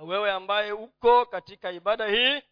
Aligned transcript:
na 0.00 0.06
wewe 0.06 0.32
ambaye 0.32 0.72
uko 0.72 1.26
katika 1.26 1.70
ibada 1.72 2.06
hii 2.06 2.42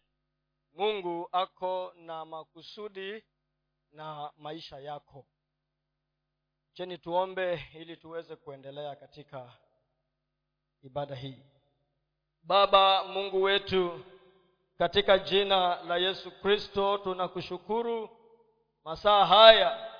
mungu 0.73 1.29
ako 1.31 1.93
na 1.95 2.25
makusudi 2.25 3.23
na 3.91 4.31
maisha 4.37 4.79
yako. 4.79 5.25
Cheni 6.73 6.97
tuombe 6.97 7.65
ili 7.73 7.97
tuweze 7.97 8.35
kuendelea 8.35 8.95
katika 8.95 9.51
ibada 10.83 11.15
hii. 11.15 11.43
Baba 12.43 13.03
mungu 13.03 13.43
wetu 13.43 14.05
katika 14.77 15.17
jina 15.17 15.83
la 15.83 15.97
yesu 15.97 16.31
kristo 16.31 16.97
tunakushukuru. 16.97 18.09
Masaa 18.83 19.25
haya 19.25 19.91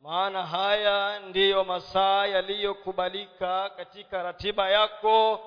maana 0.00 0.46
haya 0.46 1.20
ndiyo 1.20 1.64
masaa 1.64 2.26
yaliyokubalika 2.26 3.70
katika 3.70 4.22
ratiba 4.22 4.70
yako 4.70 5.40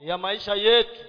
ya 0.00 0.18
maisha 0.18 0.54
yetu 0.54 1.00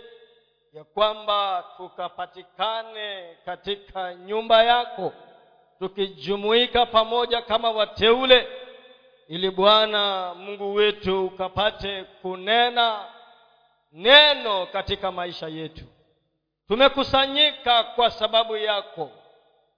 ya 0.73 0.83
kwamba 0.83 1.63
tukapatikane 1.77 3.37
katika 3.45 4.13
nyumba 4.15 4.63
yako 4.63 5.13
tukijumuika 5.79 6.85
pamoja 6.85 7.41
kama 7.41 7.71
wateule 7.71 8.47
ili 9.27 9.51
bwana 9.51 10.33
mungu 10.33 10.73
wetu 10.73 11.25
ukapate 11.25 12.03
kunena 12.03 13.05
neno 13.91 14.65
katika 14.65 15.11
maisha 15.11 15.47
yetu. 15.47 15.83
Tumekusanyika 16.67 17.83
kwa 17.83 18.11
sababu 18.11 18.57
yako 18.57 19.11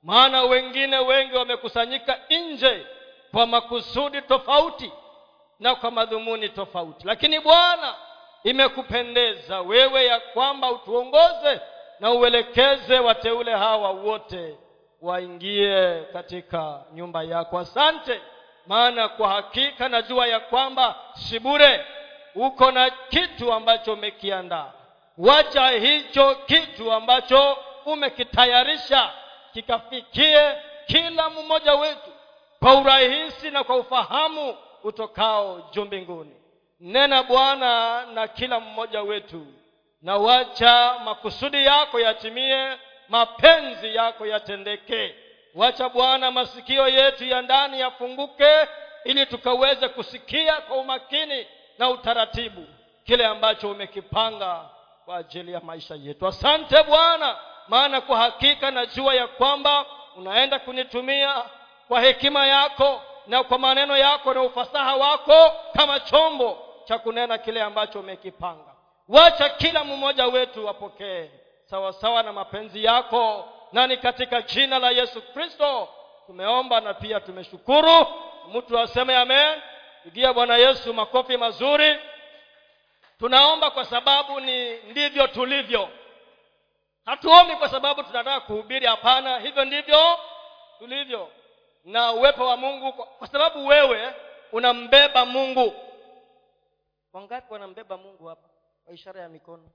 maana 0.04 0.44
wengine 0.44 0.98
wengi 0.98 1.36
wamekusanyika 1.36 2.20
nje 2.30 2.86
kwa 3.32 3.46
makusudi 3.46 4.22
tofauti 4.22 4.92
na 5.60 5.76
kwa 5.76 5.92
madhumuni 5.92 6.50
tofauti. 6.50 7.08
Lakini 7.08 7.40
bwana 7.40 7.96
imekupendeza 8.50 9.62
wewe 9.62 10.06
ya 10.06 10.20
kwamba 10.20 10.72
utuongoze 10.72 11.62
na 12.00 12.12
uelekeze 12.12 13.00
wateule 13.00 13.52
hawa 13.56 13.90
wote 13.92 14.58
waingie 15.02 16.04
katika 16.14 16.84
nyumba 16.94 17.24
yako. 17.24 17.60
Asante 17.60 18.22
maana 18.68 19.08
kwa 19.08 19.30
hakika 19.30 19.90
najua 19.90 20.28
ya 20.28 20.40
kwamba 20.40 20.96
si 21.14 21.40
bure. 21.40 21.86
Uko 22.36 22.72
na 22.72 22.90
kitu 22.90 23.54
ambacho 23.54 23.94
umekiandaa. 23.94 24.72
Wacha 25.18 25.70
hicho 25.70 26.36
kitu 26.36 26.92
ambacho 26.94 27.58
umekitayarisha 27.86 29.12
kikafikie 29.54 30.54
kila 30.86 31.30
mmoja 31.30 31.76
wetu 31.76 32.12
kwa 32.60 32.76
urahisi 32.76 33.52
na 33.52 33.64
kwa 33.64 33.76
ufahamu 33.78 34.56
utokao 34.84 35.70
juu 35.72 35.86
mbinguni 35.86 36.36
nena 36.80 37.24
bwana 37.24 38.06
na 38.06 38.28
kila 38.28 38.60
mmoja 38.60 39.02
wetu 39.02 39.48
na 40.02 40.18
wacha 40.18 40.96
makusudi 41.04 41.66
yako 41.66 42.00
yatimie 42.00 42.78
mapenzi 43.10 43.96
yako 43.96 44.26
yatendeke. 44.26 45.16
Wacha 45.56 45.90
bwana 45.90 46.32
masikio 46.32 46.88
yetu 46.88 47.26
ya 47.26 47.42
ndani 47.42 47.80
yafunguke 47.80 48.68
ili 49.04 49.26
tukaweze 49.26 49.88
kusikia 49.88 50.56
kwa 50.62 50.78
umakini 50.78 51.48
na 51.78 51.90
utaratibu 51.90 52.66
kile 53.06 53.26
ambacho 53.26 53.72
umekipanga 53.72 54.62
kwa 55.06 55.18
ajili 55.18 55.54
ya 55.54 55.60
maisha 55.60 55.96
yetu. 55.96 56.28
Asante 56.28 56.84
bwana 56.84 57.36
maana 57.68 58.02
kwa 58.02 58.18
hakika 58.18 58.72
najua 58.72 59.14
ya 59.16 59.28
kwamba 59.28 59.86
unaenda 60.16 60.60
kunitumia 60.60 61.44
kwa 61.88 62.02
hekima 62.02 62.48
yako 62.48 63.02
na 63.28 63.44
kwa 63.44 63.58
maneno 63.60 63.98
yako 63.98 64.34
na 64.34 64.42
ufasaha 64.42 64.96
wako 64.96 65.52
kama 65.78 66.00
chombo 66.00 66.67
cha 66.88 66.98
kunena 67.00 67.38
kile 67.38 67.62
ambacho 67.62 68.00
umekipanga. 68.00 68.74
Wacha 69.08 69.50
kila 69.50 69.84
mmoja 69.84 70.28
wetu 70.28 70.70
apokee 70.70 71.30
sawasawa 71.66 72.24
na 72.24 72.34
mapenzi 72.34 72.84
yako 72.84 73.50
na 73.72 73.88
ni 73.88 73.98
katika 73.98 74.42
jina 74.42 74.80
la 74.80 74.90
yesu 74.90 75.22
kristo 75.22 75.90
tumeomba 76.26 76.82
na 76.82 76.94
pia 76.94 77.20
tumeshukuru. 77.20 78.06
Mtu 78.54 78.80
aseme 78.80 79.18
amen. 79.18 79.62
Pigia 80.04 80.34
bwana 80.34 80.58
yesu 80.58 80.94
makofi 80.94 81.38
mazuri. 81.38 82.00
Tunaomba 83.20 83.72
kwa 83.72 83.86
sababu 83.86 84.40
ni 84.40 84.74
ndivyo 84.78 85.28
tulivyo. 85.28 85.90
Hatuombi 87.06 87.56
kwa 87.56 87.70
sababu 87.70 88.04
tunataka 88.04 88.40
kuhubiri 88.40 88.86
hapana 88.86 89.40
hivyo 89.40 89.66
ndivyo 89.66 90.20
tulivyo. 90.80 91.30
Na 91.86 92.12
uwepo 92.12 92.46
wa 92.48 92.58
mungu 92.58 92.94
kwa 92.94 93.28
sababu 93.28 93.68
wewe 93.68 94.14
unambeba 94.52 95.26
mungu 95.26 95.74
wangapi 97.18 97.54
wanambeba 97.54 97.98
mungu 97.98 98.26
hapa? 98.26 98.50
Kwa 98.86 98.94
ishara 98.94 99.22
ya 99.22 99.30
mikono. 99.30 99.70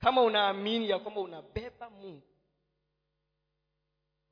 Kama 0.00 0.22
unaamini 0.22 0.90
ya 0.90 0.98
kwamba 0.98 1.20
unabeba 1.20 1.90
mungu. 1.90 2.22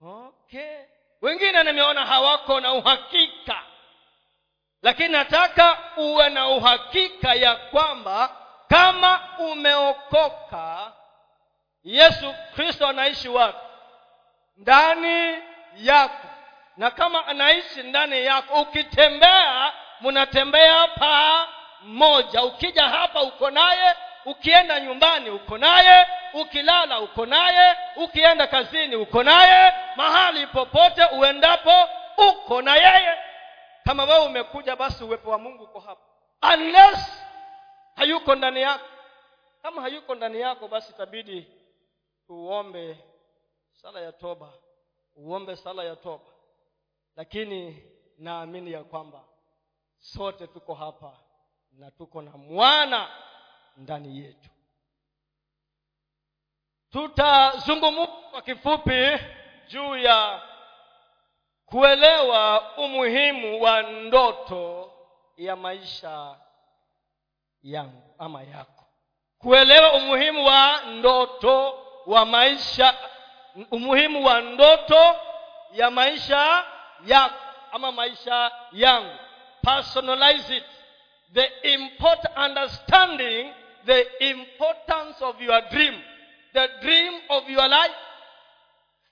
Okay. 0.00 0.78
Wengine 1.22 1.62
nimeona 1.65 2.06
hawako 2.06 2.61
na 2.61 2.72
uhakika. 2.72 3.62
Lakini 4.83 5.09
nataka 5.09 5.78
uwe 5.97 6.28
na 6.31 6.49
uhakika 6.49 7.34
ya 7.34 7.56
kwamba 7.56 8.37
kama 8.69 9.39
umeokoka 9.39 10.93
yesu 11.84 12.34
kristo 12.55 12.87
anaishi 12.87 13.28
wapi? 13.28 13.67
Ndani 14.56 15.43
yako. 15.77 16.28
Na 16.77 16.91
kama 16.91 17.27
anaishi 17.27 17.83
ndani 17.83 18.25
yako 18.25 18.62
ukitembea 18.62 19.72
mnatembea 20.01 20.89
pamoja 21.82 22.44
ukija 22.44 22.88
hapa 22.88 23.22
uko 23.22 23.50
naye 23.50 23.97
ukienda 24.25 24.81
nyumbani 24.81 25.31
uko 25.31 25.59
naye 25.59 26.06
ukilala 26.34 27.00
uko 27.00 27.26
naye 27.26 27.76
ukienda 27.97 28.47
kazini 28.47 28.97
uko 28.97 29.22
naye 29.22 29.72
mahali 29.97 30.47
popote 30.47 31.04
uendapo 31.04 31.88
uko 32.31 32.62
na 32.62 32.76
yeye. 32.76 33.19
Kama 33.84 34.04
wewe 34.04 34.25
umekuja 34.26 34.76
basi 34.76 35.04
uwepo 35.04 35.31
wa 35.31 35.38
mungu 35.38 35.65
uko 35.65 35.81
hapa. 35.81 36.03
Unless 36.54 37.25
hayuko 37.97 38.34
ndani 38.34 38.62
yako. 38.62 38.84
Kama 39.62 39.82
hayuko 39.82 40.15
ndani 40.15 40.41
yako 40.41 40.69
basi 40.69 40.92
itabidi 40.92 41.47
uombe 42.28 42.98
sala 43.72 44.00
ya 44.00 44.12
toba. 44.12 44.48
Uombe 45.16 45.56
sala 45.56 45.84
ya 45.84 45.97
toba. 45.97 46.25
Lakini 47.16 47.82
naamini 48.19 48.72
ya 48.72 48.84
kwamba 48.84 49.21
sote 49.98 50.47
tuko 50.47 50.75
hapa 50.75 51.12
na 51.78 51.91
tuko 51.91 52.22
na 52.22 52.31
mwana 52.31 53.09
ndani 53.77 54.19
yetu. 54.19 54.49
Tutazungumza 56.91 58.06
kwa 58.06 58.43
kifupi 58.43 59.19
juu 59.69 59.97
ya 59.97 60.43
kuelewa 61.66 62.72
umuhimu 62.77 63.62
wa 63.62 63.83
ndoto 63.83 64.93
ya 65.37 65.56
maisha 65.56 66.37
yangu 67.62 68.15
ama 68.19 68.43
yako. 68.43 68.84
Kuelewa 69.39 69.93
umuhimu 69.93 70.47
wa 70.47 70.81
ndoto 70.83 71.78
wa 72.06 72.25
maisha 72.27 72.94
umuhimu 73.71 74.25
wa 74.25 74.41
ndoto 74.41 75.16
ya 75.72 75.91
maisha 75.91 76.65
yako 77.06 77.39
ama 77.72 77.93
maisha 77.93 78.53
yangu. 78.72 79.16
Personalize 79.62 80.56
it 80.56 80.65
the 81.34 81.72
import 81.72 82.19
understanding 82.37 83.53
the 83.87 84.28
importance 84.31 85.22
of 85.25 85.41
your 85.41 85.60
dream. 85.70 86.00
The 86.53 86.69
dream 86.81 87.15
of 87.28 87.48
your 87.48 87.69
life. 87.69 87.94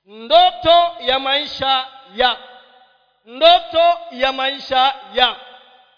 Ndoto 0.06 0.97
ya 1.00 1.19
maisha 1.19 1.86
yako 2.14 2.42
ndoto 3.25 3.98
ya 4.10 4.32
maisha 4.32 4.94
yako 5.14 5.41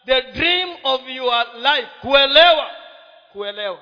the 0.06 0.22
dream 0.22 0.76
of 0.84 1.08
your 1.08 1.46
life. 1.54 1.88
Kuelewa. 2.00 2.70
Kuelewa. 3.32 3.78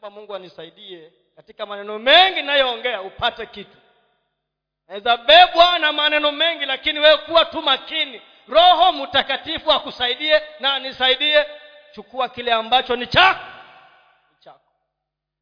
Kwamba 0.00 0.20
mungu 0.20 0.34
anisaidie 0.34 1.12
katika 1.36 1.66
maneno 1.66 1.98
mengi 1.98 2.42
nayoongea 2.42 3.02
upate 3.02 3.46
kitu. 3.46 3.76
Naweza 4.88 5.16
bebwa 5.16 5.78
na 5.78 5.92
maneno 5.92 6.32
mengi 6.32 6.66
lakini 6.66 6.98
wewe 7.00 7.16
kuwa 7.18 7.44
tu 7.44 7.62
makini. 7.62 8.22
Roho 8.48 8.92
mtakatifu 8.92 9.72
akusaidie 9.72 10.42
na 10.60 10.74
anisaidie 10.74 11.46
chukua 11.92 12.28
kile 12.28 12.52
ambacho 12.52 12.96
ni 12.96 13.06
cha 13.06 13.46
chako. 14.40 14.72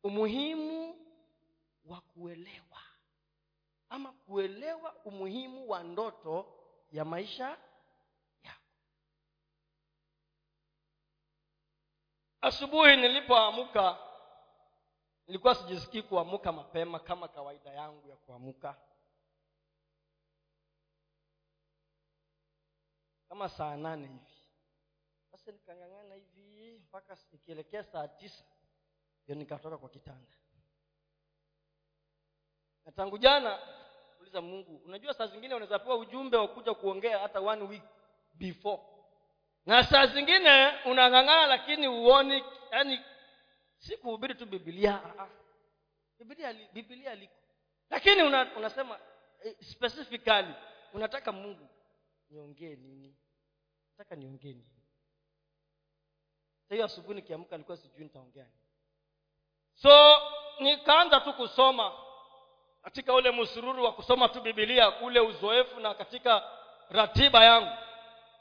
Umuhimu 0.03 0.97
wa 1.85 2.01
kuelewa. 2.01 2.83
Ama 3.89 4.13
kuelewa 4.13 4.95
umuhimu 5.05 5.69
wa 5.69 5.83
ndoto 5.83 6.55
ya 6.93 7.05
maisha 7.05 7.49
yako. 8.43 8.63
Asubuhi 12.41 12.97
nilipoamka 12.97 13.99
nilikuwa 15.27 15.55
sijisikii 15.55 16.03
kuamka 16.03 16.53
mapema 16.53 16.99
kama 17.01 17.29
kawaida 17.29 17.71
yangu 17.71 18.09
ya 18.09 18.17
kuamka. 18.17 18.77
Kama 23.29 23.49
saa 23.49 23.77
nane 23.77 24.07
hivi. 24.07 24.35
Sasa 25.31 25.53
nikang'ang'ana 25.53 26.15
hivi 26.15 26.28
mpaka 26.99 27.19
ikielekea 27.33 27.85
saa 27.85 28.09
tisa 28.09 28.45
ndio 29.25 29.35
nikatoka 29.37 29.79
kwa 29.79 29.89
kitanda. 29.89 30.33
Na 32.85 32.93
tangu 32.93 33.19
jana 33.19 33.59
uliza 34.21 34.41
mungu 34.41 34.77
unajua 34.85 35.15
saa 35.15 35.27
zingine 35.27 35.55
unaweza 35.55 35.79
pewa 35.79 35.97
ujumbe 35.97 36.37
wa 36.37 36.49
kuja 36.49 36.75
kuongea 36.75 37.19
hata 37.19 37.41
one 37.41 37.63
week 37.63 37.83
before. 38.35 38.83
Na 39.67 39.85
saa 39.85 40.07
zingine 40.07 40.69
unang'ang'ana 40.85 41.47
lakini 41.47 41.89
uoni 41.89 42.45
yani 42.73 43.01
si 43.77 43.97
kuhubiri 43.97 44.35
tu 44.35 44.47
bibilia 44.47 45.05
ah, 45.05 45.23
ah. 45.23 45.29
bibilia 46.19 46.53
bibilia 46.73 47.15
liko. 47.15 47.35
Lakini 47.91 48.23
una, 48.23 48.57
unasema 48.57 49.01
eh, 49.45 49.57
specifically 49.61 50.55
unataka 50.93 51.33
mungu 51.33 51.69
niongee 52.31 52.77
nini? 52.77 53.17
Nataka 53.91 54.17
niongee 54.17 54.53
nini 54.53 54.78
hiyo 56.71 56.85
asubuhi 56.85 57.15
nikiamka 57.15 57.57
nilikuwa 57.57 57.77
sijui 57.77 58.05
nitaongea 58.05 58.47
so 59.75 60.17
nikaanza 60.59 61.21
tu 61.21 61.33
kusoma 61.33 61.93
katika 62.83 63.15
ule 63.15 63.31
msururu 63.31 63.85
wa 63.85 63.93
kusoma 63.93 64.29
tu 64.29 64.41
bibilia 64.41 65.01
ule 65.01 65.21
uzoefu 65.21 65.81
na 65.81 65.95
katika 65.95 66.43
ratiba 66.91 67.45
yangu. 67.45 67.71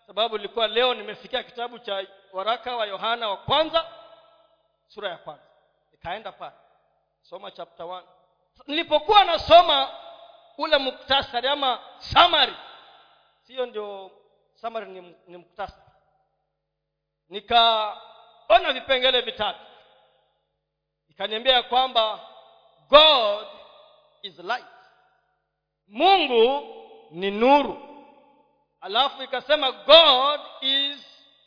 Sababu 0.07 0.35
ilikuwa 0.35 0.67
leo 0.67 0.93
nimefikia 0.93 1.43
kitabu 1.43 1.79
cha 1.79 2.07
waraka 2.33 2.75
wa 2.75 2.85
yohana 2.85 3.29
wa 3.29 3.37
kwanza 3.37 3.85
sura 4.87 5.09
ya 5.09 5.17
kwanza. 5.17 5.43
Nikaenda 5.91 6.31
pale 6.31 6.55
soma 7.21 7.51
chapter 7.51 7.85
one. 7.85 8.07
Nilipokuwa 8.67 9.23
nasoma 9.23 9.89
ule 10.57 10.77
muktasari 10.77 11.47
ama 11.47 11.79
samari 11.97 12.55
siyo 13.41 13.65
ndio 13.65 14.11
samari 14.53 14.85
ni, 14.91 15.15
ni 15.27 15.37
muktasari 15.37 15.91
nikaona 18.49 18.73
vipengele 18.73 19.21
vitatu. 19.21 19.59
Ikaniambia 21.09 21.53
ya 21.53 21.63
kwamba 21.63 22.19
god 22.89 23.47
is 24.21 24.39
light. 24.39 24.65
Mungu 25.87 26.67
ni 27.11 27.31
nuru. 27.31 28.05
Alafu 28.81 29.23
ikasema 29.23 29.71
god 29.71 30.41
is 30.61 30.97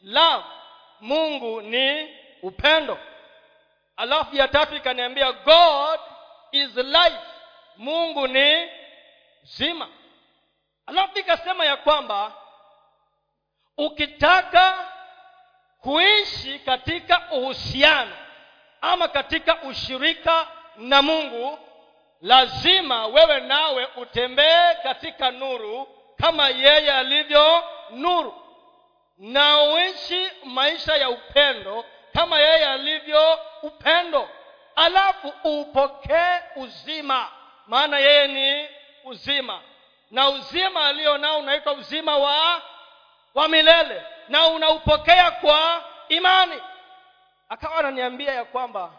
love. 0.02 0.44
Mungu 1.00 1.60
ni 1.60 2.08
upendo. 2.42 2.98
Alafu 3.96 4.36
ya 4.36 4.48
tatu 4.48 4.76
ikaniambia 4.76 5.32
god 5.32 6.00
is 6.52 6.76
life 6.76 7.20
mungu 7.76 8.26
ni 8.26 8.68
zima 9.42 9.88
alafu 10.86 11.18
ikasema 11.18 11.64
ya 11.64 11.76
kwamba 11.76 12.32
ukitaka 13.76 14.92
kuishi 15.80 16.58
katika 16.58 17.22
uhusiano 17.30 18.16
ama 18.80 19.08
katika 19.08 19.62
ushirika 19.62 20.46
na 20.76 21.02
mungu 21.02 21.58
lazima 22.22 23.06
wewe 23.06 23.40
nawe 23.40 23.88
utembee 23.96 24.74
katika 24.82 25.30
nuru 25.30 25.88
kama 26.20 26.48
yeye 26.48 26.92
alivyo 26.92 27.64
nuru. 27.90 28.34
Na 29.18 29.62
uishi 29.62 30.28
maisha 30.44 30.96
ya 30.96 31.10
upendo 31.10 31.84
kama 32.14 32.38
yeye 32.40 32.66
alivyo 32.66 33.38
upendo. 33.62 34.28
Alafu 34.76 35.32
upokee 35.44 36.40
uzima 36.56 37.28
maana 37.66 37.98
yeye 37.98 38.26
ni 38.28 38.68
uzima. 39.04 39.60
Na 40.10 40.28
uzima 40.28 40.86
alio 40.86 41.18
nao 41.18 41.38
unaitwa 41.38 41.72
uzima 41.72 42.16
wa 42.16 42.62
wa 43.34 43.48
milele 43.48 44.02
na 44.30 44.46
unaupokea 44.46 45.30
kwa 45.30 45.84
imani. 46.08 46.60
Akawa 47.48 47.76
ananiambia 47.78 48.32
ya 48.32 48.44
kwamba 48.44 48.92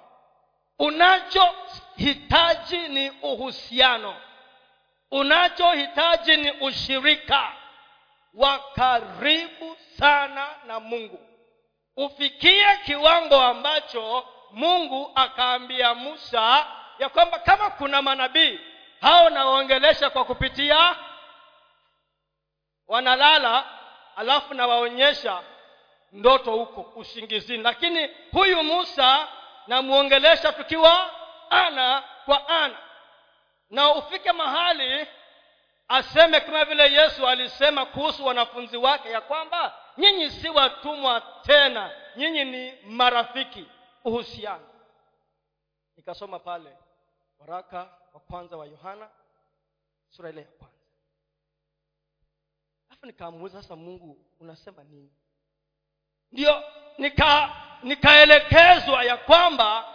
unachohitaji 0.80 2.78
ni 2.88 3.10
uhusiano 3.10 4.16
unachohitaji 5.12 6.38
ni 6.38 6.52
ushirika 6.52 7.52
wa 8.34 8.60
karibu 8.60 9.78
sana 10.00 10.48
na 10.68 10.80
mungu. 10.80 11.20
Ufikie 11.98 12.78
kiwango 12.86 13.42
ambacho 13.42 14.28
mungu 14.52 15.12
akaambia 15.16 15.96
musa 15.96 16.66
ya 17.00 17.10
kwamba 17.10 17.40
kama 17.40 17.70
kuna 17.70 18.02
manabii 18.02 18.60
hao 19.02 19.30
nawaongelesha 19.30 20.10
kwa 20.10 20.26
kupitia 20.26 20.96
wanalala 22.88 23.66
alafu 24.16 24.54
nawaonyesha 24.54 25.44
ndoto 26.12 26.52
huko 26.52 26.82
usingizini. 27.00 27.64
Lakini 27.64 28.10
huyu 28.32 28.64
musa 28.64 29.28
namwongelesha 29.68 30.54
tukiwa 30.54 31.10
ana 31.50 32.04
kwa 32.26 32.48
ana. 32.50 32.78
Na 33.70 33.92
ufike 33.94 34.32
mahali 34.32 35.08
aseme 35.88 36.42
kama 36.42 36.66
vile 36.66 36.94
yesu 36.94 37.28
alisema 37.28 37.86
kuhusu 37.86 38.26
wanafunzi 38.26 38.78
wake 38.78 39.10
ya 39.10 39.22
kwamba 39.22 39.76
nyinyi 39.98 40.30
si 40.30 40.50
watumwa 40.50 41.22
tena 41.42 41.92
nyinyi 42.16 42.46
ni 42.46 42.74
marafiki 42.86 43.66
uhusiano. 44.04 44.68
Nikasoma 45.98 46.40
pale 46.40 46.78
waraka 47.40 47.78
wa 48.14 48.20
kwanza 48.20 48.58
wa 48.58 48.66
yohana 48.66 49.10
sura 50.10 50.30
ile 50.30 50.42
ya 50.42 50.48
kwanza 50.48 50.71
alafu 53.02 53.06
nikaamuuza 53.06 53.62
sasa 53.62 53.76
mungu 53.76 54.18
unasema 54.40 54.84
nini? 54.84 55.10
Ndio 56.32 56.64
nika 56.98 57.50
nikaelekezwa 57.84 59.04
ya 59.04 59.18
kwamba 59.18 59.86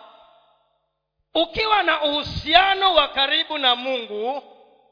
ukiwa 1.35 1.83
na 1.83 2.03
uhusiano 2.03 2.95
wa 2.95 3.09
karibu 3.09 3.59
na 3.59 3.77
mungu 3.77 4.43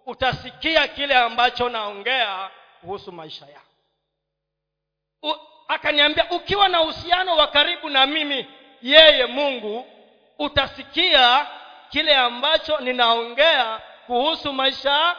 utasikia 0.06 0.88
kile 0.88 1.14
ambacho 1.16 1.68
naongea 1.68 2.50
kuhusu 2.80 3.12
maisha 3.12 3.46
yako. 3.46 3.66
Akaniambia 5.68 6.30
ukiwa 6.30 6.68
na 6.68 6.80
uhusiano 6.80 7.36
wa 7.36 7.46
karibu 7.46 7.88
na 7.90 8.06
mimi 8.06 8.46
yeye 8.82 9.26
mungu 9.26 9.86
utasikia 10.38 11.46
kile 11.88 12.16
ambacho 12.16 12.80
ninaongea 12.80 13.80
kuhusu 14.06 14.52
maisha 14.52 15.16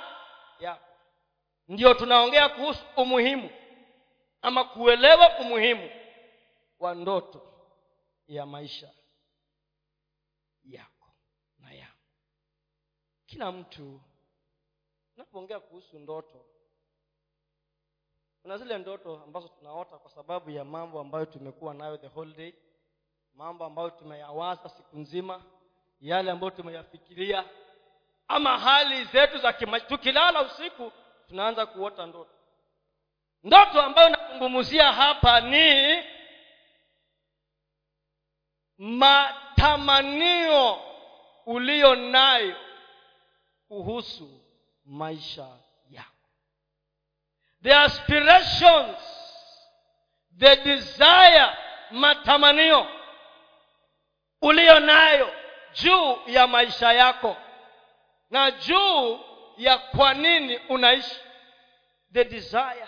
ndio 1.68 1.94
tunaongea 1.94 2.50
kuhusu 2.50 2.86
umuhimu 2.98 3.50
ama 4.42 4.64
kuelewa 4.64 5.40
umuhimu 5.40 5.90
wa 6.80 6.96
ndoto 6.96 7.42
ya 8.28 8.46
maisha 8.46 8.92
yako 10.64 11.08
na 11.60 11.72
yangu. 11.74 11.96
Kila 13.25 13.51
mtu 13.51 14.01
unapoongea 15.16 15.60
kuhusu 15.60 16.00
ndoto 16.00 16.46
kuna 18.42 18.58
zile 18.58 18.78
ndoto 18.78 19.22
ambazo 19.24 19.48
tunaota 19.48 19.98
kwa 19.98 20.12
sababu 20.12 20.50
ya 20.50 20.66
mambo 20.66 21.00
ambayo 21.00 21.25
tumekuwa 21.25 21.74
nayo 21.74 21.98
the 21.98 22.08
whole 22.08 22.34
day 22.34 22.54
mambo 23.34 23.66
ambayo 23.66 23.89
tumeyawaza 23.89 24.70
siku 24.70 24.98
nzima 24.98 25.44
yale 26.01 26.32
ambayo 26.32 26.51
tumeyafikiria 26.51 27.50
ama 28.28 28.60
hali 28.60 29.06
zetu 29.06 29.38
za 29.38 29.54
tukilala 29.80 30.42
usiku 30.42 30.92
tunaanza 31.27 31.65
kuota 31.65 32.05
ndoto. 32.05 32.32
Ndoto 33.44 33.82
ambayo 33.82 34.10
nazungumzia 34.10 34.91
hapa 34.91 35.41
ni 35.41 36.03
matamanio 38.77 40.79
uliyo 41.46 41.96
nayo 41.96 42.55
kuhusu 43.67 44.41
maisha 44.86 45.48
yako. 45.89 46.10
The 47.63 47.75
aspirations 47.75 48.98
the 50.39 50.55
desire 50.55 51.48
matamanio 51.91 52.88
uliyo 54.41 54.79
nayo 54.79 55.34
juu 55.74 56.17
ya 56.27 56.48
maisha 56.48 56.94
yako. 56.94 57.38
Na 58.29 58.51
juu 58.51 59.20
ya 59.58 59.78
kwa 59.78 60.14
nini 60.14 60.58
unaishi? 60.58 61.20
The 62.14 62.24
desire 62.24 62.88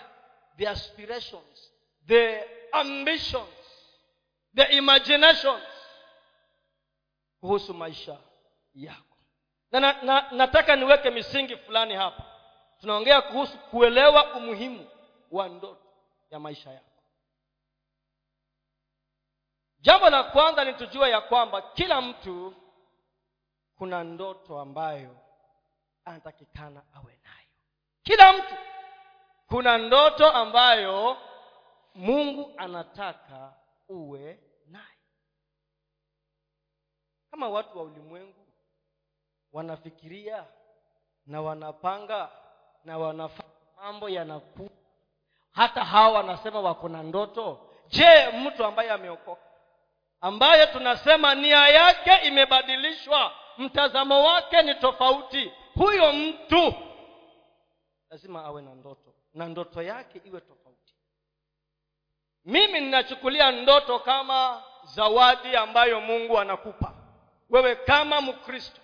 the 0.56 0.68
aspirations 0.68 1.72
the 2.06 2.44
ambitions 2.72 3.48
the 4.54 4.62
imaginations 4.62 5.62
kuhusu 7.40 7.74
maisha 7.74 8.18
yako. 8.74 9.16
Na, 9.72 9.80
na, 9.80 10.02
na 10.02 10.30
nataka 10.30 10.76
niweke 10.76 11.10
misingi 11.10 11.56
fulani 11.56 11.94
hapa. 11.94 12.24
Tunaongea 12.80 13.22
kuhusu 13.22 13.58
kuelewa 13.58 14.34
umuhimu 14.34 14.90
wa 15.30 15.48
ndoto 15.48 15.92
ya 16.30 16.38
maisha 16.38 16.70
yako. 16.70 16.84
Jambo 19.80 20.10
la 20.10 20.22
kwanza 20.24 20.64
ni 20.64 20.72
tujue 20.74 21.10
ya 21.10 21.20
kwamba 21.20 21.62
kila 21.62 22.00
mtu 22.00 22.54
kuna 23.76 24.04
ndoto 24.04 24.58
ambayo 24.60 25.16
anatakikana 26.08 26.82
awe 26.94 27.18
nayo. 27.24 27.48
Kila 28.02 28.32
mtu 28.32 28.54
kuna 29.48 29.78
ndoto 29.78 30.30
ambayo 30.30 31.16
mungu 31.94 32.52
anataka 32.56 33.52
uwe 33.88 34.40
nayo. 34.66 34.84
Kama 37.30 37.48
watu 37.48 37.78
wa 37.78 37.84
ulimwengu 37.84 38.46
wanafikiria 39.52 40.44
na 41.26 41.40
wanapanga 41.42 42.30
na 42.84 42.98
wanafanya 42.98 43.48
mambo 43.76 44.08
yanakua 44.08 44.68
hata 45.52 45.84
hawa 45.84 46.08
wanasema 46.12 46.60
wako 46.60 46.88
na 46.88 47.02
ndoto. 47.02 47.70
Je 47.88 48.28
mtu 48.28 48.64
ambaye 48.64 48.90
ameokoka 48.90 49.42
ambaye 50.20 50.66
tunasema 50.66 51.34
nia 51.34 51.68
yake 51.68 52.26
imebadilishwa 52.26 53.32
mtazamo 53.58 54.24
wake 54.24 54.62
ni 54.62 54.74
tofauti 54.74 55.52
huyo 55.78 56.12
mtu. 56.12 56.74
Lazima 58.10 58.44
awe 58.44 58.62
na 58.62 58.74
ndoto. 58.74 59.14
Na 59.34 59.46
ndoto 59.48 59.82
yake 59.82 60.20
iwe 60.24 60.40
tofauti. 60.40 60.94
Mimi 62.44 62.80
ninachukulia 62.80 63.50
ndoto 63.52 63.98
kama 63.98 64.62
zawadi 64.84 65.56
ambayo 65.56 66.00
mungu 66.00 66.38
anakupa. 66.38 66.94
Wewe 67.50 67.76
kama 67.76 68.20
mkristo 68.20 68.80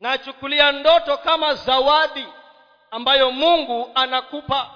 nachukulia 0.00 0.72
ndoto 0.72 1.18
kama 1.18 1.54
zawadi 1.54 2.26
ambayo 2.90 3.30
mungu 3.32 3.90
anakupa. 3.94 4.74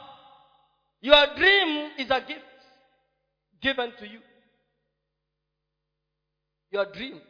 Your 1.01 1.35
dream 1.35 1.91
is 1.97 2.11
a 2.11 2.21
gift 2.21 2.47
given 3.61 3.93
to 3.93 4.05
you. 4.07 4.21
Your 6.71 6.87
dream 6.93 7.21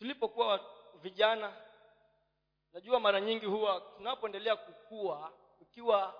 tulipokuwa 0.00 0.60
vijana 1.02 1.52
najua 2.72 3.00
mara 3.00 3.20
nyingi 3.20 3.46
huwa 3.46 3.80
tunapoendelea 3.96 4.56
kukua 4.56 5.32
ukiwa 5.60 6.14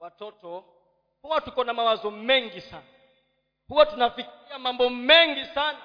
watoto 0.00 0.64
huwa 1.22 1.40
tuko 1.40 1.64
na 1.64 1.72
mawazo 1.74 2.10
mengi 2.10 2.60
sana. 2.60 2.84
Huwa 3.68 3.86
tunafikiria 3.86 4.58
mambo 4.58 4.90
mengi 4.90 5.44
sana. 5.44 5.78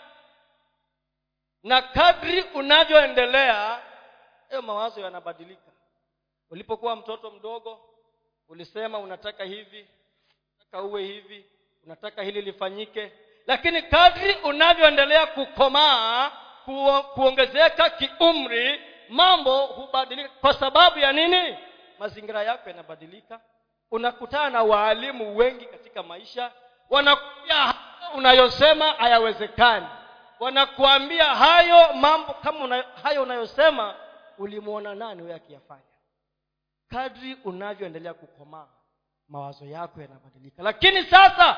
Na 1.63 1.81
kadri 1.81 2.41
unavyoendelea 2.41 3.81
hayo 4.49 4.61
mawazo 4.61 5.01
yanabadilika. 5.01 5.71
Ulipokuwa 6.49 6.95
mtoto 6.95 7.31
mdogo 7.31 7.79
ulisema 8.47 8.97
unataka 8.99 9.43
hivi 9.43 9.87
unataka 10.57 10.83
uwe 10.83 11.03
hivi 11.03 11.45
unataka 11.85 12.23
hili 12.23 12.41
lifanyike. 12.41 13.11
Lakini 13.47 13.81
kadri 13.81 14.33
unavyoendelea 14.43 15.27
kukomaa 15.27 16.29
ku, 16.29 16.35
kuongezeka 17.13 17.89
kiumri 17.89 18.81
mambo 19.09 19.65
hubadilika. 19.65 20.29
Kwa 20.41 20.53
sababu 20.53 20.99
ya 20.99 21.11
nini? 21.11 21.57
Mazingira 21.99 22.43
yako 22.43 22.69
yanabadilika. 22.69 23.39
Unakutana 23.91 24.49
na 24.49 24.63
waalimu 24.63 25.37
wengi 25.37 25.65
katika 25.65 26.03
maisha. 26.03 26.51
Wanakuambia 26.89 27.73
unayosema 28.15 28.85
hayawezekani. 28.91 29.85
Wanakuambia 30.39 31.25
hayo 31.25 31.93
mambo 31.93 32.33
kama 32.33 32.59
una, 32.65 32.83
hayo 33.03 33.23
unayosema 33.23 33.95
ulimwona 34.37 34.95
nani 34.95 35.21
huyo 35.21 35.35
akiyafanya? 35.35 35.81
Kadri 36.87 37.37
unavyoendelea 37.43 38.13
kukomaa 38.13 38.67
mawazo 39.27 39.65
yako 39.65 40.01
yanabadilika. 40.01 40.63
Lakini 40.63 41.03
sasa 41.03 41.57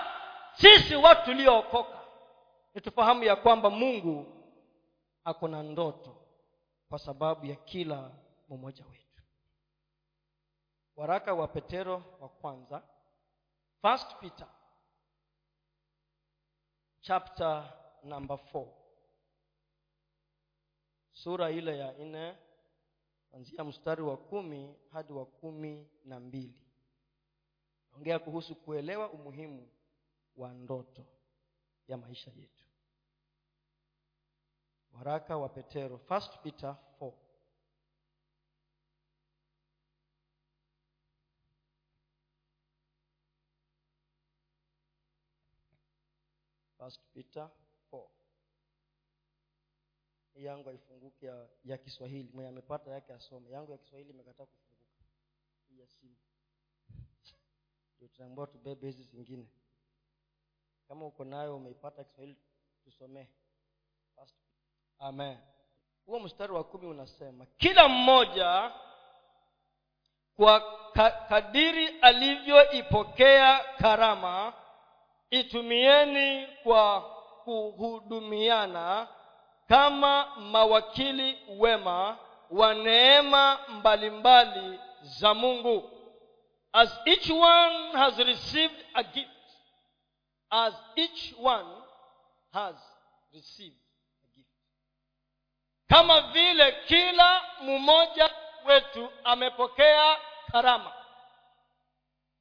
sisi 0.54 0.96
watu 0.96 1.26
tuliookoka 1.26 1.98
nitufahamu 2.76 3.24
ya 3.24 3.36
kwamba 3.36 3.70
mungu 3.70 4.41
ako 5.24 5.48
na 5.48 5.64
ndoto 5.64 6.18
kwa 6.90 7.00
sababu 7.00 7.46
ya 7.46 7.56
kila 7.56 8.12
mmoja 8.50 8.86
wetu. 8.86 9.24
Waraka 10.96 11.34
wa 11.34 11.48
petero 11.48 12.04
wa 12.20 12.30
kwanza 12.30 12.84
first 13.82 14.16
peter 14.20 14.48
chapter 17.02 17.74
number 18.04 18.38
four. 18.38 18.68
Sura 21.12 21.52
ile 21.52 21.78
ya 21.78 21.92
nne 21.94 22.38
kuanzia 23.30 23.64
mstari 23.64 24.02
wa 24.02 24.18
kumi 24.18 24.76
hadi 24.92 25.14
wa 25.14 25.26
kumi 25.26 25.88
na 26.06 26.20
mbili. 26.20 26.60
Ongea 27.96 28.20
kuhusu 28.20 28.56
kuelewa 28.56 29.10
umuhimu 29.10 29.70
wa 30.38 30.54
ndoto 30.54 31.06
ya 31.88 31.98
maisha 31.98 32.32
yetu 32.32 32.61
waraka 34.94 35.34
wa 35.38 35.50
petero 35.50 35.98
first 35.98 36.32
peter 36.44 36.74
4 37.00 37.14
first 46.78 47.00
peter 47.14 47.50
4 47.92 48.08
hii 50.34 50.44
yangu 50.44 50.70
haifunguki 50.70 51.26
ya, 51.26 51.50
ya 51.64 51.78
kiswahili. 51.78 52.30
Mwenye 52.34 52.50
amepata 52.50 52.92
yake 52.92 53.14
asome. 53.14 53.50
Yangu 53.50 53.72
ya 53.72 53.78
kiswahili 53.78 54.10
imekataa 54.10 54.46
kufunguka. 54.46 54.96
Hii 55.70 55.80
ya 55.80 55.88
simu. 55.88 56.16
Ndio 57.98 58.08
tunaambiwa 58.08 58.48
tubebe 58.48 58.88
hizi 58.88 59.04
zingine. 59.04 59.48
Kama 60.88 61.06
uko 61.06 61.26
nayo 61.26 61.56
umeipata 61.56 62.04
kiswahili 62.04 62.38
tusomee. 62.84 63.28
Amen. 65.02 65.38
Huo 66.06 66.20
mstari 66.20 66.54
wa 66.54 66.64
kumi 66.64 66.88
unasema 66.88 67.46
kila 67.58 67.88
mmoja 67.88 68.72
kwa 70.36 70.60
kadiri 71.30 71.88
alivyoipokea 71.88 73.60
karama 73.78 74.54
itumieni 75.30 76.48
kwa 76.64 77.02
kuhudumiana 77.44 79.08
kama 79.68 80.36
mawakili 80.36 81.38
wema 81.60 82.18
wa 82.52 82.74
neema 82.74 83.60
mbalimbali 83.70 84.80
za 85.02 85.34
mungu. 85.34 85.92
As 86.74 87.00
each 87.06 87.30
one 87.30 87.92
has 87.92 88.18
received 88.18 88.86
a 88.94 89.04
gift 89.04 89.30
as 90.50 90.74
each 90.96 91.34
one 91.44 91.70
has 92.52 92.76
received 93.34 93.78
kama 95.92 96.22
vile 96.22 96.72
kila 96.72 97.42
mmoja 97.62 98.30
wetu 98.66 99.10
amepokea 99.24 100.18
karama. 100.52 100.94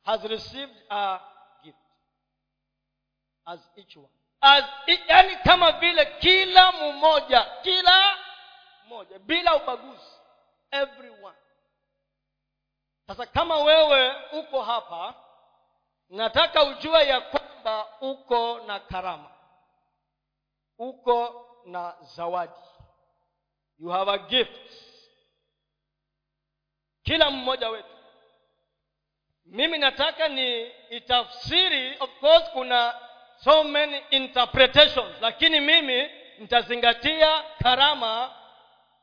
Has 0.04 0.24
received 0.24 0.76
a 0.90 1.20
gift. 1.62 1.78
As 3.46 3.60
each 3.76 3.96
one. 3.96 4.08
As 4.40 4.64
yani 5.08 5.36
kama 5.36 5.72
vile 5.72 6.04
kila 6.06 6.72
mmoja 6.72 7.44
kila 7.62 8.16
mmoja 8.86 9.18
bila 9.18 9.54
ubaguzi. 9.56 10.10
Everyone 10.70 11.36
sasa 13.06 13.26
kama 13.26 13.56
wewe 13.56 14.14
uko 14.32 14.62
hapa 14.62 15.14
nataka 16.08 16.64
ujue 16.64 17.06
ya 17.06 17.20
kwamba 17.20 17.86
uko 18.00 18.60
na 18.66 18.80
karama. 18.80 19.30
Uko 20.78 21.46
na 21.66 21.94
zawadi 22.00 22.52
you 23.80 23.88
have 23.88 24.08
a 24.12 24.18
gift. 24.18 24.70
Kila 27.02 27.30
mmoja 27.30 27.68
wetu. 27.70 27.88
Mimi 29.44 29.78
nataka 29.78 30.28
ni 30.28 30.70
itafsiri 30.90 31.96
of 32.00 32.20
course 32.20 32.50
kuna 32.52 32.94
so 33.44 33.64
many 33.64 34.02
interpretations 34.10 35.20
lakini 35.20 35.60
mimi 35.60 36.10
nitazingatia 36.38 37.42
karama 37.62 38.36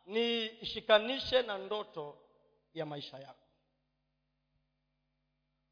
niishikanishe 0.05 1.41
na 1.41 1.57
ndoto 1.57 2.17
ya 2.74 2.86
maisha 2.86 3.17
yako. 3.17 3.48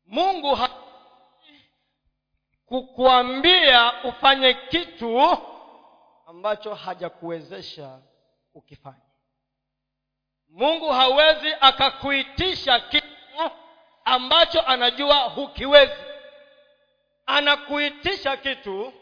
Mungu 0.05 0.55
ha 0.55 0.69
kukuambia 2.65 4.03
ufanye 4.03 4.53
kitu 4.53 5.19
ambacho 6.27 6.73
hajakuwezesha 6.73 8.01
ukifanya. 8.55 9.01
Mungu 10.49 10.89
hawezi 10.89 11.55
akakuitisha 11.61 12.79
kitu 12.79 13.07
ambacho 14.05 14.61
anajua 14.61 15.15
hukiwezi. 15.19 16.03
Anakuitisha 17.25 18.37
kitu 18.37 18.93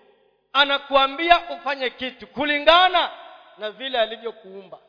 anakuambia 0.53 1.49
ufanye 1.49 1.89
kitu 1.89 2.27
kulingana 2.27 3.11
na 3.57 3.71
vile 3.71 3.99
alivyokuumba 3.99 4.79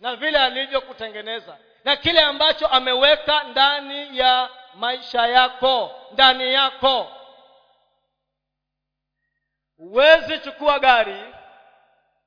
na 0.00 0.16
vile 0.16 0.38
alivyokutengeneza 0.38 1.58
na 1.84 1.96
kile 1.96 2.20
ambacho 2.20 2.66
ameweka 2.66 3.42
ndani 3.44 4.18
ya 4.18 4.50
maisha 4.74 5.26
yako 5.26 5.90
ndani 6.12 6.52
yako. 6.54 7.12
Huwezi 9.76 10.38
chukua 10.38 10.78
gari 10.78 11.34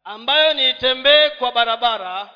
ambayo 0.08 0.54
niitembee 0.54 1.30
kwa 1.30 1.52
barabara 1.52 2.30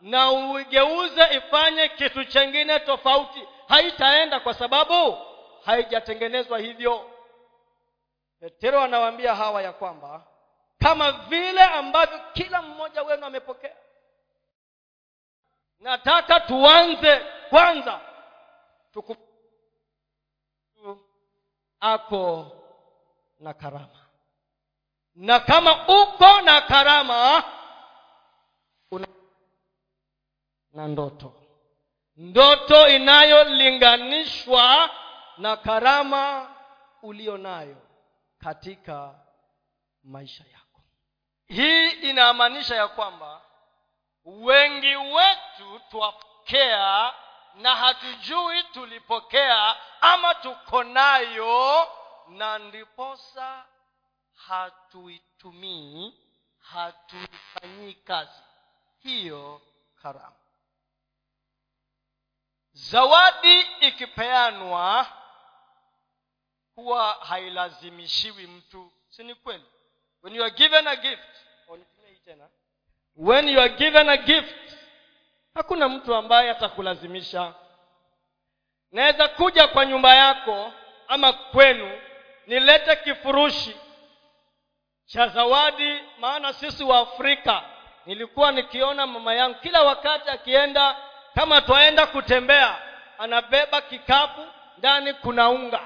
na 0.00 0.30
uigeuze 0.32 1.24
ifanye 1.36 1.88
kitu 1.88 2.24
chengine 2.24 2.80
tofauti 2.80 3.48
haitaenda 3.68 4.40
kwa 4.40 4.54
sababu 4.54 5.18
haijatengenezwa 5.64 6.58
hivyo. 6.58 7.10
Petero 8.40 8.80
anawaambia 8.80 9.34
hawa 9.34 9.62
ya 9.62 9.72
kwamba 9.72 10.26
kama 10.78 11.12
vile 11.12 11.62
ambavyo 11.62 12.20
kila 12.32 12.62
mmoja 12.62 13.02
wenu 13.02 13.26
amepokea 13.26 13.76
nataka 15.80 16.40
tuanze 16.40 17.20
kwanza. 17.50 18.00
Tuku 18.92 19.16
ako 21.80 22.52
na 23.40 23.54
karama 23.54 24.03
na 25.14 25.40
kama 25.40 25.88
uko 25.88 26.40
na 26.40 26.60
karama 26.60 27.44
una 28.90 29.06
na 30.72 30.88
ndoto. 30.88 31.32
Ndoto 32.16 32.88
inayolinganishwa 32.88 34.90
na 35.38 35.56
karama 35.56 36.54
ulio 37.02 37.36
nayo 37.38 37.76
katika 38.38 39.14
maisha 40.04 40.44
yako. 40.52 40.80
Hii 41.46 41.88
inamaanisha 41.90 42.76
ya 42.76 42.88
kwamba 42.88 43.40
wengi 44.24 44.96
wetu 44.96 45.80
twapokea 45.90 47.12
na 47.54 47.76
hatujui 47.76 48.62
tulipokea 48.62 49.76
ama 50.00 50.34
tuko 50.34 50.84
nayo 50.84 51.88
na 52.28 52.58
ndiposa 52.58 53.64
hatuitumii 54.34 56.14
hatuifanyii 56.58 57.94
kazi. 57.94 58.42
Hiyo 58.98 59.62
karama 60.02 60.36
zawadi 62.72 63.60
ikipeanwa 63.80 65.06
huwa 66.74 67.12
hailazimishiwi 67.12 68.46
mtu 68.46 68.92
si 69.08 69.24
ni 69.24 69.34
kweli? 69.34 69.64
When 70.22 70.34
you 70.36 70.44
are 70.44 70.54
given 70.54 70.86
a 70.86 70.96
gift 70.96 71.28
tena. 72.24 72.48
When 73.16 73.48
you 73.48 73.60
are 73.60 73.68
given 73.76 74.08
a 74.08 74.16
gift 74.16 74.76
hakuna 75.54 75.88
mtu 75.88 76.14
ambaye 76.14 76.50
atakulazimisha. 76.50 77.54
Naweza 78.92 79.28
kuja 79.28 79.68
kwa 79.68 79.86
nyumba 79.86 80.14
yako 80.14 80.72
ama 81.08 81.32
kwenu 81.32 82.00
nilete 82.46 82.96
kifurushi 82.96 83.76
cha 85.06 85.28
zawadi 85.28 86.00
maana 86.18 86.52
sisi 86.52 86.84
wa 86.84 86.98
afrika 86.98 87.62
nilikuwa 88.06 88.52
nikiona 88.52 89.06
mama 89.06 89.34
yangu 89.34 89.54
kila 89.58 89.82
wakati 89.82 90.30
akienda 90.30 90.96
kama 91.34 91.60
twaenda 91.60 92.06
kutembea 92.06 92.78
anabeba 93.18 93.80
kikapu 93.80 94.40
ndani 94.78 95.14
kuna 95.14 95.48
unga. 95.50 95.80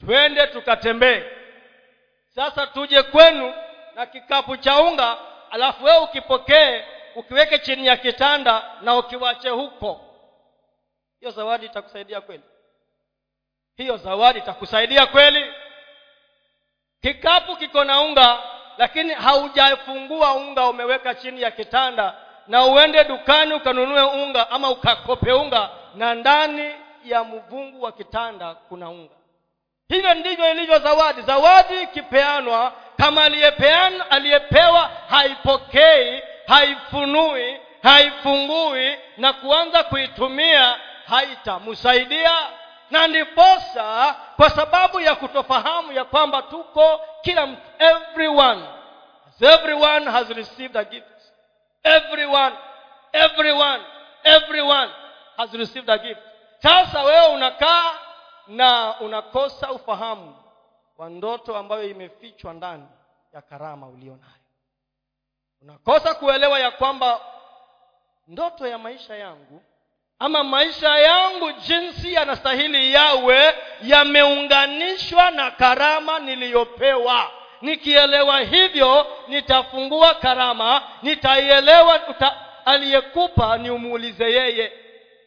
Twende 0.00 0.46
tukatembee. 0.46 1.22
Sasa 2.34 2.66
tuje 2.66 3.02
kwenu 3.02 3.54
na 3.94 4.06
kikapu 4.06 4.56
cha 4.56 4.80
unga 4.80 5.16
alafu 5.50 5.84
wewe 5.84 5.98
ukipokee 5.98 6.84
ukiweke 7.14 7.58
chini 7.58 7.86
ya 7.86 7.96
kitanda 7.96 8.62
na 8.80 8.96
ukiwache 8.96 9.48
huko. 9.48 10.00
Hiyo 11.20 11.30
zawadi 11.32 11.66
itakusaidia 11.66 12.20
kweli? 12.20 12.42
Hiyo 13.76 13.96
zawadi 13.96 14.38
itakusaidia 14.38 15.06
kweli 15.06 15.52
kikapu 17.02 17.56
kiko 17.56 17.84
na 17.84 18.00
unga 18.00 18.38
lakini 18.78 19.14
haujafungua 19.14 20.34
unga 20.34 20.64
umeweka 20.66 21.14
chini 21.14 21.42
ya 21.42 21.50
kitanda 21.50 22.14
na 22.46 22.64
uende 22.64 23.04
dukani 23.04 23.54
ukanunue 23.54 24.02
unga 24.02 24.50
ama 24.50 24.70
ukakope 24.70 25.32
unga 25.32 25.68
na 25.94 26.14
ndani 26.14 26.74
ya 27.04 27.24
mvungu 27.24 27.82
wa 27.82 27.92
kitanda 27.92 28.54
kuna 28.54 28.88
unga. 28.90 29.14
Hivyo 29.88 30.14
ndivyo 30.14 30.50
ilivyo 30.50 30.78
zawadi. 30.78 31.22
Zawadi 31.22 31.82
ikipeanwa 31.82 32.72
kama 32.96 33.24
aliyepeana 33.24 34.10
aliyepewa 34.10 34.90
haipokei 35.10 36.22
haifunui 36.46 37.56
haifungui 37.82 38.96
na 39.16 39.32
kuanza 39.32 39.82
kuitumia 39.84 40.76
haitamsaidia 41.08 42.36
na 42.90 43.06
ndiposa 43.06 44.14
kwa 44.36 44.50
sababu 44.50 45.00
ya 45.00 45.14
kutofahamu 45.14 45.92
ya 45.92 46.04
kwamba 46.04 46.42
tuko 46.42 47.00
kila 47.22 47.46
mtu 47.46 47.62
everyone. 47.78 48.68
Everyone 49.40 50.10
has 50.10 50.28
received 50.28 50.76
a 50.76 50.84
gift 50.84 51.06
everyone 51.82 52.56
everyone 53.12 53.84
everyone 54.24 54.90
has 55.36 55.52
received 55.52 55.90
a 55.90 55.98
gift 55.98 56.20
sasa 56.62 57.02
wewe 57.02 57.26
unakaa 57.34 57.92
na 58.46 58.94
unakosa 59.00 59.72
ufahamu 59.72 60.36
wa 60.98 61.10
ndoto 61.10 61.56
ambayo 61.56 61.88
imefichwa 61.88 62.52
ndani 62.54 62.86
ya 63.32 63.42
karama 63.42 63.86
ulio 63.88 64.16
nayo 64.16 64.42
unakosa 65.62 66.14
kuelewa 66.14 66.60
ya 66.60 66.70
kwamba 66.70 67.20
ndoto 68.28 68.66
ya 68.66 68.78
maisha 68.78 69.16
yangu 69.16 69.62
ama 70.18 70.44
maisha 70.44 70.98
yangu 70.98 71.52
jinsi 71.52 72.12
yanastahili 72.14 72.92
yawe 72.92 73.54
yameunganishwa 73.82 75.30
na 75.30 75.50
karama 75.50 76.18
niliyopewa. 76.18 77.30
Nikielewa 77.60 78.40
hivyo 78.40 79.06
nitafungua 79.28 80.14
karama 80.14 80.82
nitaielewa 81.02 81.98
aliyekupa 82.64 83.58
ni 83.58 83.70
yeye. 84.32 84.72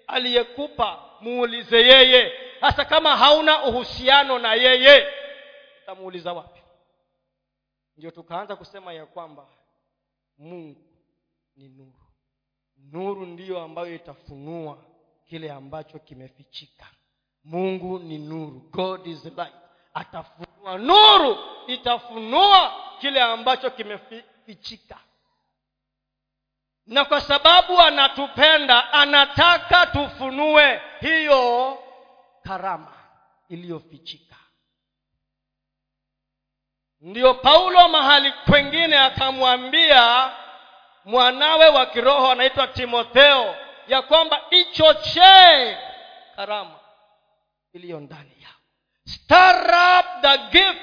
Aliyekupa 0.08 1.00
muulize 1.22 1.82
yeye. 1.82 2.34
Hasa 2.62 2.86
kama 2.86 3.18
hauna 3.18 3.64
uhusiano 3.64 4.40
na 4.40 4.54
yeye 4.54 5.08
utamuuliza 5.84 6.34
wapi? 6.34 6.62
Ndio 7.98 8.12
tukaanza 8.12 8.56
kusema 8.56 8.94
ya 8.94 9.06
kwamba 9.06 9.48
mungu 10.38 10.82
ni 11.56 11.70
nuru 11.70 11.99
nuru 12.92 13.26
ndiyo 13.26 13.62
ambayo 13.62 13.96
itafunua 13.96 14.78
kile 15.26 15.52
ambacho 15.52 16.00
kimefichika. 16.00 16.86
Mungu 17.44 18.00
ni 18.00 18.18
nuru. 18.18 18.60
God 18.72 19.08
is 19.08 19.26
light. 19.26 19.54
Atafunua 19.94 20.78
nuru. 20.78 21.38
Itafunua 21.68 22.74
kile 23.00 23.22
ambacho 23.22 23.70
kimefichika. 23.70 24.98
Na 26.88 27.06
kwa 27.06 27.22
sababu 27.22 27.80
anatupenda 27.80 28.94
anataka 28.94 29.86
tufunue 29.86 30.82
hiyo 31.00 31.78
karama 32.44 32.94
iliyofichika. 33.50 34.36
Ndiyo 37.02 37.34
paulo 37.34 37.88
mahali 37.90 38.32
kwengine 38.32 38.98
akamwambia 38.98 40.32
mwanawe 41.06 41.68
wa 41.68 41.86
kiroho 41.86 42.32
anaitwa 42.32 42.68
timotheo 42.68 43.56
ya 43.88 44.02
kwamba 44.02 44.42
ichochee 44.50 45.78
karama 46.36 46.80
iliyo 47.74 48.00
ndani 48.00 48.32
yao 48.42 48.54
up 50.00 50.06
the 50.22 50.38
gift 50.38 50.82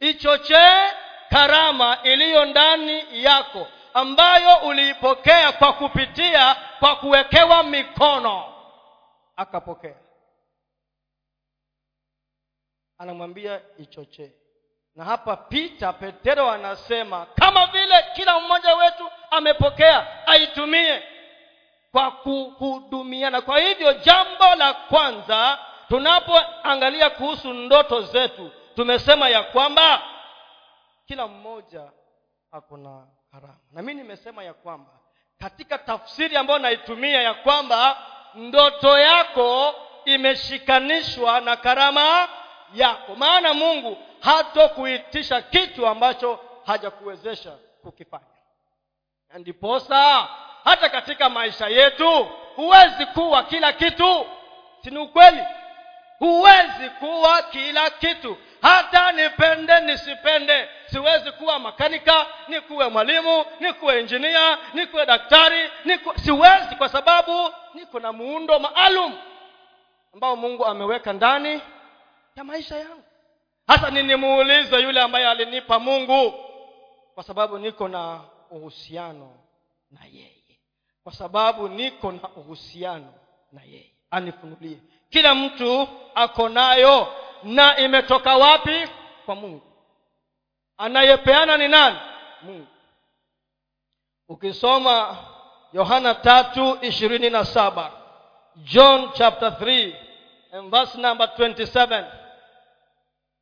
ichochee 0.00 0.90
karama 1.30 1.98
iliyo 2.02 2.44
ndani 2.44 3.24
yako 3.24 3.66
ambayo 3.94 4.56
uliipokea 4.56 5.52
kwa 5.52 5.72
kupitia 5.72 6.54
kwa 6.78 6.96
kuwekewa 6.96 7.62
mikono. 7.62 8.54
Akapokea. 9.36 9.94
Anamwambia 12.98 13.60
ichochee 13.78 14.32
na 14.96 15.04
hapa 15.04 15.36
pita 15.36 15.92
petero 15.92 16.50
anasema 16.50 17.26
kama 17.26 17.66
vile 17.66 18.04
kila 18.14 18.40
mmoja 18.40 18.74
wetu 18.74 19.10
amepokea 19.30 20.26
aitumie 20.26 21.02
kwa 21.92 22.10
kuhudumiana. 22.10 23.40
Kwa 23.40 23.58
hivyo 23.60 23.92
jambo 23.92 24.54
la 24.56 24.72
kwanza 24.74 25.58
tunapoangalia 25.88 27.10
kuhusu 27.10 27.52
ndoto 27.52 28.00
zetu 28.00 28.50
tumesema 28.76 29.28
ya 29.28 29.42
kwamba 29.42 30.02
kila 31.06 31.26
mmoja 31.26 31.90
ako 32.52 32.76
na 32.76 33.06
karama. 33.32 33.58
Na 33.72 33.82
mi 33.82 33.94
nimesema 33.94 34.44
ya 34.44 34.54
kwamba 34.54 34.90
katika 35.38 35.78
tafsiri 35.78 36.36
ambayo 36.36 36.58
naitumia 36.58 37.22
ya 37.22 37.34
kwamba 37.34 37.96
ndoto 38.34 38.98
yako 38.98 39.74
imeshikanishwa 40.04 41.40
na 41.40 41.56
karama 41.56 42.28
yako. 42.74 43.14
Maana 43.14 43.54
mungu 43.54 43.98
hatokuitisha 44.20 45.42
kitu 45.42 45.86
ambacho 45.86 46.40
hajakuwezesha 46.66 47.52
kukifanya. 47.82 48.24
Ndiposa 49.34 50.28
hata 50.64 50.88
katika 50.88 51.28
maisha 51.28 51.66
yetu 51.68 52.24
huwezi 52.56 53.06
kuwa 53.06 53.42
kila 53.42 53.72
kitu. 53.72 54.26
Sini 54.84 54.98
ukweli? 54.98 55.42
Huwezi 56.18 56.90
kuwa 56.98 57.42
kila 57.42 57.90
kitu. 57.90 58.36
Hata 58.62 59.12
nipende 59.12 59.80
nisipende 59.80 60.68
siwezi 60.86 61.32
kuwa 61.32 61.58
makanika 61.58 62.26
nikuwe 62.48 62.88
mwalimu 62.88 63.44
nikuwe 63.60 64.00
injinia 64.00 64.58
nikuwe 64.74 65.06
daktari 65.06 65.70
niku... 65.84 66.18
siwezi 66.20 66.76
kwa 66.78 66.88
sababu 66.88 67.50
niko 67.74 68.00
na 68.00 68.12
muundo 68.12 68.58
maalum 68.58 69.18
ambao 70.14 70.36
mungu 70.36 70.66
ameweka 70.66 71.12
ndani 71.12 71.60
ya 72.36 72.44
maisha 72.44 72.76
yangu 72.76 73.02
hasa 73.68 73.90
ninimuulize 73.90 74.80
yule 74.82 75.00
ambaye 75.02 75.28
alinipa 75.28 75.78
mungu? 75.78 76.34
Kwa 77.14 77.24
sababu 77.24 77.58
niko 77.58 77.88
na 77.88 78.20
uhusiano 78.50 79.34
na 79.90 80.00
yeye. 80.12 80.60
Kwa 81.04 81.12
sababu 81.12 81.68
niko 81.68 82.12
na 82.12 82.28
uhusiano 82.28 83.14
na 83.52 83.62
yeye. 83.62 83.94
Anifunulie. 84.10 84.78
Kila 85.10 85.34
mtu 85.34 85.88
ako 86.14 86.48
nayo 86.48 87.12
na 87.42 87.76
imetoka 87.78 88.36
wapi? 88.36 88.88
Kwa 89.26 89.34
mungu. 89.34 89.62
Anayepeana 90.76 91.56
ni 91.56 91.68
nani? 91.68 91.96
Mungu. 92.42 92.66
Ukisoma 94.28 95.16
yohana 95.72 96.14
tatu 96.14 96.78
ishirini 96.82 97.30
na 97.30 97.44
saba 97.44 97.92
john 98.56 99.10
chapter 99.12 99.48
3 99.50 99.94
and 100.52 100.70
verse 100.70 100.98
number 100.98 101.26
27 101.26 102.04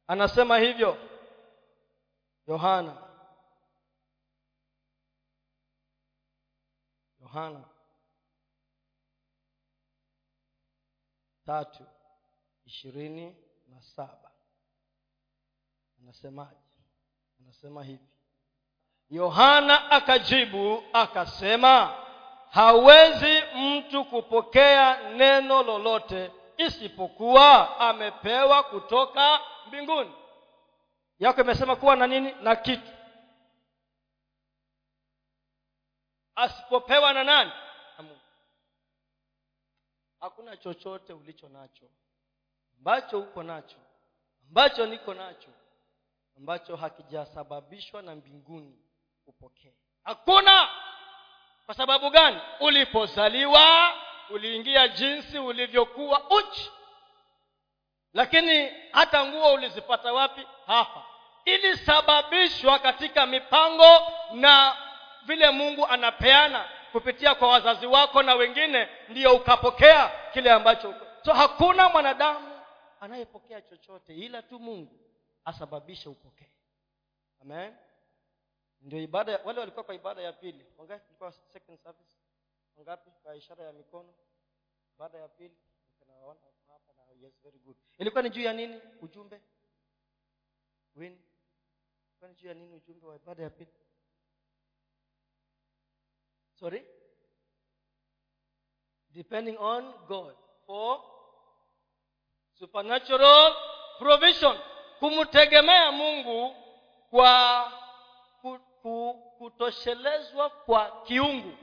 anasema 0.06 0.58
hivyo 0.58 0.96
yohana. 2.46 3.02
Yohana 7.20 7.64
tatu 11.46 11.84
ishirini 12.66 13.36
na 13.68 13.82
saba. 13.82 14.30
Anasemaje? 16.02 16.56
Anasema 17.40 17.84
hivi. 17.84 18.06
Yohana 19.10 19.90
akajibu 19.90 20.82
akasema 20.92 21.94
hawezi 22.50 23.42
mtu 23.56 24.04
kupokea 24.04 25.10
neno 25.10 25.62
lolote 25.62 26.32
isipokuwa 26.56 27.80
amepewa 27.80 28.62
kutoka 28.62 29.40
mbinguni. 29.68 30.14
Yako 31.18 31.40
imesema 31.40 31.76
kuwa 31.76 31.96
na 31.96 32.06
nini? 32.06 32.32
Na 32.32 32.56
kitu. 32.56 32.92
Asipopewa 36.34 37.12
na 37.12 37.24
nani? 37.24 37.52
Hakuna 40.20 40.56
chochote 40.56 41.12
ulicho 41.12 41.48
nacho 41.48 41.86
ambacho 42.78 43.20
uko 43.20 43.42
nacho 43.42 43.76
ambacho 44.48 44.86
niko 44.86 45.14
nacho 45.14 45.48
ambacho 46.36 46.76
hakijasababishwa 46.76 48.02
na 48.02 48.14
mbinguni 48.16 48.78
upokee. 49.26 49.74
Hakuna! 50.04 50.68
Kwa 51.66 51.74
sababu 51.74 52.10
gani? 52.10 52.40
Ulipozaliwa 52.60 53.94
uliingia 54.30 54.88
jinsi 54.88 55.38
ulivyokuwa 55.38 56.30
uchi 56.30 56.70
lakini 58.16 58.70
hata 58.92 59.26
nguo 59.26 59.52
ulizipata 59.52 60.12
wapi? 60.12 60.46
Hapa. 60.66 61.02
Ilisababishwa 61.44 62.78
katika 62.78 63.26
mipango 63.26 64.12
na 64.32 64.76
vile 65.26 65.50
mungu 65.50 65.86
anapeana 65.86 66.68
kupitia 66.92 67.34
kwa 67.34 67.48
wazazi 67.48 67.86
wako 67.86 68.22
na 68.22 68.34
wengine 68.34 68.88
ndiyo 69.08 69.34
ukapokea 69.36 70.12
kile 70.32 70.52
ambacho 70.52 70.94
so 71.24 71.32
hakuna 71.32 71.88
mwanadamu 71.88 72.60
anayepokea 73.00 73.60
chochote 73.62 74.14
ila 74.14 74.42
tu 74.42 74.58
mungu 74.58 74.98
asababishe 75.44 76.08
upokee. 76.08 76.50
Amen. 77.42 77.76
Ndio 78.80 79.02
ibada 79.02 79.40
wale 79.44 79.60
walikuwa 79.60 79.84
kwa 79.84 79.94
ibada 79.94 80.22
ya 80.22 80.32
pili. 80.32 80.66
Wangapi 80.78 81.14
second 81.52 81.78
service? 81.78 82.14
Wangapi 82.76 83.10
kwa 83.22 83.36
ishara 83.36 83.64
ya 83.64 83.72
mikono? 83.72 84.14
Ibada 84.96 85.18
ya 85.18 85.28
pili 85.28 85.56
tunawaona 85.98 86.40
hapa 86.40 86.50
na 86.50 86.55
yes 87.20 87.32
very 87.42 87.58
good. 87.58 87.76
Ilikuwa 87.98 88.22
ni 88.22 88.30
juu 88.30 88.42
ya 88.42 88.52
nini? 88.52 88.80
Ujumbe? 89.02 89.42
Ilikuwa 90.96 92.28
ni 92.30 92.34
juu 92.34 92.48
ya 92.48 92.54
nini 92.54 92.74
ujumbe 92.74 93.06
wa 93.06 93.16
ibada 93.16 93.42
ya 93.42 93.50
pili? 93.50 93.72
Sorry? 96.54 96.86
Depending 99.08 99.56
on 99.58 99.92
god 100.06 100.36
for 100.66 101.00
supernatural 102.58 103.54
provision. 103.98 104.58
Kumtegemea 104.98 105.92
mungu 105.92 106.54
kwa 107.10 107.72
kutoshelezwa 109.38 110.50
kwa 110.50 111.02
kiungu 111.02 111.56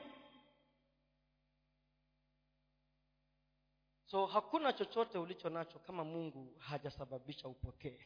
so 4.14 4.26
hakuna 4.26 4.74
chochote 4.74 5.18
ulicho 5.18 5.50
nacho 5.50 5.80
kama 5.80 6.04
mungu 6.04 6.54
hajasababisha 6.60 7.48
upokee. 7.48 8.00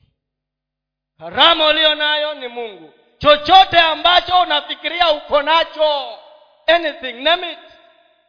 Karama 1.19 1.67
ulio 1.67 1.95
nayo 1.95 2.33
ni 2.33 2.47
mungu. 2.47 2.93
Chochote 3.17 3.79
ambacho 3.79 4.41
unafikiria 4.41 5.11
uko 5.11 5.41
nacho 5.41 6.19
anything 6.67 7.13
name 7.13 7.51
it 7.51 7.59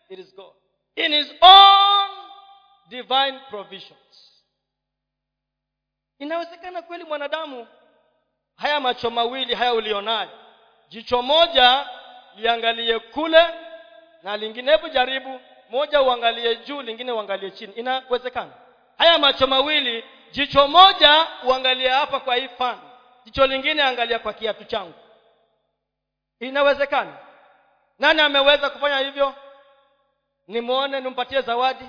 it 0.09 0.19
is 0.19 0.35
god. 0.35 0.55
In 0.97 1.13
his 1.13 1.35
own 1.41 2.11
divine 2.89 3.41
provisions. 3.51 4.43
Inawezekana 6.19 6.83
kweli 6.83 7.05
mwanadamu 7.05 7.69
haya 8.57 8.81
macho 8.81 9.11
mawili 9.11 9.55
haya 9.55 9.75
ulionayo 9.75 10.31
jicho 10.89 11.23
moja 11.23 11.89
liangalie 12.37 12.99
kule 12.99 13.43
na 14.23 14.37
lingine 14.37 14.71
hebu 14.73 14.89
jaribu 14.89 15.41
moja 15.71 16.03
uangalie 16.03 16.57
juu 16.57 16.83
lingine 16.83 17.13
uangalie 17.13 17.51
chini. 17.51 17.73
Inawezekana. 17.73 18.53
Haya 18.99 19.19
macho 19.19 19.47
mawili 19.47 20.05
jicho 20.31 20.69
moja 20.69 21.27
uangalie 21.45 21.89
hapa 21.89 22.21
kwa 22.21 22.37
hii 22.37 22.49
fan. 22.49 22.79
Jicho 23.25 23.47
lingine 23.47 23.83
angalia 23.83 24.19
kwa 24.19 24.33
kiatu 24.33 24.65
changu. 24.65 24.95
Inawezekana. 26.41 27.13
Nani 27.99 28.21
ameweza 28.21 28.71
kufanya 28.71 28.99
hivyo? 28.99 29.35
Nimwone 30.49 31.01
nimpatie 31.01 31.41
zawadi. 31.41 31.85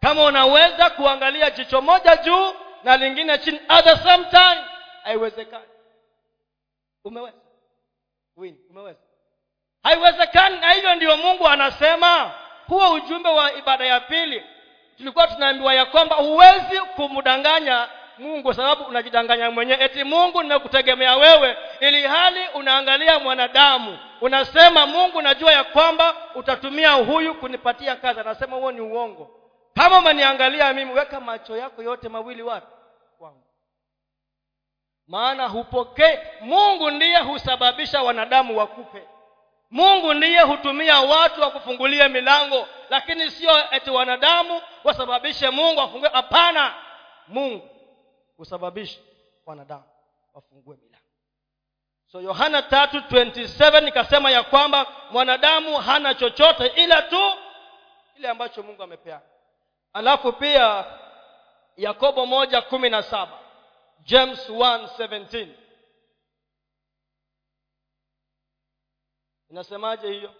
Kama 0.00 0.24
unaweza 0.24 0.90
kuangalia 0.90 1.50
jicho 1.50 1.80
moja 1.80 2.16
juu 2.16 2.54
na 2.84 2.96
lingine 2.96 3.38
chini 3.38 3.60
at 3.68 3.84
the 3.84 3.96
same 3.96 4.24
time. 4.24 4.64
Haiwezekani. 5.02 5.64
Umeweza? 7.04 7.36
Win. 8.36 8.58
Umeweza? 8.70 8.98
Haiwezekani. 9.82 10.58
Na 10.60 10.72
hivyo 10.72 10.94
ndio 10.94 11.16
mungu 11.16 11.48
anasema 11.48 12.34
huo 12.70 12.92
ujumbe 12.92 13.28
wa 13.28 13.52
ibada 13.54 13.86
ya 13.86 14.00
pili 14.00 14.42
tulikuwa 14.96 15.26
tunaambiwa 15.26 15.74
ya 15.74 15.84
kwamba 15.86 16.16
huwezi 16.16 16.80
kumdanganya 16.96 17.88
mungu 18.18 18.42
kwa 18.42 18.54
sababu 18.54 18.84
unajidanganya 18.84 19.50
mwenyewe. 19.50 19.84
Eti 19.84 20.04
mungu 20.04 20.42
nimekutegemea 20.42 21.16
wewe 21.16 21.56
ili 21.80 22.02
hali 22.02 22.40
unaangalia 22.54 23.18
mwanadamu 23.18 23.98
unasema 24.20 24.86
mungu 24.86 25.22
najua 25.22 25.52
ya 25.52 25.64
kwamba 25.64 26.14
utatumia 26.34 26.92
huyu 26.92 27.34
kunipatia 27.34 27.96
kazi. 27.96 28.20
Anasema 28.20 28.56
huo 28.56 28.72
ni 28.72 28.80
uongo. 28.80 29.30
Kama 29.74 29.98
umeniangalia 29.98 30.72
mimi 30.72 30.92
weka 30.92 31.20
macho 31.20 31.56
yako 31.56 31.82
yote 31.82 32.08
mawili 32.08 32.42
wapi? 32.42 32.66
Kwangu. 33.18 33.42
Maana 35.06 35.46
hupokee 35.48 36.18
mungu 36.40 36.90
ndiye 36.90 37.18
husababisha 37.18 38.02
wanadamu 38.02 38.58
wakupe 38.58 39.02
mungu 39.70 40.14
ndiye 40.14 40.40
hutumia 40.40 41.00
watu 41.00 41.40
wa 41.40 41.50
kufungulia 41.50 42.08
milango 42.08 42.68
lakini 42.90 43.30
sio 43.30 43.52
eti 43.70 43.90
wanadamu 43.90 44.62
wasababishe 44.84 45.50
mungu 45.50 45.80
afungue. 45.80 46.08
Hapana. 46.08 46.74
Mungu 47.28 47.68
husababisha 48.36 49.00
wanadamu 49.46 49.84
wafungue 50.34 50.76
milango. 50.76 51.04
So 52.12 52.20
yohana 52.20 52.60
327 52.60 53.88
ikasema 53.88 54.30
ya 54.30 54.42
kwamba 54.42 54.86
mwanadamu 55.10 55.76
hana 55.76 56.14
chochote 56.14 56.66
ila 56.66 57.02
tu 57.02 57.20
kile 58.16 58.28
ambacho 58.28 58.62
mungu 58.62 58.82
amepeana 58.82 59.20
alafu 59.92 60.32
pia 60.32 60.84
yakobo 61.76 62.26
moja 62.26 62.62
kumi 62.62 62.90
na 62.90 63.02
saba 63.02 63.38
james 64.02 64.48
1:17 64.48 65.46
inasemaje 69.50 70.12
hiyo? 70.12 70.34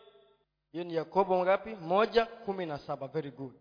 Hiyo 0.72 0.84
ni 0.84 0.94
yakobo 0.94 1.42
ngapi? 1.42 1.74
Moja 1.74 2.26
kumi 2.26 2.66
na 2.66 2.78
saba. 2.78 3.08
Very 3.08 3.30
good. 3.30 3.54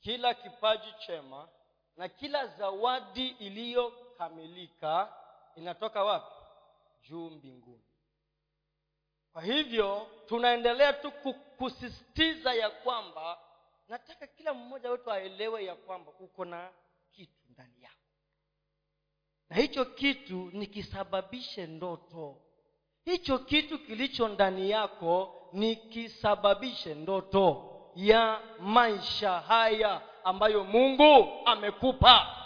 Kila 0.00 0.34
kipaji 0.34 0.94
chema 1.06 1.48
na 1.96 2.08
kila 2.08 2.46
zawadi 2.46 3.28
iliyokamilika 3.28 5.14
inatoka 5.56 6.04
wapi? 6.04 6.34
Juu 7.02 7.30
mbinguni. 7.30 7.84
Kwa 9.32 9.42
hivyo 9.42 10.06
tunaendelea 10.26 10.92
tu 10.92 11.12
kusisitiza 11.58 12.54
ya 12.54 12.70
kwamba 12.70 13.38
nataka 13.88 14.26
kila 14.26 14.54
mmoja 14.54 14.90
wetu 14.90 15.12
aelewe 15.12 15.64
ya 15.64 15.74
kwamba 15.74 16.12
uko 16.20 16.44
na 16.44 16.72
kitu 17.12 17.40
ndani 17.50 17.82
yako. 17.82 17.96
Na 19.48 19.56
hicho 19.56 19.84
kitu 19.84 20.50
ni 20.52 20.66
kisababishe 20.66 21.66
ndoto 21.66 22.40
hicho 23.04 23.38
kitu 23.38 23.78
kilicho 23.78 24.28
ndani 24.28 24.70
yako 24.70 25.40
ni 25.52 25.76
kisababishe 25.76 26.94
ndoto 26.94 27.70
ya 27.94 28.40
maisha 28.60 29.40
haya 29.40 30.00
ambayo 30.24 30.64
mungu 30.64 31.28
amekupa. 31.44 32.36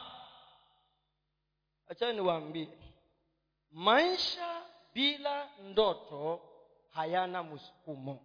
Achani 1.88 2.12
niwaambie 2.12 2.68
maisha 3.70 4.62
bila 4.94 5.48
ndoto 5.62 6.40
hayana 6.94 7.42
msukumo. 7.42 8.20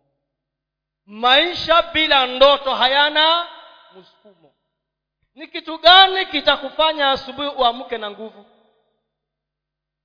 Maisha 1.06 1.82
bila 1.82 2.26
ndoto 2.26 2.76
hayana 2.76 3.48
msukumo. 4.00 4.54
Ni 5.36 5.48
kitu 5.48 5.78
gani 5.78 6.26
kitakufanya 6.26 7.12
asubuhi 7.12 7.48
uamke 7.48 7.98
na 7.98 8.12
nguvu? 8.12 8.46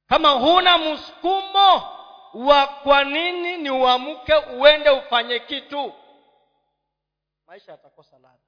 Kama 0.07 0.31
huna 0.31 0.79
msukumo 0.79 1.98
wa 2.35 2.67
kwa 2.67 3.05
nini 3.05 3.57
ni 3.57 3.71
uamke 3.71 4.35
uende 4.37 4.91
ufanye 4.91 5.39
kitu? 5.41 5.93
Maisha 7.47 7.73
yatakosa 7.73 8.19
ladha. 8.19 8.39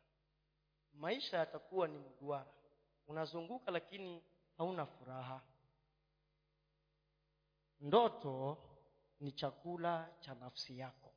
Maisha 0.93 1.39
yatakuwa 1.39 1.89
ni 1.89 1.99
mduara. 1.99 2.53
Unazunguka 3.09 3.71
lakini 3.71 4.23
hauna 4.59 4.87
furaha. 4.87 5.41
Ndoto 7.81 8.59
ni 9.21 9.33
chakula 9.33 10.09
cha 10.21 10.35
nafsi 10.35 10.79
yako. 10.79 11.13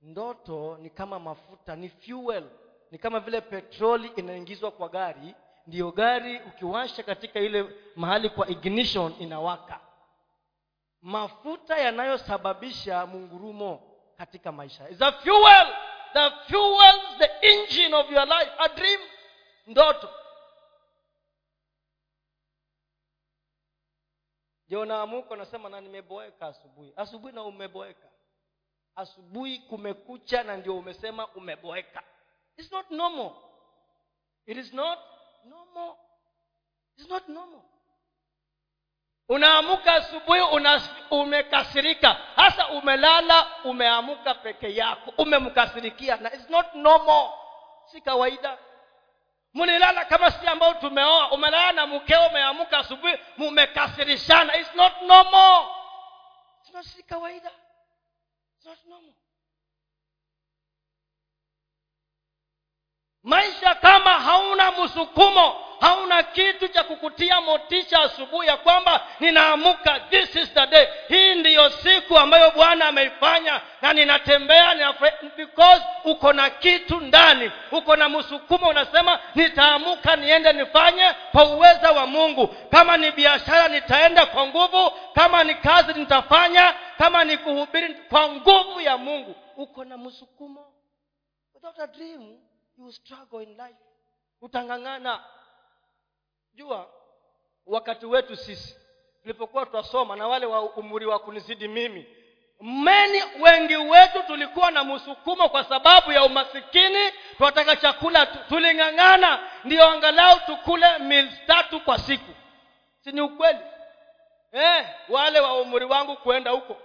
Ndoto 0.00 0.76
ni 0.76 0.90
kama 0.90 1.18
mafuta 1.18 1.76
ni 1.76 1.88
fuel. 1.88 2.50
Ni 2.90 2.98
kama 2.98 3.20
vile 3.20 3.40
petroli 3.40 4.08
inaingizwa 4.16 4.70
kwa 4.70 4.88
gari. 4.88 5.34
Ndiyo 5.66 5.92
gari 5.92 6.38
ukiwasha 6.40 7.02
katika 7.02 7.40
ile 7.40 7.62
mahali 7.96 8.30
kwa 8.30 8.48
ignition 8.48 9.14
inawaka 9.18 9.80
mafuta 11.02 11.78
yanayosababisha 11.78 13.06
mungurumo 13.06 13.96
katika 14.16 14.52
maisha. 14.52 14.88
Is 14.88 14.98
fuel. 14.98 15.76
The 16.12 16.30
fuels 16.48 17.18
the 17.18 17.30
engine 17.42 17.94
of 17.96 18.10
your 18.10 18.26
life. 18.26 18.50
A 18.58 18.68
dream. 18.68 19.00
Ndoto. 19.66 20.08
Ndio 24.66 24.84
naamuka 24.84 25.30
unasema 25.34 25.68
na 25.68 25.80
nimeboeka 25.80 26.46
asubuhi. 26.46 26.92
Asubuhi 26.96 27.32
na 27.32 27.42
umeboeka. 27.42 28.08
Asubuhi 28.96 29.58
kumekucha 29.58 30.42
na 30.42 30.56
ndio 30.56 30.78
umesema 30.78 31.28
umeboeka. 31.28 32.02
It's 32.56 32.72
not 32.72 32.90
normal. 32.90 33.30
It 34.46 34.56
is 34.56 34.72
not 34.72 34.98
normal. 35.44 35.96
It's 36.96 37.08
not 37.10 37.28
normal 37.28 37.62
unaamuka 39.30 39.94
asubuhi 39.94 40.40
una, 40.40 40.82
umekasirika. 41.10 42.16
Hasa 42.36 42.68
umelala 42.68 43.46
umeamuka 43.64 44.34
peke 44.34 44.74
yako. 44.74 45.12
Umemkasirikia 45.18 46.16
na 46.16 46.32
it's 46.34 46.50
not 46.50 46.74
normal. 46.74 47.30
Si 47.86 48.00
kawaida. 48.00 48.58
Mlilala 49.54 50.04
kama 50.04 50.30
si 50.30 50.46
ambao 50.46 50.74
tumeoa. 50.74 51.30
Umelala 51.32 51.72
na 51.72 51.86
mkeo 51.86 52.26
umeamuka 52.26 52.78
asubuhi 52.78 53.18
mumekasirishana. 53.36 54.56
It's 54.56 54.74
not 54.74 54.92
normal. 55.02 55.66
It's 56.62 56.74
not 56.74 56.84
si 56.84 57.02
kawaida. 57.02 57.50
It's 58.56 58.66
not 58.66 58.78
normal. 58.86 59.14
Maisha 63.22 63.74
kama 63.74 64.10
hauna 64.10 64.70
msukumo 64.72 65.69
hauna 65.80 66.22
kitu 66.22 66.68
cha 66.68 66.84
kukutia 66.84 67.40
motisha 67.40 68.00
asubuhi 68.00 68.46
ya 68.48 68.56
kwamba 68.56 69.06
ninaamuka 69.20 70.00
this 70.00 70.36
is 70.36 70.54
the 70.54 70.66
day. 70.66 70.86
Hii 71.08 71.34
ndiyo 71.34 71.70
siku 71.70 72.18
ambayo 72.18 72.50
bwana 72.50 72.84
ameifanya 72.88 73.60
na 73.82 73.92
ninatembea 73.92 74.94
because 75.36 75.82
uko 76.04 76.32
na 76.32 76.50
kitu 76.50 77.00
ndani 77.00 77.50
uko 77.72 77.96
na 77.96 78.08
msukumo 78.08 78.68
unasema 78.68 79.18
nitaamuka 79.34 80.16
niende 80.16 80.52
nifanye 80.52 81.14
kwa 81.32 81.44
uweza 81.44 81.92
wa 81.92 82.06
mungu. 82.06 82.46
Kama 82.48 82.96
ni 82.96 83.10
biashara 83.10 83.68
nitaenda 83.68 84.26
kwa 84.26 84.46
nguvu 84.46 84.90
kama 85.14 85.44
ni 85.44 85.54
kazi 85.54 85.92
nitafanya 85.92 86.74
kama 86.98 87.24
ni 87.24 87.36
kuhubiri 87.38 87.94
kwa 87.94 88.28
nguvu 88.28 88.80
ya 88.80 88.96
mungu. 88.98 89.34
Uko 89.56 89.84
na 89.84 89.98
msukumo 89.98 90.72
without 91.54 91.78
a 91.78 91.86
dream 91.86 92.38
you 92.78 92.92
struggle 92.92 93.42
in 93.42 93.50
life. 93.50 93.78
Utang'ang'ana 94.42 95.20
jua 96.60 96.86
wakati 97.66 98.06
wetu 98.06 98.36
sisi 98.36 98.76
tulipokuwa 99.22 99.66
twasoma 99.66 100.16
na 100.16 100.28
wale 100.28 100.46
wa 100.46 100.60
umri 100.62 101.06
wa 101.06 101.18
kunizidi 101.18 101.68
mimi 101.68 102.06
meni 102.60 103.22
wengi 103.40 103.76
wetu 103.76 104.22
tulikuwa 104.26 104.70
na 104.70 104.84
msukumo 104.84 105.48
kwa 105.48 105.64
sababu 105.64 106.12
ya 106.12 106.24
umasikini 106.24 107.12
tunataka 107.36 107.76
chakula 107.76 108.26
tuling'ang'ana 108.26 109.38
ndio 109.64 109.88
angalau 109.88 110.40
tukule 110.46 110.98
mils 110.98 111.46
tatu 111.46 111.80
kwa 111.80 111.98
siku. 111.98 112.34
Si 113.04 113.12
ni 113.12 113.20
ukweli? 113.20 113.58
Eh, 114.52 114.86
wale 115.08 115.40
wa 115.40 115.60
umri 115.60 115.84
wangu 115.84 116.16
kwenda 116.16 116.50
huko. 116.50 116.76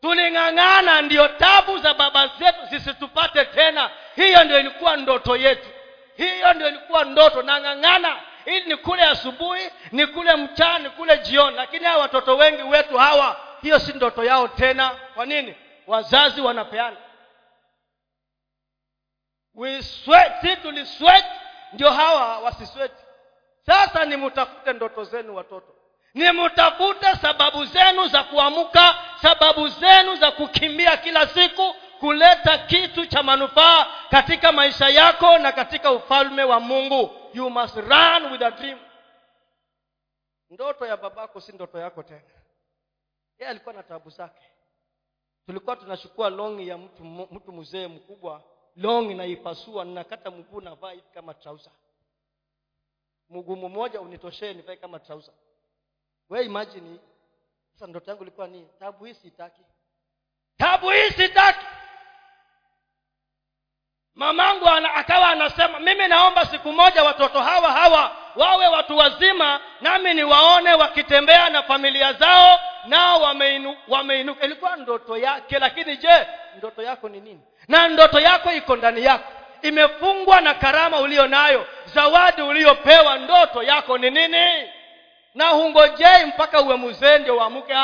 Tuling'ang'ana 0.00 1.02
ndio 1.02 1.28
tabu 1.28 1.78
za 1.78 1.94
baba 1.94 2.26
zetu 2.38 2.66
zisitupate 2.70 3.44
tena. 3.44 3.90
Hiyo 4.16 4.44
ndio 4.44 4.60
ilikuwa 4.60 4.96
ndoto 4.96 5.36
yetu. 5.36 5.68
Hiyo 6.16 6.52
ndio 6.54 6.68
ilikuwa 6.68 7.04
ndoto 7.04 7.42
nang'ang'ana 7.42 8.16
ili 8.46 8.64
nikule 8.66 9.02
asubuhi 9.04 9.70
nikule 9.92 10.36
mchana 10.36 10.78
nikule 10.78 11.18
jioni. 11.18 11.56
Lakini 11.56 11.84
hawa 11.84 12.02
watoto 12.02 12.36
wengi 12.36 12.62
wetu 12.62 12.98
hawa 12.98 13.40
hiyo 13.62 13.78
si 13.78 13.92
ndoto 13.92 14.24
yao 14.24 14.48
tena. 14.48 14.90
Kwa 15.14 15.26
nini? 15.26 15.54
Wazazi 15.86 16.40
wanapeana. 16.40 16.96
We 19.54 19.82
sweat 19.82 20.40
si 20.40 20.56
tuliswet 20.56 21.24
ndio 21.72 21.90
hawa 21.90 22.38
wasisweti. 22.38 23.02
Sasa 23.66 24.04
nimutafute 24.04 24.72
ndoto 24.72 25.04
zenu 25.04 25.36
watoto. 25.36 25.74
Nimutafute 26.14 27.06
sababu 27.22 27.64
zenu 27.64 28.06
za 28.08 28.22
kuamuka 28.22 28.94
sababu 29.22 29.68
zenu 29.68 30.16
za 30.16 30.30
kukimbia 30.30 30.96
kila 30.96 31.26
siku 31.26 31.74
kuleta 32.00 32.58
kitu 32.58 33.06
cha 33.06 33.22
manufaa 33.22 33.86
katika 34.10 34.52
maisha 34.52 34.88
yako 34.88 35.38
na 35.38 35.52
katika 35.52 35.90
ufalme 35.92 36.44
wa 36.44 36.60
mungu 36.60 37.25
you 37.36 37.50
must 37.50 37.76
run 37.76 38.32
with 38.32 38.42
a 38.42 38.50
dream. 38.50 38.78
Ndoto 40.50 40.86
ya 40.86 40.96
babako 40.96 41.40
si 41.40 41.52
ndoto 41.52 41.78
yako 41.78 42.02
tena. 42.02 42.20
Yeye 43.38 43.50
alikuwa 43.50 43.74
na 43.74 43.82
tabu 43.82 44.10
zake. 44.10 44.42
Tulikuwa 45.46 45.76
tunachukua 45.76 46.30
longi 46.30 46.68
ya 46.68 46.78
mtu 46.78 47.04
mtu 47.04 47.52
mzee 47.52 47.86
mkubwa. 47.86 48.42
Longi 48.76 49.14
naipasua 49.14 49.84
ninakata 49.84 50.30
mguu 50.30 50.60
navaa 50.60 50.90
hivi 50.90 51.08
kama 51.14 51.34
trausa 51.34 51.70
mguu 53.28 53.56
mmoja 53.56 54.00
unitoshee 54.00 54.54
nivae 54.54 54.76
kama 54.76 54.98
trausa 55.00 55.32
we 56.28 56.44
imagine 56.44 56.98
sasa 57.72 57.86
ndoto 57.86 58.10
yangu 58.10 58.22
ilikuwa 58.22 58.46
ni 58.46 58.66
tabu 58.78 59.04
hii 59.04 59.14
sitaki. 59.14 59.62
Tabu 60.56 60.90
hii 60.90 61.10
sitaki 61.10 61.45
mamangu 64.16 64.68
ana, 64.68 64.94
akawa 64.94 65.28
anasema 65.28 65.78
mimi 65.80 66.08
naomba 66.08 66.44
siku 66.44 66.72
moja 66.72 67.04
watoto 67.04 67.40
hawa 67.40 67.72
hawa 67.72 68.16
wawe 68.36 68.66
watu 68.66 68.96
wazima 68.96 69.60
nami 69.80 70.14
niwaone 70.14 70.74
wakitembea 70.74 71.48
na 71.50 71.62
familia 71.62 72.12
zao 72.12 72.58
nao 72.86 73.20
wameinu, 73.20 73.76
wameinuka. 73.88 74.44
Ilikuwa 74.44 74.76
ndoto 74.76 75.16
yake 75.16 75.58
lakini 75.58 75.96
je 75.96 76.26
ndoto 76.58 76.82
yako 76.82 77.08
ni 77.08 77.20
nini? 77.20 77.40
Na 77.68 77.88
ndoto 77.88 78.20
yako 78.20 78.52
iko 78.52 78.76
ndani 78.76 79.04
yako. 79.04 79.32
Imefungwa 79.62 80.40
na 80.40 80.54
karama 80.54 81.00
ulio 81.00 81.26
nayo. 81.26 81.66
Zawadi 81.84 82.42
uliopewa 82.42 83.18
ndoto 83.18 83.62
yako 83.62 83.98
ni 83.98 84.10
nini? 84.10 84.70
Na 85.34 85.48
hungojei 85.48 86.24
mpaka 86.26 86.60
uwe 86.60 86.76
mzee 86.76 87.18
ndio 87.18 87.36
uamuke 87.36 87.74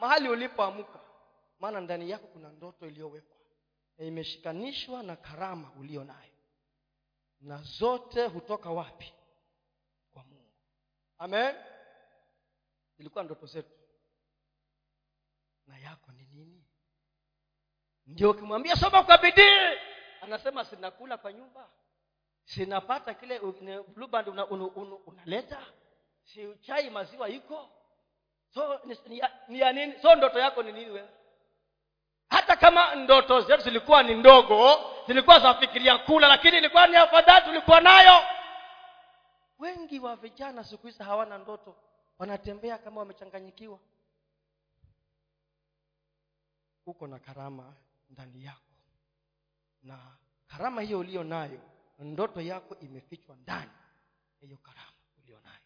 mahali 0.00 0.28
ulipoamuka 0.28 0.98
maana 1.60 1.80
ndani 1.80 2.10
yako 2.10 2.26
kuna 2.32 2.48
ndoto 2.48 2.86
iliyowekwa 2.86 3.33
imeshikanishwa 3.98 5.02
na 5.02 5.16
karama 5.16 5.72
ulio 5.80 6.04
nayo. 6.04 6.30
Na 7.40 7.56
zote 7.62 8.26
hutoka 8.26 8.70
wapi? 8.70 9.12
Kwa 10.12 10.24
mungu. 10.24 10.52
Amen. 11.18 11.54
Zilikuwa 12.96 13.24
ndoto 13.24 13.46
zetu. 13.46 13.70
Na 15.66 15.78
yako 15.78 16.12
ni 16.12 16.26
nini? 16.26 16.64
Ndio 18.06 18.30
ukimwambia 18.30 18.76
soma 18.76 19.02
kwa 19.02 19.18
bidii. 19.18 19.78
Anasema 20.20 20.64
sinakula 20.64 21.18
kwa 21.18 21.32
nyumba. 21.32 21.70
Sinapata 22.44 23.14
kile 23.14 23.38
ne- 23.60 23.78
una, 23.78 24.26
una, 24.26 24.46
una, 24.46 24.96
unaleta. 25.06 25.66
Si 26.22 26.54
chai 26.60 26.90
maziwa 26.90 27.28
iko. 27.28 27.70
So 28.54 28.80
ni, 28.84 28.96
ni, 29.06 29.22
ni 29.48 29.58
ya 29.60 29.72
nini? 29.72 29.98
So 30.02 30.14
ndoto 30.14 30.38
yako 30.38 30.62
ni 30.62 30.72
nini 30.72 30.90
wewe 30.90 31.08
hata 32.34 32.56
kama 32.56 32.94
ndoto 32.94 33.40
zetu 33.40 33.62
zilikuwa 33.62 34.02
ni 34.02 34.14
ndogo 34.14 34.76
zilikuwa 35.06 35.40
zafikiria 35.40 35.98
kula 35.98 36.28
lakini 36.28 36.56
ilikuwa 36.58 36.86
ni 36.86 36.96
afadhali 36.96 37.44
tulikuwa 37.46 37.80
nayo. 37.80 38.22
Wengi 39.58 39.98
wa 39.98 40.16
vijana 40.16 40.64
siku 40.64 40.86
hizi 40.86 41.02
hawana 41.02 41.38
ndoto 41.38 41.76
wanatembea 42.18 42.78
kama 42.78 43.00
wamechanganyikiwa. 43.00 43.78
Uko 46.86 47.06
na 47.06 47.18
karama 47.18 47.74
ndani 48.10 48.44
yako 48.44 48.60
na 49.82 49.98
karama 50.46 50.82
hiyo 50.82 50.98
uliyo 50.98 51.24
nayo 51.24 51.60
ndoto 51.98 52.40
yako 52.40 52.76
imefichwa 52.80 53.36
ndani 53.36 53.70
ya 54.40 54.46
hiyo 54.46 54.58
karama 54.58 54.92
uliyo 55.22 55.40
nayo 55.40 55.63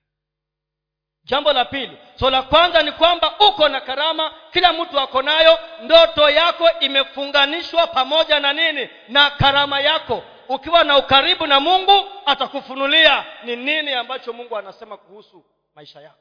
jambo 1.28 1.52
la 1.52 1.64
pili. 1.64 1.98
So 2.14 2.30
la 2.30 2.42
kwanza 2.42 2.82
ni 2.82 2.92
kwamba 2.92 3.34
uko 3.48 3.68
na 3.68 3.80
karama 3.80 4.34
kila 4.52 4.72
mtu 4.72 5.00
ako 5.00 5.22
nayo 5.22 5.58
ndoto 5.82 6.30
yako 6.30 6.70
imefunganishwa 6.80 7.86
pamoja 7.86 8.40
na 8.40 8.52
nini? 8.52 8.88
Na 9.08 9.30
karama 9.30 9.80
yako. 9.80 10.22
Ukiwa 10.48 10.84
na 10.84 10.98
ukaribu 10.98 11.46
na 11.46 11.60
mungu 11.60 12.04
atakufunulia 12.26 13.26
ni 13.44 13.56
nini 13.56 13.92
ambacho 13.92 14.32
mungu 14.32 14.56
anasema 14.56 14.96
kuhusu 14.96 15.44
maisha 15.74 16.00
yako. 16.00 16.18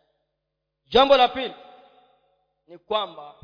Jambo 0.87 1.17
la 1.17 1.27
pili 1.27 1.53
ni 2.67 2.77
kwamba 2.77 3.35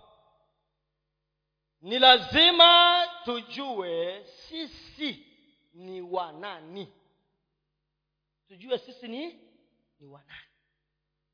ni 1.82 1.99
lazima 1.99 3.02
tujue 3.26 4.26
sisi 4.26 5.26
ni 5.73 6.02
wanani. 6.02 6.93
Tujue 8.47 8.78
sisi 8.78 9.08
ni 9.08 9.26
ni 9.99 10.08
wanani 10.08 10.53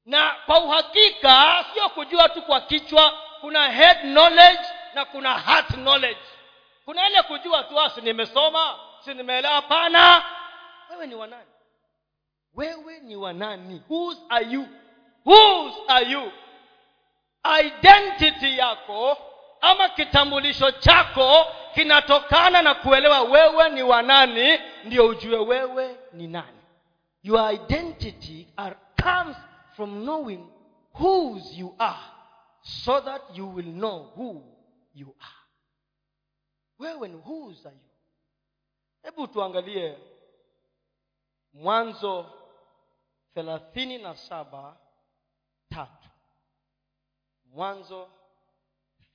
na 0.05 0.35
kwa 0.45 0.59
uhakika 0.59 1.65
sio 1.73 1.89
kujua 1.89 2.29
tu 2.29 2.41
kwa 2.41 2.62
kichwa 2.62 3.13
kuna 3.41 3.69
head 3.69 4.01
knowledge 4.01 4.63
na 4.93 5.05
kuna 5.05 5.38
heart 5.39 5.67
knowledge. 5.67 6.19
Kuna 6.85 7.09
ile 7.09 7.21
kujua 7.23 7.63
tu 7.63 7.75
si 7.95 8.01
nimesoma 8.01 8.79
si 9.05 9.13
nimeelewa? 9.13 9.53
Hapana. 9.53 10.23
Wewe 10.89 11.07
ni 11.07 11.15
wanani 11.15 11.49
wewe 12.53 12.99
ni 12.99 13.15
wanani 13.15 13.81
whose 13.89 14.21
are 14.29 14.45
you? 14.45 14.67
Whose 15.25 15.77
are 15.88 16.05
you? 16.12 16.31
Identity 17.59 18.57
yako 18.57 19.17
ama 19.62 19.89
kitambulisho 19.89 20.71
chako 20.71 21.45
kinatokana 21.73 22.62
na 22.62 22.73
kuelewa 22.73 23.21
wewe 23.21 23.69
ni 23.69 23.83
wanani 23.83 24.59
ndio 24.83 25.07
ujue 25.07 25.38
wewe 25.39 25.95
ni 26.13 26.27
nani. 26.27 26.57
Your 27.23 27.53
identity 27.53 28.47
are, 28.57 28.75
comes 29.03 29.38
from 29.79 30.03
knowing 30.03 30.45
whose 30.93 31.53
you 31.57 31.73
are 31.79 32.03
so 32.61 32.99
that 32.99 33.21
you 33.33 33.47
will 33.47 33.71
know 33.71 34.11
who 34.15 34.43
you 34.93 35.15
are. 35.21 35.39
Wewe 36.79 37.07
ni 37.07 37.17
whose 37.21 37.65
are 37.65 37.75
you? 37.75 37.89
Hebu 39.03 39.27
tuangalie 39.27 39.97
mwanzo 41.53 42.25
thelathini 43.33 43.97
na 43.97 44.15
saba 44.15 44.77
tatu. 45.69 46.09
Mwanzo 47.45 48.09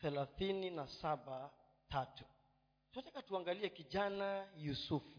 thelathini 0.00 0.70
na 0.70 0.86
saba 0.88 1.50
tatu. 1.88 2.24
Tunataka 2.92 3.22
tuangalie 3.22 3.68
kijana 3.68 4.46
yusufu. 4.56 5.18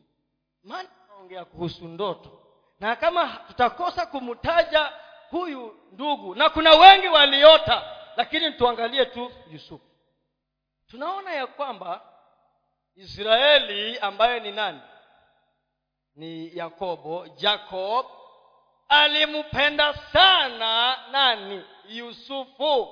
Maana 0.64 0.90
naongea 1.08 1.46
kuhusu 1.46 1.88
ndoto. 1.88 2.42
Na 2.80 2.96
kama 2.96 3.28
tutakosa 3.48 4.06
kumtaja 4.06 4.94
huyu 5.40 5.80
ndugu 5.92 6.36
na 6.36 6.50
kuna 6.50 6.74
wengi 6.74 7.08
waliota 7.08 7.84
lakini 8.18 8.52
tuangalie 8.52 9.06
tu 9.06 9.32
yusufu. 9.52 9.86
Tunaona 10.88 11.34
ya 11.34 11.48
kwamba 11.48 12.02
israeli 12.96 14.00
ambaye 14.00 14.40
ni 14.40 14.52
nani? 14.52 14.82
Ni 16.16 16.58
yakobo. 16.58 17.28
Jacob 17.28 18.06
alimpenda 18.90 19.94
sana 19.94 20.98
nani? 21.12 21.64
Yusufu. 21.88 22.88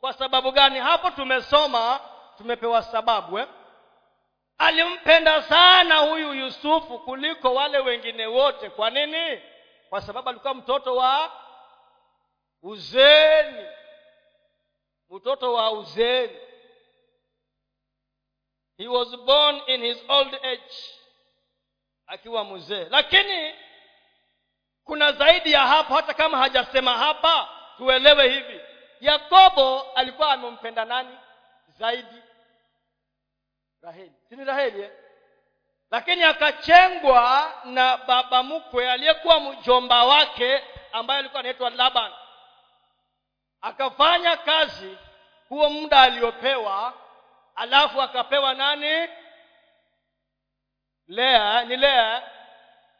Kwa 0.00 0.12
sababu 0.12 0.52
gani? 0.52 0.78
Hapo 0.78 1.10
tumesoma 1.10 2.00
tumepewa 2.38 2.82
sababu 2.82 3.38
eh? 3.38 3.46
alimpenda 4.58 5.42
sana 5.42 5.96
huyu 5.96 6.34
yusufu 6.34 6.98
kuliko 6.98 7.54
wale 7.54 7.78
wengine 7.78 8.26
wote. 8.26 8.70
Kwa 8.70 8.90
nini? 8.90 9.40
Kwa 9.90 10.00
sababu 10.00 10.28
alikuwa 10.28 10.54
mtoto 10.54 10.96
wa 10.96 11.32
uzeni. 12.66 13.66
Mtoto 15.10 15.52
wa 15.52 15.70
uzeni. 15.72 16.38
He 18.78 18.88
was 18.88 19.16
born 19.16 19.60
in 19.66 19.82
his 19.82 19.98
old 20.08 20.34
age. 20.34 20.74
Akiwa 22.06 22.44
mzee. 22.44 22.84
Lakini 22.90 23.54
kuna 24.84 25.12
zaidi 25.12 25.52
ya 25.52 25.60
hapo 25.60 25.94
hata 25.94 26.14
kama 26.14 26.38
hajasema 26.38 26.98
hapa 26.98 27.48
tuelewe 27.76 28.28
hivi. 28.28 28.60
Yakobo 29.00 29.80
alikuwa 29.94 30.32
amempenda 30.32 30.84
nani? 30.84 31.18
Zaidi. 31.68 32.22
Raheli. 33.82 34.12
Sini 34.28 34.44
raheli 34.44 34.82
eh? 34.82 34.90
lakini 35.90 36.22
akachengwa 36.22 37.54
na 37.64 37.96
baba 37.96 38.42
mkwe 38.42 38.90
aliyekuwa 38.90 39.40
mjomba 39.40 40.04
wake 40.04 40.62
ambaye 40.92 41.18
alikuwa 41.20 41.40
anaitwa 41.40 41.70
laban 41.70 42.12
akafanya 43.60 44.36
kazi 44.36 44.98
huo 45.48 45.70
muda 45.70 46.02
aliopewa 46.02 46.94
alafu 47.54 48.02
akapewa 48.02 48.54
nani? 48.54 49.08
Lea 51.06 51.64
ni 51.64 51.76
lea. 51.76 52.30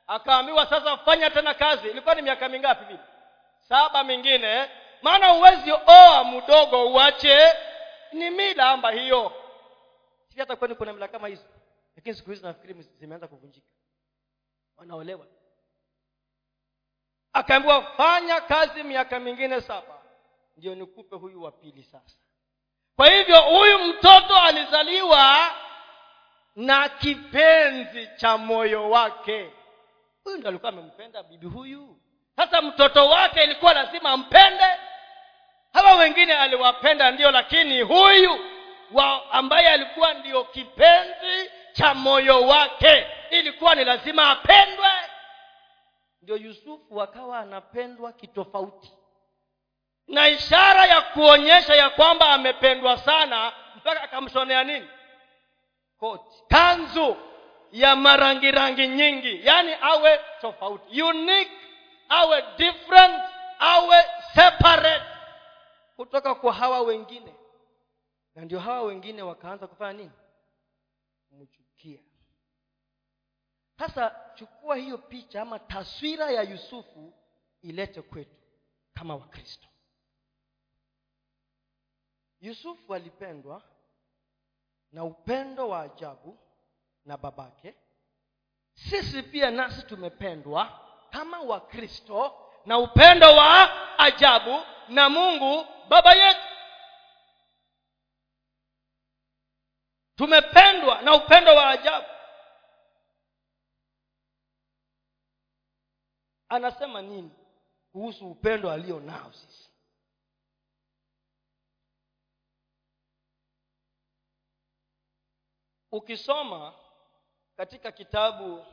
Akaambiwa 0.07 0.67
sasa 0.67 0.97
fanya 0.97 1.31
tena 1.31 1.55
kazi. 1.55 1.89
Ilikuwa 1.89 2.15
ni 2.15 2.23
miaka 2.23 2.49
mingapi 2.49 2.85
vile 2.85 2.99
saba 3.69 4.05
mingine. 4.05 4.71
Maana 5.03 5.29
huwezi 5.29 5.73
oa 5.73 6.25
mdogo 6.25 6.93
uache. 6.93 7.53
Ni 8.13 8.31
mila 8.31 8.71
amba 8.71 8.91
hiyo. 8.91 9.33
Sii 10.29 10.41
hata 10.41 10.57
kwani 10.57 10.75
kuna 10.75 10.93
mila 10.93 11.09
kama 11.09 11.29
hizo. 11.29 11.45
Lakini 11.97 12.15
siku 12.15 12.31
hizi 12.31 12.43
nafikiri 12.43 12.83
zimeanza 12.83 13.29
kuvunjika. 13.29 13.67
Wanaolewa. 14.77 15.27
Akaambiwa 17.33 17.83
fanya 17.83 18.41
kazi 18.41 18.83
miaka 18.83 19.21
mingine 19.21 19.61
saba 19.61 19.96
ndio 20.57 20.75
nikupe 20.75 21.17
huyu 21.17 21.43
wa 21.43 21.53
pili 21.53 21.83
sasa. 21.83 22.17
Kwa 22.97 23.11
hivyo 23.11 23.41
huyu 23.41 23.79
mtoto 23.79 24.37
alizaliwa 24.41 25.51
na 26.57 26.89
kipenzi 26.89 28.09
cha 28.17 28.39
moyo 28.39 28.91
wake. 28.91 29.51
Huyu 30.25 30.37
ndo 30.39 30.49
alikuwa 30.49 30.73
amempenda 30.73 31.23
bibi 31.23 31.47
huyu. 31.47 32.01
Sasa 32.37 32.63
mtoto 32.63 33.09
wake 33.09 33.45
ilikuwa 33.45 33.75
lazima 33.75 34.11
ampende. 34.11 34.65
Hawa 35.73 35.95
wengine 35.97 36.35
aliwapenda 36.37 37.11
ndio 37.11 37.31
lakini 37.31 37.81
huyu 37.83 38.41
wa 38.93 39.31
ambaye 39.33 39.69
alikuwa 39.69 40.15
ndio 40.15 40.45
kipenzi 40.45 41.51
cha 41.73 41.95
moyo 41.95 42.43
wake 42.47 43.07
ilikuwa 43.31 43.75
ni 43.75 43.85
lazima 43.85 44.31
apendwe. 44.31 44.89
Ndio 46.23 46.37
yusufu 46.37 47.03
akawa 47.03 47.39
anapendwa 47.39 48.13
kitofauti 48.13 48.93
na 50.09 50.29
ishara 50.29 50.87
ya 50.87 51.03
kuonyesha 51.03 51.75
ya 51.75 51.91
kwamba 51.91 52.29
amependwa 52.35 52.99
sana 52.99 53.53
mpaka 53.77 54.03
akamshonea 54.03 54.65
nini? 54.65 54.89
Koti. 55.99 56.43
Kanzu 56.49 57.17
ya 57.73 57.97
marangi 57.97 58.51
rangi 58.51 58.89
nyingi 58.89 59.47
yaani 59.47 59.73
awe 59.81 60.21
tofauti. 60.41 61.03
Unique 61.03 61.53
awe 62.09 62.45
different 62.59 63.23
awe 63.59 64.05
separate. 64.35 65.05
Kutoka 65.97 66.35
kwa 66.35 66.53
hawa 66.53 66.81
wengine. 66.81 67.35
Na 68.35 68.45
ndio 68.45 68.61
hawa 68.61 68.83
wengine 68.83 69.23
wakaanza 69.23 69.67
kufanya 69.67 69.93
nini? 69.93 70.11
Kumchukia. 71.29 72.01
Sasa 73.79 74.17
chukua 74.35 74.77
hiyo 74.77 74.99
picha 74.99 75.43
ama 75.43 75.59
taswira 75.59 76.31
ya 76.31 76.43
yusufu 76.43 77.13
ilete 77.63 78.03
kwetu 78.03 78.37
kama 78.95 79.15
wakristo 79.17 79.67
yusufu 82.41 82.95
alipendwa 82.95 83.63
na 84.93 85.05
upendo 85.05 85.69
wa 85.69 85.81
ajabu 85.83 86.39
na 87.05 87.17
babake. 87.17 87.75
Sisi 88.75 89.23
pia 89.23 89.51
nasi 89.51 89.83
tumependwa 89.83 90.81
kama 91.11 91.41
wakristo 91.41 92.43
na 92.67 92.79
upendo 92.79 93.27
wa 93.37 93.99
ajabu 93.99 94.63
na 94.89 95.09
mungu 95.09 95.67
baba 95.89 96.15
yetu. 96.15 96.41
Tumependwa 100.17 101.03
na 101.03 101.15
upendo 101.15 101.55
wa 101.57 101.71
ajabu. 101.71 102.07
Anasema 106.49 107.03
nini 107.03 107.31
kuhusu 107.93 108.31
upendo 108.31 108.71
alio 108.71 109.01
nao 109.01 109.33
sisi 109.33 109.66
ukisoma 115.97 116.73
katika 117.57 117.93
kitabu 117.93 118.67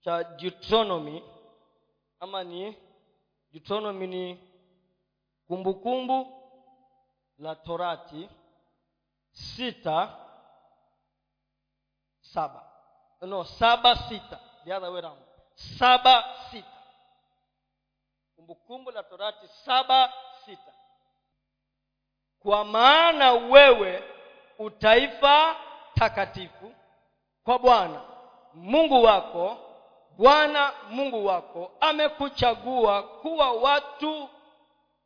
cha 0.00 0.24
deuteronomy 0.24 1.22
ama 2.20 2.44
ni 2.44 2.76
deuteronomy 3.50 4.06
ni 4.06 4.50
kumbukumbu 5.46 6.24
kumbu 6.24 6.40
la 7.38 7.54
torati 7.56 8.28
sita 9.32 10.16
saba. 12.20 12.70
No 13.20 13.44
saba 13.44 13.96
sita. 13.96 14.40
The 14.64 14.72
other 14.74 15.12
saba 15.78 16.24
sita. 16.50 16.82
Kumbukumbu 18.36 18.90
la 18.90 19.02
torati 19.02 19.48
saba 19.64 20.12
sita. 20.44 20.74
Kwa 22.38 22.64
maana 22.64 23.32
wewe 23.32 24.02
utaifa 24.58 25.56
takatifu 25.94 26.72
kwa 27.44 27.58
bwana 27.58 28.00
mungu 28.54 29.02
wako 29.02 29.58
bwana 30.16 30.72
mungu 30.90 31.26
wako 31.26 31.72
amekuchagua 31.80 33.02
kuwa 33.02 33.52
watu 33.52 34.28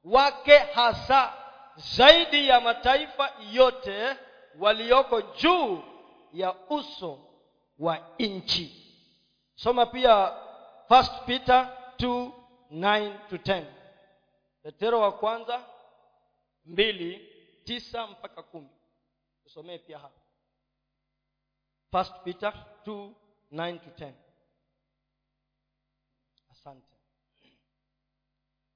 wake 0.04 0.58
hasa 0.58 1.32
zaidi 1.76 2.48
ya 2.48 2.60
mataifa 2.60 3.32
yote 3.52 4.16
walioko 4.58 5.22
juu 5.22 5.82
ya 6.32 6.54
uso 6.70 7.18
wa 7.78 7.98
nchi. 8.18 8.84
Soma 9.54 9.86
pia 9.86 10.32
first 10.88 11.12
peter 11.26 11.76
2 11.98 12.30
9 12.72 13.28
to 13.28 13.36
10 13.36 13.64
petero 14.62 15.00
wa 15.00 15.12
kwanza 15.12 15.60
mbili 16.64 17.28
tisa 17.64 18.06
mpaka 18.06 18.42
kumi. 18.42 18.68
Tusomee 19.44 19.78
pia 19.78 19.98
hapa 19.98 20.20
first 21.90 22.12
peter 22.24 22.52
2 22.86 23.14
9 23.52 23.78
to 23.78 23.90
10 24.04 24.12
asante. 26.50 26.96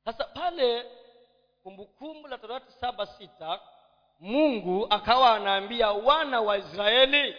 Sasa 0.05 0.25
pale 0.25 0.85
kumbukumbu 1.63 2.29
la 2.29 2.39
torati 2.39 2.73
saba 2.81 3.07
sita 3.07 3.61
mungu 4.19 4.87
akawa 4.91 5.35
anaambia 5.37 5.91
wana 5.93 6.41
wa 6.41 6.59
israeli 6.59 7.37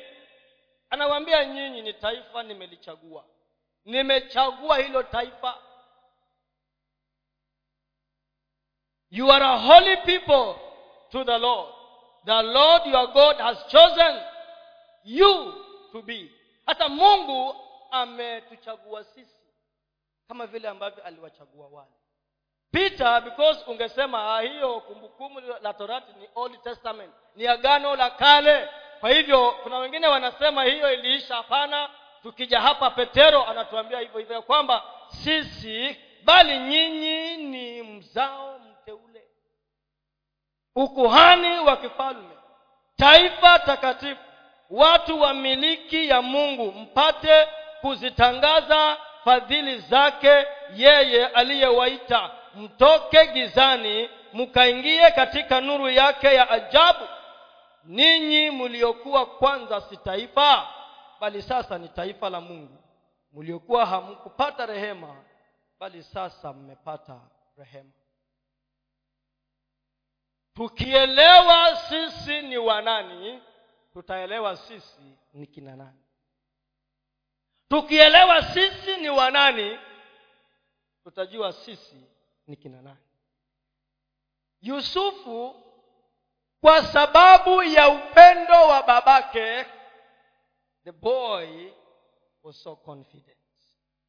anawaambia 0.89 1.45
nyinyi 1.45 1.81
ni 1.81 1.93
taifa 1.93 2.43
nimelichagua. 2.43 3.25
Nimechagua 3.85 4.77
hilo 4.77 5.03
taifa. 5.03 5.57
You 9.09 9.31
are 9.31 9.45
a 9.45 9.57
holy 9.57 9.97
people 9.97 10.55
to 11.11 11.23
the 11.23 11.37
lord. 11.37 11.73
The 12.25 12.41
lord 12.41 12.85
your 12.87 13.07
god 13.13 13.37
has 13.37 13.67
chosen 13.67 14.21
you 15.03 15.53
to 15.93 16.03
hata 16.65 16.89
mungu 16.89 17.55
ametuchagua 17.91 19.03
sisi 19.03 19.43
kama 20.27 20.47
vile 20.47 20.67
ambavyo 20.67 21.03
aliwachagua 21.03 21.67
wale. 21.67 21.91
Peter 22.71 23.21
because 23.21 23.63
ungesema 23.67 24.35
ah, 24.37 24.41
hiyo 24.41 24.81
kumbukumbu 24.81 25.39
la 25.61 25.73
torati 25.73 26.13
ni 26.19 26.29
old 26.35 26.61
testament 26.61 27.13
ni 27.35 27.47
agano 27.47 27.95
la 27.95 28.09
kale. 28.09 28.69
Kwa 28.99 29.09
hivyo 29.09 29.51
kuna 29.51 29.77
wengine 29.77 30.07
wanasema 30.07 30.63
hiyo 30.63 30.93
iliisha. 30.93 31.35
Hapana 31.35 31.89
tukija 32.21 32.61
hapa 32.61 32.89
petero 32.89 33.45
anatuambia 33.45 33.99
hivyo 33.99 34.19
hivyo 34.19 34.35
ya 34.35 34.41
kwamba 34.41 34.83
sisi 35.07 35.97
bali 36.23 36.59
nyinyi 36.59 37.37
ni 37.37 37.81
mzao 37.83 38.59
mteule. 38.59 39.27
Ukuhani 40.75 41.59
wa 41.59 41.77
kifalme 41.77 42.37
taifa 42.95 43.59
takatifu 43.59 44.32
watu 44.73 45.21
wa 45.21 45.33
miliki 45.33 46.09
ya 46.09 46.21
mungu 46.21 46.71
mpate 46.71 47.47
kuzitangaza 47.81 48.97
fadhili 49.23 49.77
zake 49.79 50.45
yeye 50.75 51.27
aliyewaita. 51.27 52.31
Mtoke 52.55 53.27
gizani 53.27 54.09
mkaingie 54.33 55.11
katika 55.11 55.61
nuru 55.61 55.89
yake 55.89 56.27
ya 56.35 56.49
ajabu. 56.49 57.07
Ninyi 57.83 58.51
mliokuwa 58.51 59.25
kwanza 59.25 59.81
si 59.81 59.97
taifa 59.97 60.67
bali 61.19 61.41
sasa 61.41 61.77
ni 61.77 61.89
taifa 61.89 62.29
la 62.29 62.41
mungu. 62.41 62.83
Mliokuwa 63.33 63.85
hamkupata 63.85 64.65
rehema 64.65 65.15
bali 65.79 66.03
sasa 66.03 66.53
mmepata 66.53 67.19
rehema. 67.57 67.89
Tukielewa 70.55 71.75
sisi 71.75 72.41
ni 72.41 72.57
wanani 72.57 73.41
tutaelewa 73.93 74.57
sisi 74.57 75.17
ni 75.33 75.47
kina 75.47 75.75
nani. 75.75 75.99
Tukielewa 77.69 78.41
sisi 78.43 78.97
ni 78.97 79.09
wanani 79.09 79.79
tutajua 81.03 81.53
sisi 81.53 82.05
ni 82.47 82.55
kina 82.55 82.81
nani. 82.81 82.97
Yusufu 84.61 85.63
kwa 86.61 86.83
sababu 86.83 87.63
ya 87.63 87.89
upendo 87.89 88.67
wa 88.67 88.83
babake 88.83 89.65
the 90.83 90.91
boy 90.91 91.71
was 92.43 92.63
so 92.63 92.75
confident. 92.75 93.37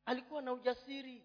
Alikuwa 0.06 0.42
na 0.42 0.52
ujasiri. 0.52 1.22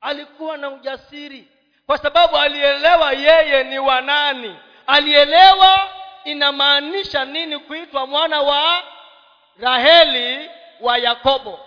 Alikuwa 0.00 0.56
na 0.56 0.70
ujasiri. 0.70 1.48
Kwa 1.86 1.98
sababu 1.98 2.36
alielewa 2.36 3.12
yeye 3.12 3.64
ni 3.64 3.78
wanani 3.78 4.58
alielewa 4.86 6.01
inamaanisha 6.24 7.24
nini 7.24 7.58
kuitwa 7.58 8.06
mwana 8.06 8.42
wa 8.42 8.82
raheli 9.60 10.50
wa 10.80 10.98
yakobo? 10.98 11.60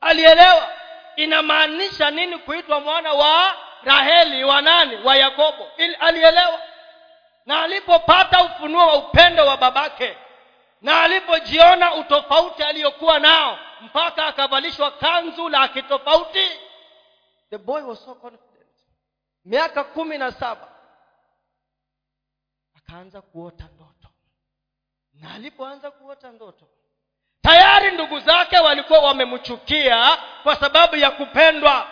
Alielewa? 0.00 0.68
Inamaanisha 1.16 2.10
nini 2.10 2.38
kuitwa 2.38 2.80
mwana 2.80 3.12
wa 3.12 3.56
raheli 3.84 4.44
wa 4.44 4.62
nani? 4.62 4.96
Wa 5.04 5.16
yakobo. 5.16 5.68
Il, 5.76 5.96
alielewa? 6.00 6.60
Na 7.46 7.62
alipopata 7.62 8.42
ufunuo 8.44 8.86
wa 8.86 8.94
upendo 8.96 9.46
wa 9.46 9.56
babake 9.56 10.16
na 10.82 11.02
alipojiona 11.02 11.94
utofauti 11.94 12.62
aliyokuwa 12.62 13.18
nao 13.18 13.58
mpaka 13.80 14.26
akavalishwa 14.26 14.90
kanzu 14.90 15.48
la 15.48 15.68
kitofauti 15.68 16.50
the 17.50 17.58
boy 17.58 17.82
was 17.82 18.04
so 18.04 18.14
confident. 18.14 18.48
Miaka 19.44 19.84
kumi 19.84 20.18
na 20.18 20.32
saba 20.32 20.68
akaanza 22.86 23.22
kuota 23.22 23.68
ndoto. 23.74 24.08
Na 25.14 25.34
alipoanza 25.34 25.90
kuota 25.90 26.32
ndoto 26.32 26.68
tayari 27.42 27.90
ndugu 27.90 28.20
zake 28.20 28.58
walikuwa 28.58 28.98
wamemchukia 28.98 30.16
kwa 30.42 30.56
sababu 30.56 30.96
ya 30.96 31.10
kupendwa. 31.10 31.88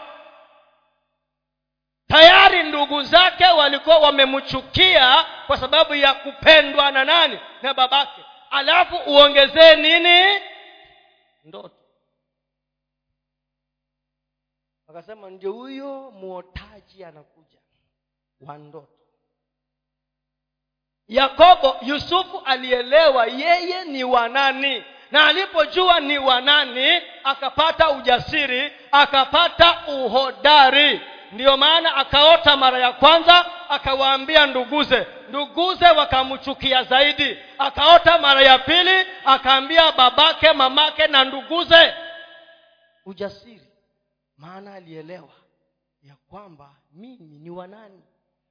Tayari 2.09 2.63
ndugu 2.63 3.03
zake 3.03 3.45
walikuwa 3.47 3.99
wamemchukia 3.99 5.25
kwa 5.47 5.57
sababu 5.57 5.95
ya 5.95 6.15
kupendwa 6.15 6.91
na 6.91 7.05
nani? 7.05 7.41
Na 7.63 7.75
babake. 7.75 8.25
Alafu 8.51 8.97
uongezee 8.97 9.77
nini? 9.77 10.43
Ndoto. 11.45 11.77
Akasema 14.89 15.31
ndio 15.31 15.53
huyo 15.53 16.11
mwotaji 16.11 17.05
anakuja 17.05 17.59
wa 18.41 18.59
ndoto 18.59 19.00
yakobo 21.11 21.77
yusufu 21.83 22.43
alielewa 22.45 23.27
yeye 23.27 23.85
ni 23.85 24.05
wanani 24.05 24.85
na 25.11 25.27
alipojua 25.27 26.01
ni 26.01 26.19
wanani 26.19 27.03
akapata 27.25 27.91
ujasiri 27.91 28.73
akapata 28.93 29.79
uhodari. 29.89 31.01
Ndiyo 31.33 31.57
maana 31.57 31.97
akaota 31.97 32.57
mara 32.57 32.79
ya 32.79 32.93
kwanza 32.93 33.47
akawaambia 33.69 34.47
nduguze. 34.47 35.07
Nduguze 35.29 35.85
wakamchukia 35.87 36.83
zaidi. 36.83 37.39
Akaota 37.59 38.19
mara 38.19 38.43
ya 38.43 38.59
pili 38.59 39.07
akaambia 39.25 39.93
babake 39.93 40.53
mamake 40.53 41.07
na 41.07 41.25
nduguze. 41.25 41.95
Ujasiri. 43.07 43.67
Maana 44.39 44.75
alielewa 44.75 45.33
ya 46.03 46.15
kwamba 46.31 46.71
mimi 46.93 47.39
ni 47.39 47.51
wanani 47.51 48.03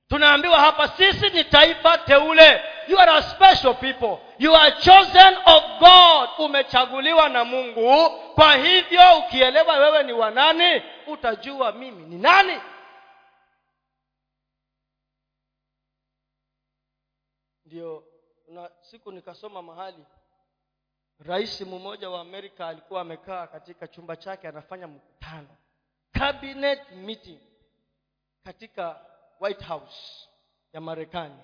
tunaambiwa 0.09 0.59
hapa 0.59 0.87
sisi 0.87 1.29
ni 1.29 1.43
taifa 1.43 1.97
teule. 1.97 2.61
You 2.87 2.99
are 2.99 3.11
a 3.11 3.21
special 3.21 3.73
people. 3.75 4.17
You 4.39 4.55
are 4.55 4.71
chosen 4.71 5.35
of 5.45 5.63
god. 5.79 6.29
Umechaguliwa 6.39 7.29
na 7.29 7.45
mungu. 7.45 8.09
Kwa 8.35 8.55
hivyo 8.55 9.17
ukielewa 9.17 9.77
wewe 9.77 10.03
ni 10.03 10.13
wanani 10.13 10.81
utajua 11.07 11.71
mimi 11.71 12.03
ni 12.05 12.17
nani. 12.17 12.61
Ndio 17.65 18.03
na 18.47 18.69
siku 18.81 19.11
nikasoma 19.11 19.61
mahali 19.61 20.05
rais 21.19 21.61
mmoja 21.61 22.09
wa 22.09 22.21
amerika 22.21 22.67
alikuwa 22.67 23.01
amekaa 23.01 23.47
katika 23.47 23.87
chumba 23.87 24.15
chake 24.15 24.47
anafanya 24.47 24.87
mkutano. 24.87 25.57
Cabinet 26.11 26.91
meeting. 26.91 27.39
Katika 28.43 29.05
white 29.39 29.65
house 29.65 30.27
ya 30.73 30.81
marekani. 30.81 31.35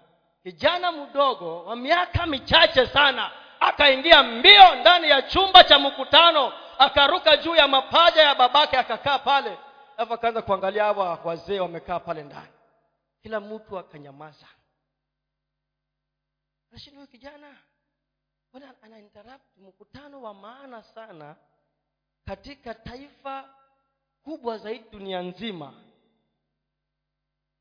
Kijana 0.44 0.92
mdogo 0.92 1.64
wa 1.66 1.76
miaka 1.76 2.26
michache 2.26 2.88
sana 2.88 3.32
akaingia 3.60 4.24
mbio 4.24 4.76
ndani 4.76 5.10
ya 5.10 5.22
chumba 5.22 5.64
cha 5.64 5.80
mkutano 5.80 6.54
akaruka 6.80 7.38
juu 7.38 7.56
ya 7.56 7.68
mapaja 7.68 8.22
ya 8.22 8.36
babake 8.36 8.78
akakaa 8.78 9.20
pale 9.20 9.58
alafu 9.98 10.14
akaanza 10.14 10.42
kuangalia 10.42 10.84
hawa 10.84 11.20
wazee 11.24 11.60
wamekaa 11.60 12.00
pale 12.00 12.24
ndani. 12.24 12.48
Kila 13.22 13.40
mtu 13.40 13.78
akanyamaza. 13.80 14.48
Lakini 16.72 16.96
huyu 16.96 17.08
kijana. 17.08 17.58
Mbona 18.50 18.74
ana 18.82 19.40
mkutano 19.58 20.22
wa 20.22 20.34
maana 20.34 20.84
sana 20.84 21.36
katika 22.26 22.74
taifa 22.74 23.50
kubwa 24.24 24.58
zaidi 24.58 24.90
dunia 24.92 25.22
nzima 25.22 25.74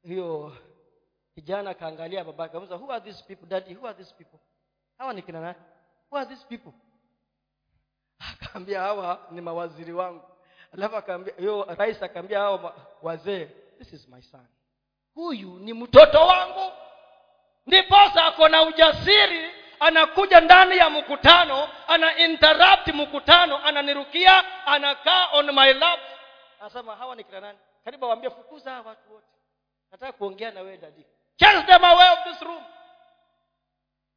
hiyo 0.04 0.56
kijana 1.34 1.70
akaangalia 1.70 2.24
babake 2.24 2.56
who 2.56 2.92
are 2.92 3.00
these 3.04 3.24
people 3.24 3.46
daddy? 3.46 3.74
Who 3.74 3.86
are 3.88 3.96
these 3.96 4.14
people? 4.14 4.38
Hawa 4.98 5.12
ni 5.12 5.22
kina 5.22 5.40
nani? 5.40 5.58
Who 6.10 6.18
are 6.18 6.26
these 6.26 6.44
people? 6.48 6.72
Akaambia 8.18 8.80
hawa 8.80 9.26
ni 9.30 9.40
mawaziri 9.40 9.92
wangu. 9.92 10.24
Alafu 10.72 10.96
akaambia 10.96 11.34
hiyo 11.38 11.64
rais 11.78 12.02
akaambia 12.02 12.38
hawa 12.38 12.74
wazee 13.02 13.46
this 13.78 13.92
is 13.92 14.08
my 14.08 14.22
son. 14.22 14.46
Huyu 15.14 15.58
ni 15.58 15.72
mtoto 15.72 16.20
wangu. 16.26 16.72
Ndiposa 17.66 18.24
ako 18.24 18.48
na 18.48 18.62
ujasiri 18.62 19.50
anakuja 19.80 20.40
ndani 20.40 20.76
ya 20.76 20.90
mkutano 20.90 21.68
ana 21.88 22.18
interrupt 22.18 22.88
mkutano 22.88 23.58
ananirukia 23.58 24.66
anakaa 24.66 25.28
on 25.32 25.52
my 25.54 25.72
lap. 25.72 26.00
Anasema 26.60 26.96
hawa 26.96 27.16
ni 27.16 27.24
kina 27.24 27.40
nani? 27.40 27.58
Karibu 27.84 28.04
waambie 28.06 28.30
fukuza 28.30 28.72
watu 28.82 29.12
wote 29.12 29.26
nataka 29.94 30.12
kuongea 30.12 30.50
na 30.50 30.60
wewe 30.60 30.76
dadi 30.76 31.06
chase 31.36 31.62
them 31.66 31.84
away 31.84 32.08
of 32.12 32.18
this 32.24 32.42
room. 32.42 32.64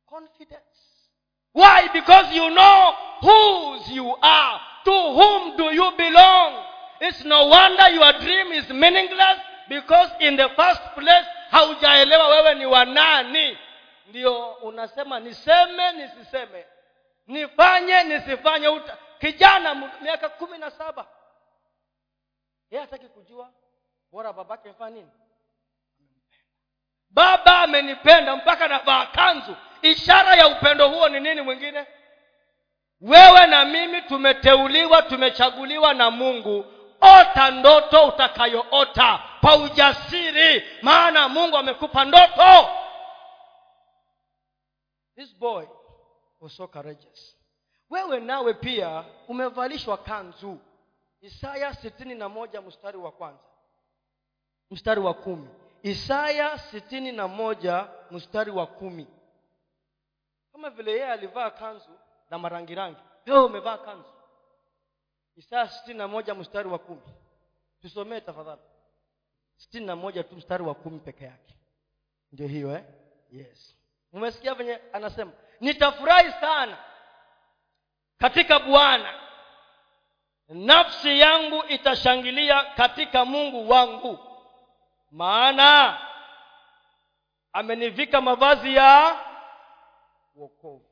Confidence. 0.05 0.80
Why? 1.53 1.89
Because 1.93 2.36
you 2.36 2.49
know 2.49 2.93
whose 3.21 3.93
you 3.93 4.15
are. 4.21 4.59
To 4.86 4.91
whom 4.91 5.57
do 5.57 5.63
you 5.73 5.91
belong? 5.97 6.63
It's 7.01 7.23
no 7.25 7.45
wonder 7.47 7.89
your 7.89 8.13
dream 8.13 8.51
is 8.53 8.69
meaningless. 8.69 9.39
Because 9.69 10.09
in 10.19 10.36
the 10.38 10.49
first 10.55 10.82
place 10.95 11.25
haujaelewa 11.51 12.28
wewe 12.28 12.55
ni 12.55 12.65
wanani 12.65 13.57
ndio 14.07 14.51
unasema 14.53 15.19
niseme 15.19 15.91
nisiseme. 15.91 16.65
Nifanye 17.28 18.03
nisifanye. 18.03 18.67
Uta, 18.67 18.97
kijana 19.19 19.75
miaka 20.01 20.30
kumi 20.30 20.57
na 20.57 20.71
saba. 20.71 21.07
Yeye 22.71 22.82
hataki 22.82 23.07
kujua. 23.07 23.49
Bora 24.11 24.34
babake 24.34 24.69
amefanya 24.69 24.95
nini 24.95 25.11
baba 27.09 27.59
amenipenda 27.59 28.35
mpaka 28.35 28.67
navaa 28.67 29.05
kanzu. 29.05 29.55
Ishara 29.81 30.35
ya 30.35 30.47
upendo 30.47 30.89
huo 30.89 31.09
ni 31.09 31.19
nini 31.19 31.41
mwingine? 31.41 31.85
Wewe 33.01 33.47
na 33.47 33.65
mimi 33.65 34.01
tumeteuliwa 34.01 35.01
tumechaguliwa 35.01 35.93
na 35.93 36.11
mungu. 36.11 36.65
Ota 37.01 37.51
ndoto 37.51 38.07
utakayoota 38.07 39.23
kwa 39.41 39.55
ujasiri 39.55 40.63
maana 40.81 41.29
mungu 41.29 41.57
amekupa 41.57 42.05
ndoto. 42.05 42.69
This 45.15 45.35
boy 45.39 45.65
was 46.39 46.55
so 46.55 46.67
courageous. 46.67 47.37
Wewe 47.89 48.19
nawe 48.19 48.53
pia 48.53 49.03
umevalishwa 49.27 49.97
kanzu. 49.97 50.57
Isaya 51.21 51.73
sitini 51.73 52.15
na 52.15 52.29
moja 52.29 52.61
mstari 52.61 52.97
wa 52.97 53.11
kwanza. 53.11 53.43
Mstari 54.71 54.99
wa 55.01 55.13
kumi 55.13 55.49
isaya 55.84 56.57
sitini 56.57 57.11
na 57.11 57.28
moja 57.28 57.88
mstari 58.11 58.51
wa 58.51 58.67
kumi. 58.67 59.07
Kama 60.51 60.69
vile 60.69 60.91
yeye 60.91 61.11
alivaa 61.11 61.49
kanzu 61.49 61.99
na 62.30 62.38
marangirangi. 62.39 62.99
Wewe 63.28 63.45
umevaa 63.45 63.78
kanzu. 63.78 64.09
Isaya 65.36 65.69
sitini 65.69 65.97
na 65.97 66.07
moja 66.07 66.36
mstari 66.36 66.69
wa 66.69 66.80
kumi. 66.80 67.01
Tusomee 67.82 68.19
tafadhali. 68.21 68.61
Sitini 69.55 69.86
na 69.86 69.95
moja 69.95 70.23
tu 70.23 70.36
mstari 70.36 70.63
wa 70.63 70.75
kumi 70.75 70.99
peke 70.99 71.25
yake. 71.25 71.53
Ndio 72.32 72.47
hiyo 72.47 72.71
eh? 72.71 72.84
yes. 73.32 73.78
Umesikia 74.13 74.53
venye 74.53 74.80
anasema? 74.93 75.32
Nitafurahi 75.59 76.32
sana 76.32 76.78
katika 78.17 78.59
bwana. 78.59 79.13
Nafsi 80.49 81.19
yangu 81.19 81.63
itashangilia 81.69 82.63
katika 82.63 83.25
mungu 83.25 83.69
wangu 83.69 84.19
maana 85.11 85.97
amenivika 87.53 88.21
mavazi 88.21 88.75
ya 88.75 89.15
wokovu. 90.35 90.85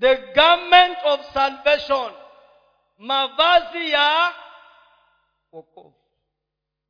The 0.00 0.16
garment 0.16 0.98
of 1.04 1.20
salvation. 1.32 2.12
Mavazi 2.98 3.90
ya 3.90 4.32
wokovu. 5.52 5.94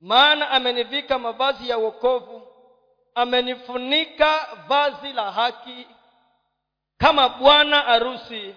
Maana 0.01 0.51
amenivika 0.51 1.19
mavazi 1.19 1.69
ya 1.69 1.77
wokovu. 1.79 2.49
Amenifunika 3.15 4.49
vazi 4.69 5.13
la 5.13 5.33
haki. 5.33 5.87
Kama 6.99 7.29
bwana 7.29 7.87
arusi 7.87 8.55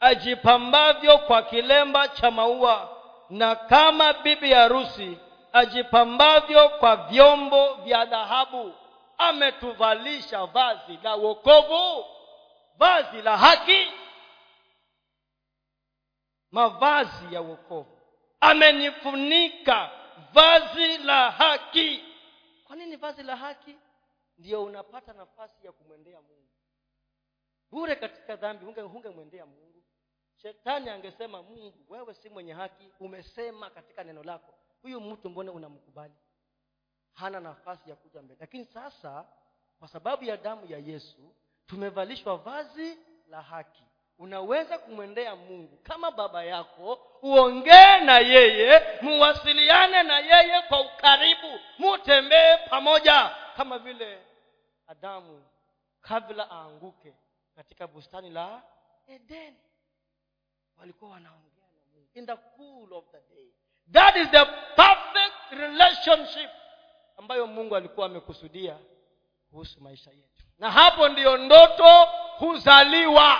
ajipambavyo 0.00 1.18
kwa 1.18 1.42
kilemba 1.42 2.08
cha 2.08 2.30
maua. 2.30 2.88
Na 3.30 3.54
kama 3.56 4.12
bibi 4.12 4.52
harusi 4.52 5.18
ajipambavyo 5.58 6.68
kwa 6.68 6.96
vyombo 6.96 7.74
vya 7.74 8.04
dhahabu. 8.04 8.74
Ametuvalisha 9.18 10.46
vazi 10.46 10.98
la 11.02 11.14
wokovu 11.14 12.04
vazi 12.78 13.22
la 13.22 13.36
haki 13.38 13.86
mavazi 16.50 17.34
ya 17.34 17.40
wokovu. 17.40 17.98
Amenifunika 18.40 19.90
vazi 20.32 20.98
la 20.98 21.30
haki. 21.30 22.04
Kwa 22.64 22.76
nini 22.76 22.96
vazi 22.96 23.22
la 23.22 23.36
haki? 23.36 23.76
Ndio 24.38 24.64
unapata 24.64 25.12
nafasi 25.12 25.66
ya 25.66 25.72
kumwendea 25.72 26.20
mungu. 26.20 26.48
Bure 27.70 27.96
katika 27.96 28.36
dhambi 28.36 28.64
hunge 28.64 28.80
hungemwendea 28.80 29.46
mungu. 29.46 29.82
Shetani 30.42 30.90
angesema 30.90 31.42
mungu 31.42 31.84
wewe 31.88 32.14
si 32.14 32.28
mwenye 32.28 32.52
haki 32.52 32.92
umesema 33.00 33.70
katika 33.70 34.04
neno 34.04 34.22
lako 34.22 34.54
huyu 34.82 35.00
mtu 35.00 35.30
mbona 35.30 35.52
unamkubali? 35.52 36.14
Hana 37.12 37.40
nafasi 37.40 37.90
ya 37.90 37.96
kuja 37.96 38.22
mbele. 38.22 38.36
Lakini 38.40 38.64
sasa 38.64 39.24
kwa 39.78 39.88
sababu 39.88 40.24
ya 40.24 40.36
damu 40.36 40.66
ya 40.66 40.78
yesu 40.78 41.34
tumevalishwa 41.66 42.36
vazi 42.36 42.98
la 43.28 43.42
haki. 43.42 43.82
Unaweza 44.18 44.78
kumwendea 44.78 45.36
mungu 45.36 45.76
kama 45.82 46.10
baba 46.10 46.44
yako 46.44 47.06
uongee 47.22 48.00
na 48.04 48.18
yeye 48.18 48.82
muwasiliane 49.02 50.02
na 50.02 50.18
yeye 50.18 50.62
kwa 50.62 50.80
ukaribu 50.80 51.60
mutembee 51.78 52.56
pamoja 52.70 53.36
kama 53.56 53.78
vile 53.78 54.22
adamu 54.86 55.44
kabla 56.00 56.50
aanguke 56.50 57.14
katika 57.56 57.86
bustani 57.86 58.30
la 58.30 58.62
edeni. 59.06 59.56
Walikuwa 60.78 61.10
wanaongea 61.10 61.64
na 61.74 61.82
mungu 61.94 62.08
in 62.14 62.26
the 62.26 62.36
cool 62.36 62.92
of 62.92 63.04
the 63.10 63.34
day. 63.34 63.48
That 63.92 64.16
is 64.16 64.30
the 64.30 64.44
relationship 66.06 66.50
ambayo 67.16 67.46
mungu 67.46 67.76
alikuwa 67.76 68.06
amekusudia 68.06 68.78
kuhusu 69.50 69.80
maisha 69.80 70.10
yetu. 70.10 70.44
Na 70.58 70.70
hapo 70.70 71.08
ndiyo 71.08 71.36
ndoto 71.36 72.04
huzaliwa. 72.38 73.38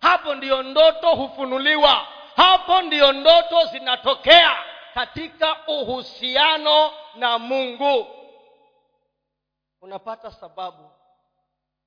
Hapo 0.00 0.34
ndiyo 0.34 0.62
ndoto 0.62 1.14
hufunuliwa. 1.14 2.06
Hapo 2.36 2.82
ndiyo 2.82 3.12
ndoto 3.12 3.64
zinatokea 3.64 4.56
katika 4.94 5.66
uhusiano 5.66 6.92
na 7.14 7.38
mungu. 7.38 8.06
Unapata 9.80 10.30
sababu 10.30 10.90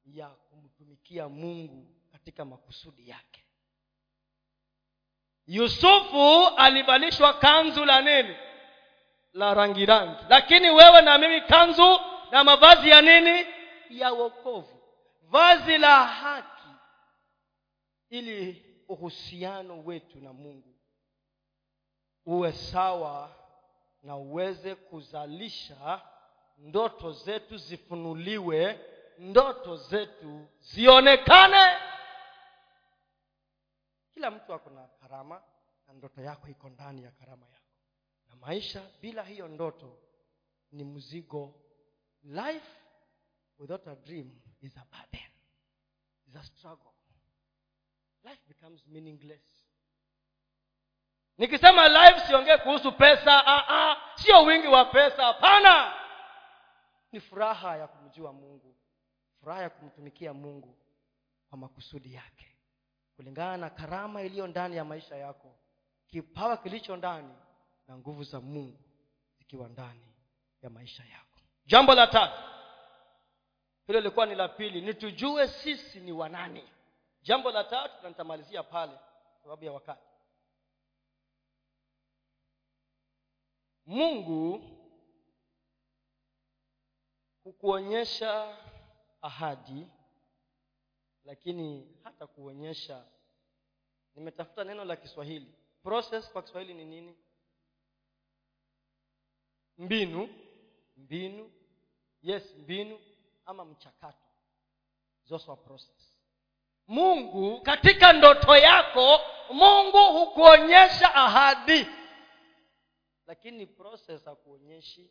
ya 0.06 0.28
kumtumikia 0.30 1.30
mungu 1.30 1.88
katika 2.12 2.46
makusudi 2.46 3.10
yake. 3.10 3.46
Yusufu 5.48 6.48
alivalishwa 6.58 7.34
kanzu 7.34 7.86
la 7.86 8.02
nini 8.02 8.36
la 9.34 9.54
rangi 9.54 9.86
rangi. 9.86 10.24
Lakini 10.30 10.70
wewe 10.70 11.02
na 11.02 11.18
mimi 11.18 11.42
kanzu 11.42 12.00
na 12.32 12.44
mavazi 12.44 12.90
ya 12.90 13.02
nini? 13.02 13.46
Ya 13.90 14.12
wokovu. 14.12 14.80
Vazi 15.22 15.78
la 15.78 16.06
haki. 16.06 16.68
Ili 18.10 18.66
uhusiano 18.88 19.84
wetu 19.84 20.20
na 20.22 20.34
mungu 20.34 20.76
uwe 22.26 22.52
sawa 22.54 23.36
na 24.04 24.16
uweze 24.16 24.76
kuzalisha 24.76 26.02
ndoto 26.58 27.12
zetu 27.12 27.58
zifunuliwe 27.58 28.80
ndoto 29.18 29.76
zetu 29.78 30.48
zionekane. 30.60 31.78
Kila 34.14 34.32
mtu 34.32 34.54
ako 34.54 34.70
na 34.70 34.88
karama 34.88 35.42
na 35.88 35.94
ndoto 35.94 36.22
yako 36.22 36.48
iko 36.48 36.70
ndani 36.70 37.04
ya 37.04 37.12
karama 37.12 37.46
yako 37.46 37.69
na 38.30 38.36
maisha 38.36 38.90
bila 39.02 39.24
hiyo 39.24 39.48
ndoto 39.48 39.98
ni 40.72 40.84
mzigo. 40.84 41.56
Life 42.24 42.72
without 43.60 43.88
a 43.88 43.96
dream 43.96 44.42
is 44.62 44.78
a 44.78 44.86
burden. 44.92 45.30
Is 46.28 46.36
a 46.36 46.44
struggle. 46.44 46.92
Life 48.24 48.42
becomes 48.48 48.88
meaningless. 48.88 49.66
Nikisema 51.38 51.88
life 51.88 52.28
siongee 52.28 52.58
kuhusu 52.58 52.92
pesa 52.92 53.46
ah, 53.48 53.66
ah, 53.70 54.16
sio 54.16 54.44
wingi 54.44 54.68
wa 54.68 54.86
pesa 54.86 55.24
hapana. 55.26 55.94
Ni 57.12 57.20
furaha 57.20 57.78
ya 57.78 57.88
kumjua 57.88 58.34
mungu 58.34 58.76
furaha 59.40 59.62
ya 59.62 59.70
kumtumikia 59.70 60.34
mungu 60.34 60.78
kwa 61.50 61.58
makusudi 61.58 62.14
yake. 62.14 62.56
Kulingana 63.16 63.58
na 63.58 63.70
karama 63.70 64.22
iliyo 64.22 64.48
ndani 64.48 64.76
ya 64.76 64.86
maisha 64.86 65.16
yako 65.16 65.56
kipawa 66.08 66.58
kilicho 66.58 66.96
ndani 66.98 67.36
na 67.90 67.98
nguvu 67.98 68.24
za 68.24 68.42
mungu 68.42 68.80
zikiwa 69.38 69.70
ndani 69.70 70.14
ya 70.62 70.70
maisha 70.70 71.04
yako. 71.06 71.40
Jambo 71.66 71.94
la 71.96 72.08
tatu. 72.08 72.42
Hilo 73.88 74.00
lilikuwa 74.00 74.26
ni 74.26 74.36
la 74.36 74.48
pili. 74.48 74.82
Ni 74.82 74.94
tujue 74.94 75.48
sisi 75.48 76.00
ni 76.00 76.12
wanani 76.12 76.64
jambo 77.22 77.52
la 77.52 77.64
tatu 77.64 78.04
na 78.04 78.10
nitamalizia 78.10 78.64
pale 78.64 79.00
sababu 79.44 79.66
ya 79.66 79.72
wakati. 79.72 80.08
Mungu 83.86 84.62
hukuonyesha 87.44 88.58
ahadi 89.22 89.88
lakini 91.26 91.96
hata 92.04 92.28
kuonyesha. 92.28 93.06
Nimetafuta 94.16 94.64
neno 94.64 94.86
la 94.86 94.96
kiswahili. 94.96 95.54
Process 95.84 96.32
kwa 96.32 96.42
kiswahili 96.42 96.74
ni 96.74 96.86
nini 96.86 97.16
mbinu. 99.80 100.30
Mbinu. 100.98 101.52
Yes 102.22 102.56
mbinu 102.58 103.00
ama 103.46 103.66
mchakato. 103.66 104.18
Also 105.32 105.56
process. 105.56 106.20
Mungu 106.88 107.62
katika 107.62 108.14
ndoto 108.14 108.58
yako 108.58 109.20
mungu 109.50 109.98
hukuonyesha 109.98 111.16
ahadi. 111.16 111.88
Lakini 113.28 113.66
process 113.66 114.26
hakuonyeshi. 114.26 115.10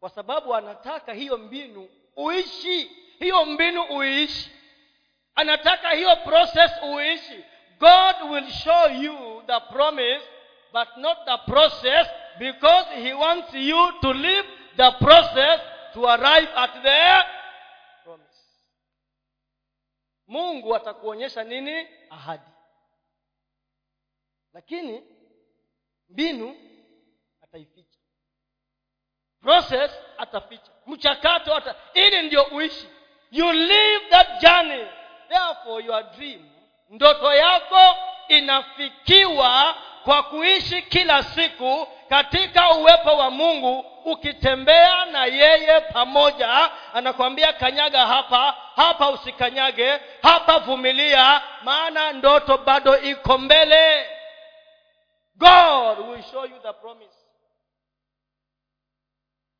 Kwa 0.00 0.10
sababu 0.10 0.54
anataka 0.54 1.12
hiyo 1.12 1.38
mbinu 1.38 1.88
uishi. 2.16 2.84
Hiyo 3.18 3.44
mbinu 3.44 3.82
uishi. 3.82 4.50
Anataka 5.34 5.90
hiyo 5.90 6.16
process 6.16 6.70
uishi. 6.82 7.44
God 7.78 8.30
will 8.30 8.50
show 8.50 8.88
you 9.02 9.42
the 9.46 9.60
promise 9.60 10.24
but 10.72 10.88
not 10.96 11.18
the 11.24 11.36
process 11.52 12.08
because 12.38 12.86
he 13.02 13.12
wants 13.14 13.54
you 13.54 13.92
to 14.00 14.08
live 14.12 14.46
the 14.76 14.90
process 15.00 15.60
to 15.94 16.04
arrive 16.06 16.48
at 16.56 16.72
the 16.82 17.22
promise. 18.04 18.38
Mungu 20.28 20.76
atakuonyesha 20.76 21.44
nini? 21.44 21.86
Ahadi. 22.10 22.50
Lakini 24.54 25.02
mbinu 26.08 26.56
ataificha. 27.42 27.98
Process 29.40 29.90
ataficha. 30.18 30.72
Mchakato 30.86 31.54
ata 31.56 31.74
ili 31.94 32.22
ndio 32.22 32.42
uishi. 32.42 32.88
You 33.30 33.52
live 33.52 34.08
that 34.10 34.40
journey. 34.42 34.86
Therefore 35.28 35.84
your 35.84 36.02
dream 36.16 36.50
ndoto 36.90 37.34
yako 37.34 37.96
inafikiwa 38.28 39.74
kwa 40.04 40.22
kuishi 40.22 40.82
kila 40.82 41.22
siku 41.22 41.88
katika 42.08 42.70
uwepo 42.74 43.08
wa 43.16 43.30
mungu 43.30 43.78
ukitembea 44.04 45.04
na 45.04 45.24
yeye 45.26 45.80
pamoja 45.80 46.70
anakwambia 46.94 47.52
kanyaga 47.52 48.06
hapa 48.06 48.52
hapa 48.76 49.10
usikanyage 49.10 50.00
hapa 50.22 50.58
vumilia 50.58 51.42
maana 51.64 52.12
ndoto 52.12 52.58
bado 52.58 52.98
iko 52.98 53.38
mbele. 53.38 54.10
God 55.34 55.98
will 56.08 56.22
show 56.22 56.44
you 56.46 56.58
the 56.58 56.72
promise. 56.72 57.18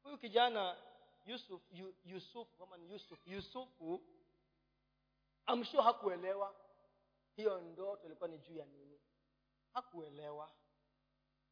Huyu 0.02 0.18
kijana 0.18 0.76
yusuf 1.26 1.60
yu, 1.70 1.94
yusuf 2.04 2.48
yusuf 2.90 3.18
yusufu 3.26 4.02
amshua 5.46 5.82
hakuelewa. 5.82 6.54
Hiyo 7.36 7.60
ndoto 7.60 8.06
ilikuwa 8.06 8.28
ni 8.28 8.38
juu 8.38 8.56
ya 8.56 8.64
nini? 8.64 9.00
Hakuelewa 9.74 10.50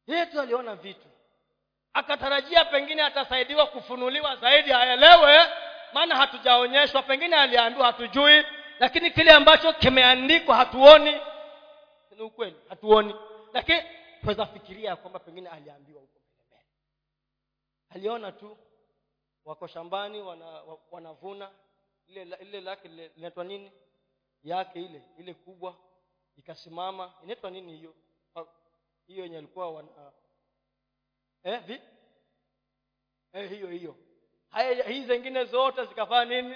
yeye 0.07 0.25
tu 0.25 0.41
aliona 0.41 0.75
vitu. 0.75 1.07
Akatarajia 1.93 2.65
pengine 2.65 3.03
atasaidiwa 3.03 3.67
kufunuliwa 3.67 4.35
zaidi 4.35 4.73
aelewe 4.73 5.49
maana 5.93 6.15
hatujaonyeshwa. 6.15 7.03
Pengine 7.03 7.35
aliambiwa 7.35 7.85
hatujui 7.85 8.45
lakini 8.79 9.11
kile 9.11 9.31
ambacho 9.31 9.73
kimeandikwa 9.73 10.55
hatuoni. 10.55 11.21
Ni 12.15 12.21
ukweli 12.21 12.55
hatuoni. 12.69 13.15
Lakini 13.53 13.81
tunaweza 14.19 14.45
fikiria 14.45 14.95
kwamba 14.95 15.19
pengine 15.19 15.49
aliambiwa 15.49 16.01
huko 16.01 16.19
mbele. 16.47 16.61
Aliona 17.89 18.31
tu 18.31 18.57
wako 19.45 19.67
shambani 19.67 20.21
wana, 20.21 20.61
wanavuna 20.91 21.51
ile 22.07 22.37
ile 22.41 22.61
lake 22.61 22.87
linaitwa 22.87 23.43
nini? 23.43 23.71
Yake 24.43 24.79
ile 24.79 25.01
ile 25.17 25.33
kubwa 25.33 25.75
ikasimama. 26.37 27.13
Inaitwa 27.23 27.51
nini 27.51 27.77
hiyo 27.77 27.95
hiyo 29.07 29.23
yenye 29.23 29.37
alikuwa 29.37 29.71
wana 29.71 30.11
eh, 31.43 31.63
vi? 31.65 31.81
eh, 33.33 33.49
hiyo 33.49 33.67
hiyo. 33.67 33.95
Hii 34.87 35.03
zingine 35.05 35.45
zote 35.45 35.85
zikafanya 35.85 36.41
nini? 36.41 36.55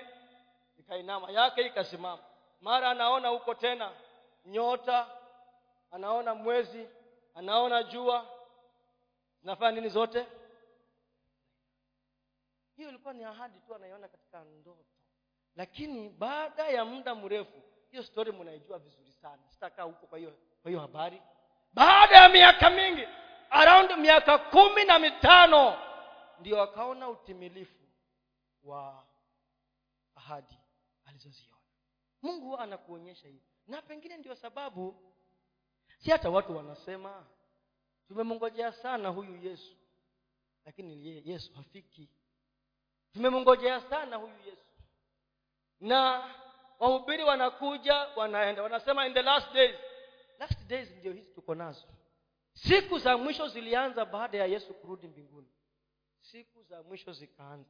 Zikainama 0.76 1.32
yake 1.32 1.62
ikasimama. 1.62 2.24
Mara 2.62 2.90
anaona 2.90 3.28
huko 3.28 3.54
tena 3.56 3.92
nyota 4.46 5.08
anaona 5.92 6.36
mwezi 6.36 6.88
anaona 7.36 7.84
jua. 7.84 8.30
Zinafanya 9.42 9.72
nini 9.72 9.90
zote? 9.90 10.28
Hiyo 12.76 12.90
ilikuwa 12.90 13.14
ni 13.14 13.24
ahadi 13.24 13.60
tu 13.60 13.76
anaiona 13.76 14.08
katika 14.08 14.44
ndoto. 14.44 14.86
Lakini 15.56 16.10
baada 16.10 16.68
ya 16.68 16.86
muda 16.86 17.16
mrefu 17.16 17.62
hiyo 17.92 18.04
story 18.04 18.32
mnaijua 18.32 18.80
vizuri 18.80 19.12
sana. 19.12 19.42
Sitakaa 19.50 19.84
huko 19.84 20.08
kwa 20.08 20.18
hiyo 20.66 20.80
habari 20.80 21.22
baada 21.74 22.16
ya 22.18 22.30
miaka 22.30 22.70
mingi 22.70 23.08
around 23.50 23.92
miaka 23.98 24.38
kumi 24.38 24.84
na 24.86 25.00
mitano 25.00 25.78
ndio 26.40 26.62
akaona 26.62 27.10
utimilifu 27.10 27.84
wa 28.64 29.04
ahadi 30.16 30.58
alizoziona. 31.06 31.58
Mungu 32.22 32.58
anakuonyesha 32.58 33.28
hivi. 33.28 33.42
Na 33.68 33.82
pengine 33.82 34.18
ndio 34.18 34.36
sababu 34.36 34.96
si 35.98 36.12
hata 36.12 36.30
watu 36.30 36.58
wanasema 36.58 37.26
tumemngojea 38.08 38.72
sana 38.72 39.10
huyu 39.10 39.36
yesu. 39.36 39.76
Lakini 40.66 41.22
yesu 41.30 41.54
hafiki. 41.54 42.10
Tumemngojea 43.14 43.82
sana 43.82 44.16
huyu 44.16 44.36
yesu. 44.46 44.66
Na 45.80 46.30
wahubiri 46.80 47.24
wanakuja 47.24 47.96
wanaenda 47.96 48.64
wanasema 48.64 49.08
in 49.08 49.14
the 49.14 49.22
last 49.22 49.54
days 49.54 49.76
last 50.42 50.68
days 50.68 50.90
ndio 50.92 51.14
hizi 51.14 51.32
tuko 51.34 51.56
nazo. 51.56 51.88
Siku 52.54 53.00
za 53.00 53.18
mwisho 53.18 53.48
zilianza 53.48 54.06
baada 54.06 54.38
ya 54.38 54.46
yesu 54.46 54.74
kurudi 54.74 55.08
mbinguni. 55.08 55.48
Siku 56.20 56.64
za 56.64 56.84
mwisho 56.84 57.14
zikaanza. 57.14 57.70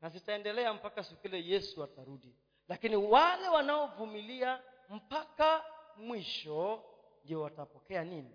Na 0.00 0.08
zitaendelea 0.08 0.74
mpaka 0.74 1.04
siku 1.04 1.26
ile 1.26 1.44
yesu 1.46 1.84
atarudi. 1.84 2.34
Lakini 2.68 2.96
wale 2.96 3.48
wanaovumilia 3.48 4.62
mpaka 4.88 5.64
mwisho 5.96 6.84
ndio 7.24 7.40
watapokea 7.40 8.04
nini? 8.04 8.34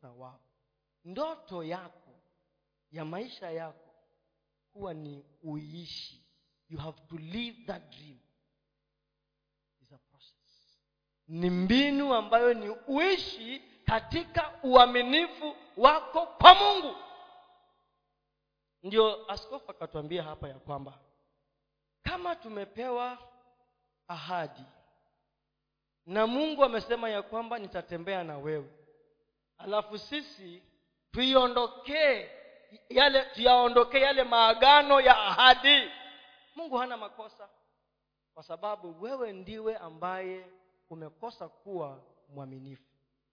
Thawabu. 0.00 0.38
Ndoto 1.04 1.64
yako 1.64 2.14
ya 2.90 3.04
maisha 3.04 3.50
yako 3.50 3.94
huwa 4.72 4.94
ni 4.94 5.24
uishi. 5.42 6.24
You 6.68 6.78
have 6.78 7.00
to 7.08 7.16
live 7.16 7.64
that 7.66 7.82
dream 7.96 8.18
is 9.80 9.92
a 9.92 9.98
process 9.98 10.78
ni 11.28 11.50
mbinu 11.50 12.14
ambayo 12.14 12.54
ni 12.54 12.68
uishi 12.86 13.62
katika 13.86 14.52
uaminifu 14.62 15.56
wako 15.76 16.26
kwa 16.26 16.54
mungu. 16.54 16.96
Ndio 18.82 19.30
askofu 19.30 19.70
akatuambia 19.70 20.22
hapa 20.22 20.48
ya 20.48 20.54
kwamba 20.54 20.92
kama 22.02 22.36
tumepewa 22.36 23.18
ahadi 24.08 24.62
na 26.06 26.26
mungu 26.26 26.64
amesema 26.64 27.10
ya 27.10 27.22
kwamba 27.22 27.58
nitatembea 27.58 28.24
na 28.24 28.38
wewe 28.38 28.70
alafu 29.58 29.98
sisi 29.98 30.62
tuiondokee 31.12 32.30
yale 32.88 33.22
tuyaondokee 33.24 34.00
yale 34.00 34.24
maagano 34.24 35.00
ya 35.00 35.18
ahadi 35.18 35.90
mungu 36.56 36.76
hana 36.76 36.96
makosa. 36.96 37.48
Kwa 38.34 38.42
sababu 38.42 39.02
wewe 39.02 39.32
ndiwe 39.32 39.76
ambaye 39.76 40.46
umekosa 40.90 41.48
kuwa 41.48 42.02
mwaminifu. 42.28 42.84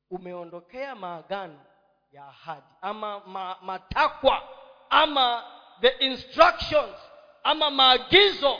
Umeondokea 0.09 0.95
maagano 0.95 1.59
ya 2.11 2.27
ahadi 2.27 2.65
ama 2.81 3.19
ma, 3.19 3.57
matakwa 3.61 4.43
ama 4.89 5.43
the 5.81 5.87
instructions 5.89 6.95
ama 7.43 7.71
maagizo 7.71 8.57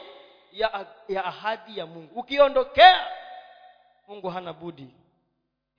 ya, 0.52 0.88
ya 1.08 1.26
ahadi 1.26 1.78
ya 1.78 1.86
mungu. 1.86 2.20
Ukiondokea 2.20 3.08
mungu 4.08 4.30
hana 4.30 4.54
budi 4.54 4.96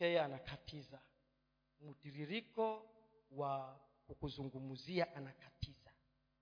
yeye 0.00 0.20
anakatiza. 0.20 0.98
Mtiririko 1.80 2.82
wa 3.30 3.80
kukuzungumzia 4.06 5.16
anakatiza. 5.16 5.90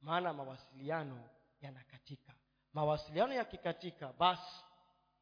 Maana 0.00 0.32
mawasiliano 0.32 1.24
yanakatika. 1.60 2.32
Mawasiliano 2.72 3.34
yakikatika 3.34 4.12
basi 4.18 4.64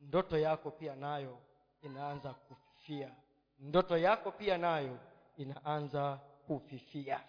ndoto 0.01 0.39
yako 0.39 0.71
pia 0.71 0.95
nayo 0.97 1.39
inaanza 1.83 2.35
kufifia. 2.35 3.15
Ndoto 3.59 3.99
yako 3.99 4.33
pia 4.33 4.59
nayo 4.59 4.99
inaanza 5.37 6.17
kufifia. 6.47 7.21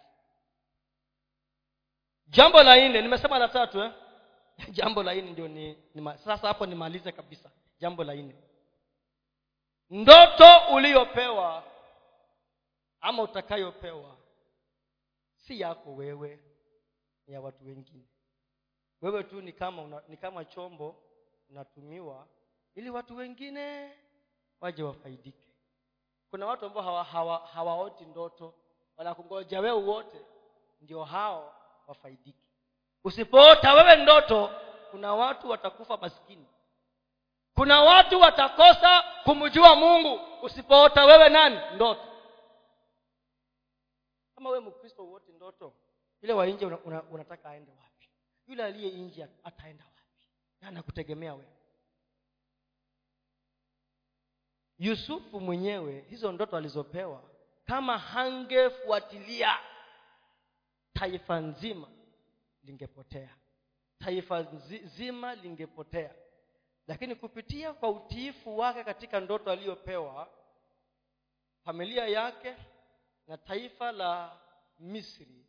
Jambo 2.27 2.63
la 2.63 2.75
nne 2.89 3.01
nimesema 3.01 3.39
la 3.39 3.47
tatu 3.47 3.81
eh? 3.83 3.91
jambo 4.77 5.03
la 5.03 5.13
nne 5.13 5.31
ndio 5.31 5.47
ni, 5.47 5.77
ni 5.95 6.17
sasa 6.17 6.47
hapo 6.47 6.65
nimalize 6.65 7.11
kabisa. 7.11 7.51
Jambo 7.79 8.03
la 8.03 8.15
nne. 8.15 8.35
Ndoto 9.89 10.45
uliyopewa 10.73 11.63
ama 13.01 13.23
utakayopewa 13.23 14.17
si 15.35 15.59
yako 15.59 15.95
wewe 15.95 16.39
ni 17.27 17.33
ya 17.33 17.41
watu 17.41 17.65
wengine. 17.65 18.05
Wewe 19.01 19.23
tu 19.23 19.41
ni 19.41 19.53
kama 19.53 19.81
una, 19.81 20.01
ni 20.07 20.17
kama 20.17 20.45
chombo 20.45 21.03
unatumiwa 21.49 22.27
ili 22.75 22.89
watu 22.89 23.15
wengine 23.15 23.93
waje 24.61 24.83
wafaidike. 24.83 25.47
Kuna 26.29 26.45
watu 26.45 26.65
ambao 26.65 26.83
hawa, 26.83 27.03
hawa, 27.03 27.47
hawaoti 27.47 28.05
ndoto 28.05 28.53
wanakungoja 28.97 29.59
wewe 29.59 29.77
uote 29.77 30.25
ndio 30.81 31.03
hao 31.03 31.55
wafaidike. 31.87 32.45
Usipoota 33.03 33.73
wewe 33.73 33.95
ndoto 33.95 34.49
kuna 34.91 35.13
watu 35.15 35.49
watakufa 35.49 35.97
maskini. 35.97 36.47
Kuna 37.55 37.81
watu 37.81 38.19
watakosa 38.19 39.03
kumjua 39.23 39.75
mungu. 39.75 40.19
Usipoota 40.41 41.05
wewe 41.05 41.29
nani? 41.29 41.59
Ndoto. 41.75 42.01
Kama 44.35 44.49
wewe 44.49 44.65
mkristo 44.65 45.03
uote 45.05 45.31
ndoto 45.31 45.73
yule 46.21 46.33
wa 46.33 46.45
nje 46.45 46.65
una, 46.65 46.79
una, 46.79 47.03
unataka 47.03 47.49
aende 47.49 47.71
wapi? 47.71 48.09
Yule 48.47 48.63
aliye 48.63 48.91
nje 48.91 49.27
ataenda 49.43 49.83
wapi? 49.85 50.01
Na 50.61 50.67
anakutegemea 50.67 51.33
wewe 51.33 51.58
yusufu 54.79 55.39
mwenyewe 55.39 56.05
hizo 56.09 56.31
ndoto 56.31 56.57
alizopewa 56.57 57.23
kama 57.65 57.97
hangefuatilia 57.97 59.57
taifa 60.93 61.39
nzima 61.39 61.87
lingepotea. 62.63 63.35
Taifa 63.99 64.39
nzima 64.39 64.87
zima 64.87 65.35
lingepotea. 65.35 66.15
Lakini 66.87 67.15
kupitia 67.15 67.73
kwa 67.73 67.89
utiifu 67.89 68.57
wake 68.57 68.83
katika 68.83 69.19
ndoto 69.19 69.51
aliyopewa 69.51 70.29
familia 71.63 72.07
yake 72.07 72.55
na 73.27 73.37
taifa 73.37 73.91
la 73.91 74.39
misri 74.79 75.45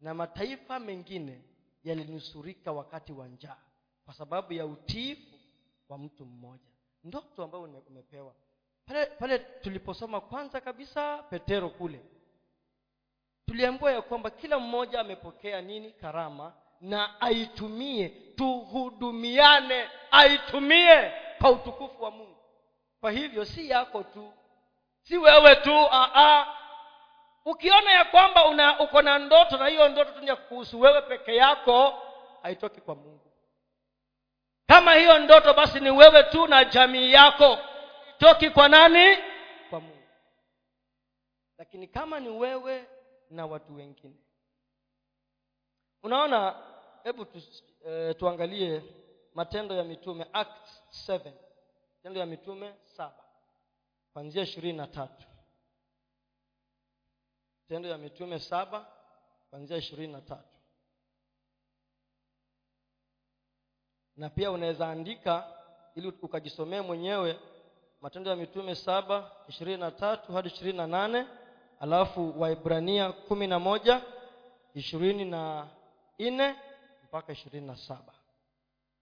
na 0.00 0.14
mataifa 0.14 0.78
mengine 0.78 1.44
yalinusurika 1.84 2.72
wakati 2.72 3.12
wa 3.12 3.28
njaa 3.28 3.62
kwa 4.04 4.14
sababu 4.14 4.52
ya 4.52 4.66
utiifu 4.66 5.36
wa 5.88 5.98
mtu 5.98 6.26
mmoja. 6.26 6.70
Ndoto 7.04 7.44
ambayo 7.44 7.64
umepewa 7.64 8.34
pale 8.90 9.06
pale 9.06 9.38
tuliposoma 9.38 10.20
kwanza 10.20 10.60
kabisa 10.60 11.18
petero 11.18 11.68
kule 11.68 12.00
tuliambiwa 13.46 13.92
ya 13.92 14.02
kwamba 14.02 14.30
kila 14.30 14.58
mmoja 14.58 15.00
amepokea 15.00 15.60
nini? 15.60 15.92
Karama 15.92 16.52
na 16.80 17.20
aitumie 17.20 18.08
tuhudumiane 18.08 19.88
aitumie 20.10 21.12
kwa 21.38 21.50
utukufu 21.50 22.02
wa 22.02 22.10
mungu. 22.10 22.36
Kwa 23.00 23.10
hivyo 23.10 23.44
si 23.44 23.70
yako 23.70 24.02
tu 24.02 24.32
si 25.02 25.16
wewe 25.18 25.56
tu 25.56 25.86
aa. 25.92 26.46
ukiona 27.44 27.92
ya 27.92 28.04
kwamba 28.04 28.44
una 28.44 28.80
uko 28.80 29.02
na 29.02 29.18
ndoto 29.18 29.56
na 29.58 29.66
hiyo 29.68 29.88
ndoto 29.88 30.10
tu 30.12 30.20
ni 30.20 30.26
ya 30.26 30.36
kuhusu 30.36 30.80
wewe 30.80 31.02
peke 31.02 31.36
yako 31.36 32.02
haitoki 32.42 32.80
kwa 32.80 32.94
mungu. 32.94 33.32
Kama 34.66 34.94
hiyo 34.94 35.18
ndoto 35.18 35.54
basi 35.54 35.80
ni 35.80 35.90
wewe 35.90 36.22
tu 36.22 36.46
na 36.46 36.64
jamii 36.64 37.12
yako 37.12 37.58
toki 38.20 38.50
kwa 38.50 38.68
nani? 38.68 39.16
Kwa 39.70 39.80
mungu. 39.80 40.02
Lakini 41.58 41.88
kama 41.88 42.20
ni 42.20 42.28
wewe 42.28 42.88
na 43.30 43.46
watu 43.46 43.74
wengine. 43.76 44.16
Unaona 46.02 46.62
hebu 47.04 47.24
tu, 47.24 47.42
e, 47.86 48.14
tuangalie 48.14 48.82
matendo 49.34 49.74
ya 49.74 49.84
mitume 49.84 50.26
act 50.32 50.68
7 51.08 51.32
matendo 51.96 52.20
ya 52.20 52.26
mitume 52.26 52.74
saba. 52.84 53.24
Kwanzia 54.12 54.42
ishirini 54.42 54.78
na 54.78 54.86
tatu. 54.86 55.26
Matendo 57.62 57.88
ya 57.88 57.98
mitume 57.98 58.38
saba 58.38 58.92
kwanzia 59.50 59.76
ishirini 59.76 60.12
na 60.12 60.20
tatu. 60.20 60.48
Na 64.16 64.30
pia 64.30 64.50
unaweza 64.50 64.88
andika 64.90 65.56
ili 65.94 66.08
ukajisomee 66.08 66.80
mwenyewe 66.80 67.40
matendo 68.00 68.30
ya 68.30 68.36
mitume 68.36 68.74
saba 68.74 69.32
ishirini 69.48 69.76
na 69.80 69.90
tatu 69.90 70.32
hadi 70.32 70.48
ishirini 70.48 70.78
na 70.78 70.86
nane 70.86 71.26
alafu 71.80 72.40
waibrania 72.40 73.12
kumi 73.12 73.46
na 73.46 73.58
moja 73.58 74.02
ishirini 74.74 75.24
na 75.24 75.68
nne 76.18 76.56
mpaka 77.04 77.32
ishirini 77.32 77.66
na 77.66 77.76
saba. 77.76 78.14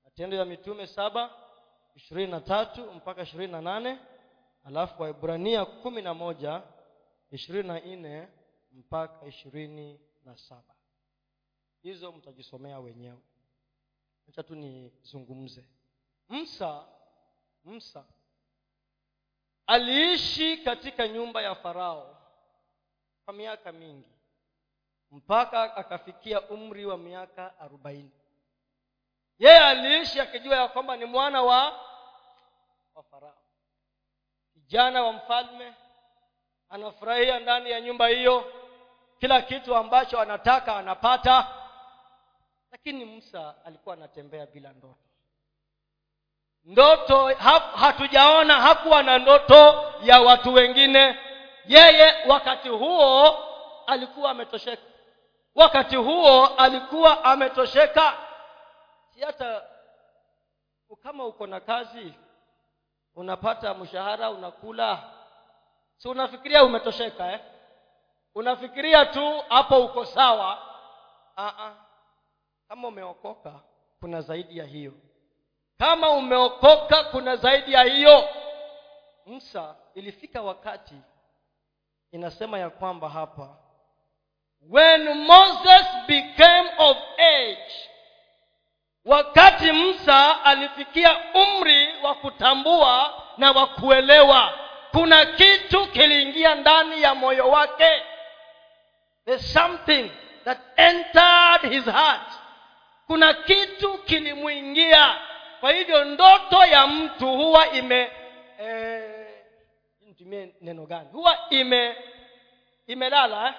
Matendo 0.04 0.36
ya 0.36 0.44
mitume 0.44 0.86
saba 0.86 1.30
ishirini 1.94 2.30
na 2.30 2.40
tatu 2.40 2.92
mpaka 2.92 3.22
ishirini 3.22 3.52
na 3.52 3.60
nane 3.60 3.98
alafu 4.64 5.02
waibrania 5.02 5.64
kumi 5.64 6.02
na 6.02 6.14
moja 6.14 6.62
ishirini 7.30 7.68
na 7.68 7.80
nne 7.80 8.28
mpaka 8.72 9.26
ishirini 9.26 10.00
na 10.24 10.36
saba. 10.36 10.74
Hizo 11.82 12.12
mtajisomea 12.12 12.80
wenyewe. 12.80 13.18
Acha 14.28 14.42
tu 14.42 14.54
nizungumze. 14.54 15.64
Msa 16.28 16.84
msa 17.64 18.04
aliishi 19.68 20.56
katika 20.58 21.08
nyumba 21.08 21.42
ya 21.42 21.54
farao 21.54 22.16
kwa 23.24 23.34
miaka 23.34 23.72
mingi 23.72 24.10
mpaka 25.10 25.76
akafikia 25.76 26.40
umri 26.40 26.86
wa 26.86 26.98
miaka 26.98 27.58
arobaini. 27.60 28.10
Yeye 29.38 29.58
aliishi 29.58 30.20
akijua 30.20 30.56
ya 30.56 30.68
kwamba 30.68 30.96
ni 30.96 31.04
mwana 31.04 31.42
wa 31.42 31.64
wa 32.94 33.02
farao. 33.10 33.42
Kijana 34.54 35.02
wa 35.02 35.12
mfalme 35.12 35.74
anafurahia 36.68 37.40
ndani 37.40 37.70
ya 37.70 37.80
nyumba 37.80 38.08
hiyo 38.08 38.52
kila 39.18 39.42
kitu 39.42 39.76
ambacho 39.76 40.20
anataka 40.20 40.76
anapata. 40.76 41.54
Lakini 42.70 43.04
musa 43.04 43.54
alikuwa 43.64 43.94
anatembea 43.94 44.46
bila 44.46 44.72
ndoto 44.72 45.07
ndoto 46.68 47.26
ha, 47.26 47.58
hatujaona 47.60 48.60
hakuwa 48.60 49.02
na 49.02 49.18
ndoto 49.18 49.84
ya 50.02 50.20
watu 50.20 50.54
wengine. 50.54 51.18
Yeye 51.66 52.14
wakati 52.28 52.68
huo 52.68 53.38
alikuwa 53.86 54.30
ametosheka. 54.30 54.82
Wakati 55.54 55.96
huo 55.96 56.46
alikuwa 56.46 57.24
ametosheka. 57.24 58.16
Si 59.14 59.20
hata 59.20 59.62
kama 61.02 61.24
uko 61.24 61.46
na 61.46 61.60
kazi 61.60 62.14
unapata 63.14 63.74
mshahara 63.74 64.30
unakula. 64.30 64.98
Si 65.96 66.08
unafikiria 66.08 66.64
umetosheka 66.64 67.32
eh? 67.32 67.40
unafikiria 68.34 69.06
tu 69.06 69.42
hapo 69.48 69.84
uko 69.84 70.04
sawa. 70.04 70.58
Aa, 71.36 71.72
kama 72.68 72.88
umeokoka 72.88 73.52
kuna 74.00 74.20
zaidi 74.20 74.58
ya 74.58 74.64
hiyo 74.64 74.92
kama 75.78 76.10
umeokoka 76.10 77.04
kuna 77.04 77.36
zaidi 77.36 77.72
ya 77.72 77.82
hiyo. 77.82 78.28
Musa 79.26 79.74
ilifika 79.94 80.42
wakati 80.42 80.94
inasema 82.12 82.58
ya 82.58 82.70
kwamba 82.70 83.08
hapa 83.08 83.48
when 84.70 85.14
moses 85.14 85.86
became 86.06 86.70
of 86.78 86.96
age 87.18 87.72
wakati 89.04 89.72
musa 89.72 90.44
alifikia 90.44 91.16
umri 91.34 91.88
wa 92.02 92.14
kutambua 92.14 93.22
na 93.36 93.50
wa 93.52 93.66
kuelewa 93.66 94.52
kuna 94.90 95.26
kitu 95.26 95.86
kiliingia 95.86 96.54
ndani 96.54 97.02
ya 97.02 97.14
moyo 97.14 97.48
wake. 97.48 98.02
There's 99.24 99.52
something 99.52 100.10
that 100.44 100.58
entered 100.76 101.70
his 101.72 101.84
heart. 101.84 102.32
Kuna 103.06 103.34
kitu 103.34 103.98
kilimwingia 103.98 105.16
kwa 105.60 105.72
hivyo 105.72 106.04
ndoto 106.04 106.64
ya 106.64 106.86
mtu 106.86 107.26
huwa 107.26 107.70
ime 107.70 108.12
eh, 108.60 109.28
neno 110.60 110.86
gani? 110.86 111.08
Huwa 111.12 111.38
ime 111.50 111.96
imelala 112.86 113.48
eh? 113.48 113.54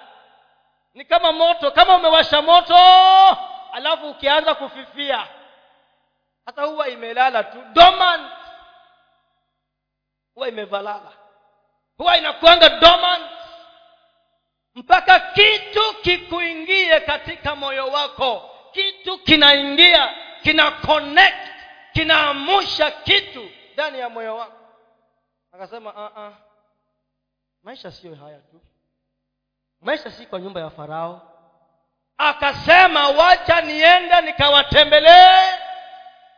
ni 0.94 1.04
kama 1.04 1.32
moto 1.32 1.70
kama 1.70 1.94
umewasha 1.96 2.42
moto 2.42 2.76
alafu 3.72 4.10
ukianza 4.10 4.54
kufifia. 4.54 5.26
Hata 6.46 6.62
huwa 6.62 6.88
imelala 6.88 7.44
tu 7.44 7.62
dormant. 7.72 8.32
Huwa 10.34 10.48
imevalala. 10.48 11.12
Huwa 11.98 12.16
inakuanga 12.18 12.68
dormant. 12.68 13.30
Mpaka 14.74 15.20
kitu 15.20 15.94
kikuingie 16.02 17.00
katika 17.00 17.56
moyo 17.56 17.86
wako 17.86 18.50
kitu 18.72 19.18
kinaingia 19.18 20.14
kina 20.42 20.70
connect 20.70 21.49
kinaamusha 21.92 22.90
kitu 22.90 23.50
ndani 23.74 23.98
ya 23.98 24.08
moyo 24.08 24.36
wako. 24.36 24.52
Akasema 25.52 25.90
uh-uh. 25.90 26.32
maisha 27.62 27.92
siyo 27.92 28.14
haya 28.14 28.38
tu. 28.38 28.60
Maisha 29.80 30.10
si 30.10 30.26
kwa 30.26 30.40
nyumba 30.40 30.60
ya 30.60 30.70
farao. 30.70 31.26
Akasema 32.18 33.08
wacha 33.08 33.60
niende 33.60 34.20
nikawatembelee 34.20 35.52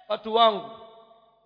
watu 0.08 0.34
wangu. 0.34 0.70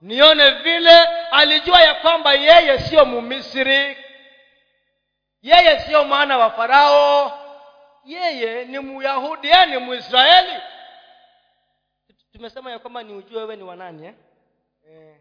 Nione 0.01 0.51
vile 0.51 0.99
alijua 1.31 1.81
ya 1.81 1.95
kwamba 1.95 2.33
yeye 2.35 2.79
siyo 2.79 3.05
mumisri. 3.05 3.97
Yeye 5.43 5.81
siyo 5.81 6.05
mwana 6.05 6.39
wa 6.39 6.51
farao. 6.51 7.39
Yeye 8.05 8.65
ni 8.65 8.79
myahudi 8.79 9.49
yeye 9.49 9.67
ni 9.67 9.79
mwisraeli 9.79 10.63
tumesema 12.37 12.71
ya 12.71 12.79
kwamba 12.79 13.03
ni 13.03 13.15
ujue 13.15 13.39
wewe 13.39 13.57
ni 13.57 13.63
wanani 13.63 14.07
eh? 14.07 14.15
Eh, 14.89 15.21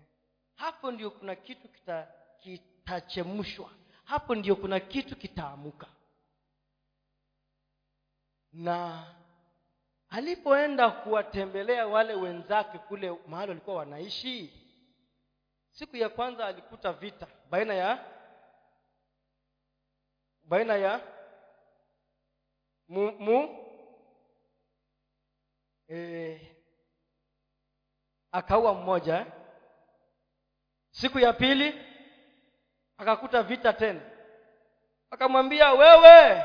hapo 0.55 0.91
ndio 0.91 1.11
kuna 1.11 1.35
kitu 1.35 1.67
kita 1.67 2.07
kitachemshwa 2.39 3.69
hapo 4.03 4.35
ndio 4.35 4.55
kuna 4.55 4.79
kitu 4.79 5.15
kitaamuka 5.15 5.87
na 8.53 9.07
alipoenda 10.09 10.89
kuwatembelea 10.91 11.87
wale 11.87 12.13
wenzake 12.13 12.77
kule 12.77 13.11
mahali 13.27 13.49
walikuwa 13.49 13.75
wanaishi 13.75 14.53
siku 15.71 15.95
ya 15.97 16.09
kwanza 16.09 16.45
alikuta 16.45 16.93
vita 16.93 17.27
baina 17.49 17.73
ya 17.73 18.05
baina 20.43 20.75
ya 20.75 21.01
mu, 22.87 23.11
mu 23.11 23.65
e, 25.89 26.54
akaua 28.35 28.73
mmoja 28.73 29.15
eh? 29.15 29.25
siku 30.91 31.19
ya 31.19 31.33
pili 31.33 31.81
akakuta 32.97 33.43
vita 33.43 33.73
tena. 33.73 34.01
Akamwambia 35.11 35.71
wewe 35.73 36.43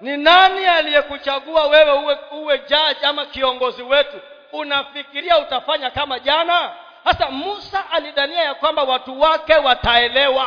ni 0.00 0.16
nani 0.16 0.66
aliyekuchagua 0.66 1.66
wewe 1.66 1.92
uwe, 1.92 2.18
uwe 2.32 2.58
jaji 2.58 3.04
ama 3.04 3.26
kiongozi 3.26 3.82
wetu? 3.82 4.20
Unafikiria 4.52 5.38
utafanya 5.38 5.90
kama 5.90 6.18
jana? 6.20 6.74
Hasa 7.04 7.30
musa 7.30 7.90
alidania 7.90 8.42
ya 8.42 8.54
kwamba 8.54 8.82
watu 8.82 9.20
wake 9.20 9.54
wataelewa. 9.54 10.44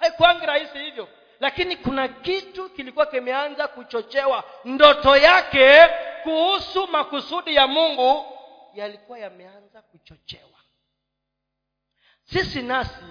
Haikwangi 0.00 0.46
rahisi 0.46 0.78
hivyo. 0.78 1.08
Lakini 1.40 1.76
kuna 1.76 2.08
kitu 2.08 2.68
kilikuwa 2.70 3.06
kimeanza 3.06 3.68
kuchochewa. 3.68 4.44
Ndoto 4.64 5.16
yake 5.16 5.88
kuhusu 6.22 6.86
makusudi 6.86 7.54
ya 7.54 7.66
mungu 7.66 8.35
yalikuwa 8.80 9.18
yameanza 9.18 9.82
kuchochewa. 9.82 10.58
Sisi 12.24 12.62
nasi 12.62 13.04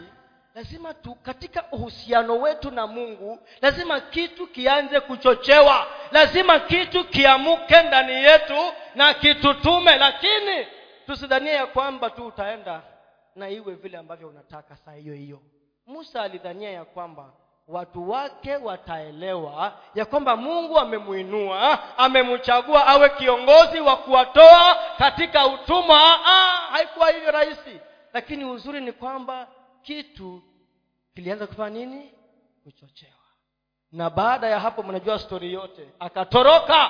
lazima 0.56 0.94
tu 0.94 1.16
katika 1.16 1.72
uhusiano 1.72 2.38
wetu 2.42 2.72
na 2.72 2.88
mungu 2.88 3.40
lazima 3.62 4.00
kitu 4.00 4.48
kianze 4.48 5.00
kuchochewa. 5.00 5.88
Lazima 6.12 6.60
kitu 6.60 7.06
kiamuke 7.08 7.82
ndani 7.84 8.14
yetu 8.14 8.74
na 8.96 9.14
kitutume 9.14 9.98
lakini 9.98 10.68
tusidhania 11.06 11.54
ya 11.54 11.68
kwamba 11.68 12.10
tu 12.10 12.26
utaenda 12.28 12.82
na 13.36 13.50
iwe 13.50 13.76
vile 13.76 13.98
ambavyo 13.98 14.28
unataka 14.30 14.76
saa 14.76 14.94
hiyo 14.94 15.14
hiyo. 15.14 15.42
Musa 15.86 16.22
alidhania 16.22 16.70
ya 16.72 16.86
kwamba 16.86 17.34
watu 17.68 18.10
wake 18.10 18.56
wataelewa 18.56 19.80
ya 19.96 20.06
kwamba 20.06 20.36
mungu 20.36 20.80
amemwinua 20.80 21.80
amemchagua 21.98 22.88
awe 22.88 23.10
kiongozi 23.10 23.80
wa 23.80 23.98
kuwatoa 23.98 24.78
katika 24.98 25.48
utumwa. 25.48 26.00
Haikuwa 26.72 27.12
hivyo 27.12 27.32
rahisi. 27.32 27.80
Lakini 28.14 28.46
uzuri 28.46 28.82
ni 28.82 28.92
kwamba 28.92 29.48
kitu 29.82 30.44
kilianza 31.16 31.48
kufanya 31.48 31.70
nini? 31.86 32.12
Kuchochewa. 32.64 33.12
Na 33.92 34.10
baada 34.10 34.48
ya 34.48 34.60
hapo 34.60 34.84
mnajua 34.84 35.20
stori 35.20 35.54
yote. 35.54 35.90
Akatoroka 36.00 36.90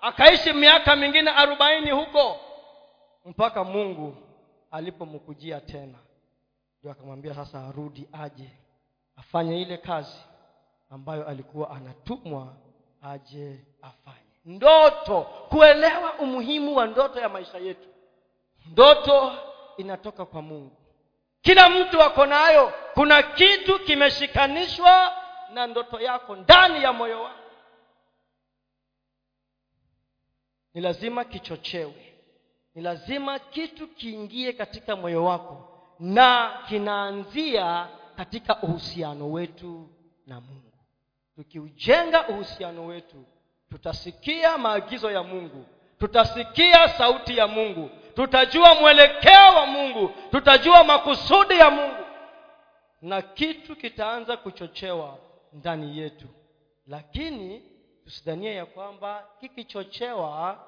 akaishi 0.00 0.52
miaka 0.52 0.96
mingine 0.96 1.30
arobaini 1.30 1.90
huko 1.90 2.40
mpaka 3.24 3.64
mungu 3.64 4.16
alipomkujia 4.70 5.60
tena. 5.60 5.98
Ndio 6.78 6.92
akamwambia 6.92 7.34
sasa 7.34 7.66
arudi 7.66 8.08
aje 8.12 8.50
afanye 9.20 9.62
ile 9.62 9.76
kazi 9.76 10.18
ambayo 10.90 11.28
alikuwa 11.28 11.70
anatumwa 11.70 12.54
aje 13.02 13.64
afanye. 13.82 14.16
Ndoto 14.44 15.20
kuelewa 15.22 16.14
umuhimu 16.14 16.76
wa 16.76 16.86
ndoto 16.86 17.20
ya 17.20 17.28
maisha 17.28 17.58
yetu. 17.58 17.88
Ndoto 18.66 19.32
inatoka 19.76 20.24
kwa 20.26 20.42
mungu. 20.42 20.76
Kila 21.42 21.68
mtu 21.68 22.02
ako 22.02 22.26
nayo. 22.26 22.72
Kuna 22.94 23.22
kitu 23.22 23.78
kimeshikanishwa 23.80 25.12
na 25.52 25.66
ndoto 25.66 26.00
yako 26.00 26.36
ndani 26.36 26.82
ya 26.82 26.92
moyo 26.92 27.22
wako. 27.22 27.36
Ni 30.74 30.80
lazima 30.80 31.24
kichochewe. 31.24 32.12
Ni 32.74 32.82
lazima 32.82 33.38
kitu 33.38 33.88
kiingie 33.88 34.52
katika 34.52 34.96
moyo 34.96 35.24
wako 35.24 35.66
na 36.00 36.58
kinaanzia 36.68 37.88
katika 38.20 38.62
uhusiano 38.62 39.30
wetu 39.32 39.88
na 40.26 40.40
mungu. 40.40 40.72
Tukiujenga 41.36 42.28
uhusiano 42.28 42.86
wetu 42.86 43.24
tutasikia 43.70 44.58
maagizo 44.58 45.10
ya 45.10 45.22
mungu 45.22 45.64
tutasikia 45.98 46.88
sauti 46.88 47.36
ya 47.36 47.46
mungu 47.48 47.90
tutajua 48.14 48.74
mwelekeo 48.74 49.54
wa 49.56 49.66
mungu 49.66 50.10
tutajua 50.30 50.84
makusudi 50.84 51.54
ya 51.54 51.70
mungu. 51.70 52.04
Na 53.02 53.22
kitu 53.22 53.76
kitaanza 53.76 54.36
kuchochewa 54.36 55.18
ndani 55.52 55.98
yetu. 55.98 56.26
Lakini 56.86 57.62
tusidhanie 58.04 58.54
ya 58.54 58.66
kwamba 58.66 59.26
kikichochewa 59.40 60.66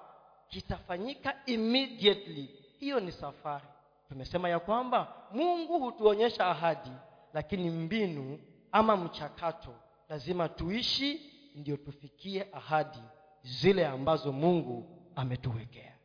kitafanyika 0.49 1.35
immediately. 1.47 2.49
Hiyo 2.81 3.01
ni 3.01 3.13
safari. 3.13 3.65
Tumesema 4.09 4.49
ya 4.49 4.59
kwamba 4.59 5.15
mungu 5.33 5.79
hutuonyesha 5.79 6.47
ahadi 6.47 6.91
lakini 7.33 7.71
mbinu 7.71 8.39
ama 8.73 8.97
mchakato 8.97 9.75
lazima 10.09 10.49
tuishi 10.49 11.33
ndio 11.55 11.77
tufikie 11.77 12.47
ahadi 12.53 12.99
zile 13.43 13.87
ambazo 13.87 14.33
mungu 14.33 15.03
ametuwekea. 15.17 15.99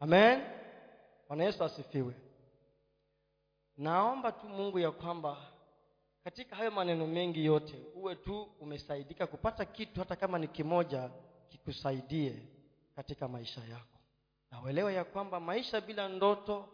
Amen. 0.00 0.40
Bwana 1.28 1.44
yesu 1.44 1.64
asifiwe. 1.64 2.14
Naomba 3.76 4.32
tu 4.32 4.48
mungu 4.48 4.78
ya 4.78 4.90
kwamba 4.90 5.36
katika 6.24 6.56
hayo 6.56 6.70
maneno 6.70 7.06
mengi 7.06 7.44
yote 7.44 7.74
uwe 7.94 8.14
tu 8.16 8.42
umesaidika 8.60 9.26
kupata 9.26 9.64
kitu 9.64 10.00
hata 10.00 10.16
kama 10.16 10.38
ni 10.38 10.48
kimoja 10.48 11.10
kikusaidie 11.48 12.42
katika 12.96 13.28
maisha 13.28 13.60
yako. 13.60 13.98
Na 14.50 14.62
uelewe 14.62 14.94
ya 14.94 15.04
kwamba 15.04 15.40
maisha 15.40 15.80
bila 15.80 16.08
ndoto 16.08 16.68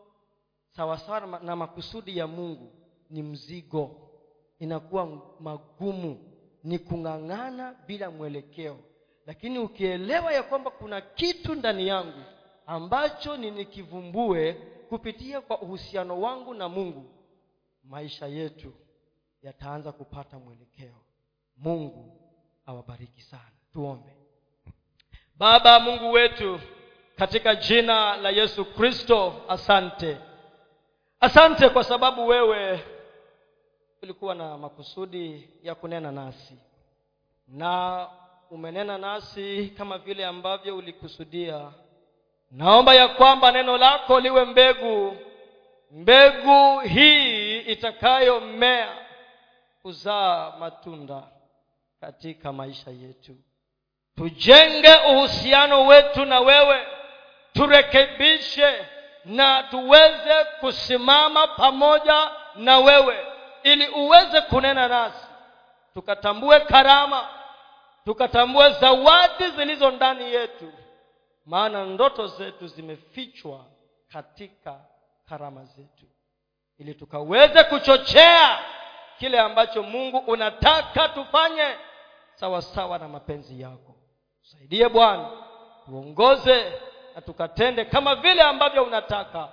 sawasawa 0.76 1.40
na 1.40 1.56
makusudi 1.56 2.18
ya 2.18 2.26
mungu 2.26 2.72
ni 3.10 3.22
mzigo. 3.22 4.10
Inakuwa 4.58 5.06
magumu. 5.40 6.32
Ni 6.64 6.78
kung'ang'ana 6.78 7.74
bila 7.86 8.10
mwelekeo. 8.10 8.78
Lakini 9.26 9.58
ukielewa 9.58 10.32
ya 10.32 10.42
kwamba 10.42 10.70
kuna 10.70 11.00
kitu 11.00 11.54
ndani 11.54 11.88
yangu 11.88 12.22
ambacho 12.66 13.36
ninikivumbue 13.36 14.52
kupitia 14.88 15.40
kwa 15.40 15.60
uhusiano 15.62 16.20
wangu 16.20 16.54
na 16.54 16.68
mungu 16.68 17.04
maisha 17.84 18.26
yetu 18.26 18.72
yataanza 19.42 19.92
kupata 19.92 20.38
mwelekeo. 20.38 20.94
Mungu 21.56 22.20
awabariki 22.66 23.22
sana. 23.22 23.42
Tuombe. 23.72 24.16
Baba 25.36 25.80
mungu 25.80 26.12
wetu 26.12 26.60
katika 27.16 27.54
jina 27.54 28.16
la 28.16 28.30
yesu 28.30 28.64
kristo 28.64 29.34
asante. 29.48 30.16
Asante 31.20 31.68
kwa 31.68 31.84
sababu 31.84 32.26
wewe 32.26 32.80
ulikuwa 34.06 34.34
na 34.34 34.58
makusudi 34.58 35.48
ya 35.62 35.74
kunena 35.74 36.12
nasi. 36.12 36.58
Na 37.48 38.06
umenena 38.50 38.98
nasi 38.98 39.74
kama 39.78 39.98
vile 39.98 40.26
ambavyo 40.26 40.76
ulikusudia. 40.76 41.70
Naomba 42.50 42.94
ya 42.94 43.08
kwamba 43.08 43.52
neno 43.52 43.78
lako 43.78 44.20
liwe 44.20 44.44
mbegu. 44.44 45.16
Mbegu 45.90 46.80
hii 46.80 47.58
itakayomea 47.60 48.88
kuzaa 49.82 50.52
matunda 50.58 51.22
katika 52.00 52.52
maisha 52.52 52.90
yetu. 52.90 53.36
Tujenge 54.16 54.94
uhusiano 55.10 55.86
wetu 55.86 56.24
na 56.24 56.40
wewe. 56.40 56.86
Turekebishe 57.52 58.86
na 59.24 59.62
tuweze 59.62 60.44
kusimama 60.60 61.46
pamoja 61.46 62.30
na 62.56 62.78
wewe 62.78 63.25
ili 63.72 63.88
uweze 63.88 64.40
kunena 64.40 64.88
nasi. 64.88 65.26
Tukatambue 65.94 66.60
karama 66.60 67.28
tukatambue 68.04 68.70
zawadi 68.72 69.48
zilizo 69.56 69.90
ndani 69.90 70.24
yetu. 70.34 70.72
Maana 71.46 71.84
ndoto 71.84 72.26
zetu 72.26 72.66
zimefichwa 72.66 73.64
katika 74.12 74.80
karama 75.28 75.64
zetu. 75.64 76.06
Ili 76.78 76.94
tukaweze 76.94 77.64
kuchochea 77.64 78.58
kile 79.18 79.40
ambacho 79.40 79.82
mungu 79.82 80.18
unataka 80.18 81.08
tufanye 81.08 81.76
sawa 82.34 82.62
sawa 82.62 82.98
na 82.98 83.08
mapenzi 83.08 83.60
yako. 83.60 83.94
Usaidie 84.42 84.88
bwana 84.88 85.30
tuongoze 85.84 86.72
na 87.14 87.20
tukatende 87.22 87.84
kama 87.84 88.14
vile 88.14 88.42
ambavyo 88.42 88.84
unataka 88.84 89.48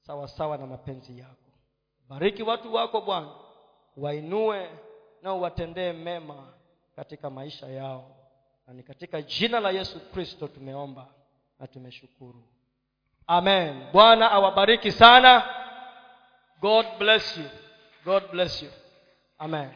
sawasawa 0.00 0.56
na 0.58 0.66
mapenzi 0.66 1.18
yako 1.18 1.39
bariki 2.10 2.42
watu 2.42 2.74
wako 2.74 3.00
bwana. 3.00 3.30
Wainue 3.96 4.70
na 5.22 5.34
uwatendee 5.34 5.92
mema 5.92 6.52
katika 6.96 7.30
maisha 7.30 7.66
yao. 7.66 8.16
Na 8.66 8.74
ni 8.74 8.82
katika 8.82 9.22
jina 9.22 9.60
la 9.60 9.70
yesu 9.70 10.00
kristo 10.12 10.48
tumeomba 10.48 11.06
na 11.58 11.66
tumeshukuru. 11.66 12.42
Amen. 13.26 13.86
Bwana 13.92 14.30
awabariki 14.30 14.92
sana. 14.92 15.42
God 16.60 16.86
bless 16.98 17.36
you. 17.38 17.44
God 18.04 18.30
bless 18.30 18.62
you. 18.62 18.70
Amen 19.38 19.70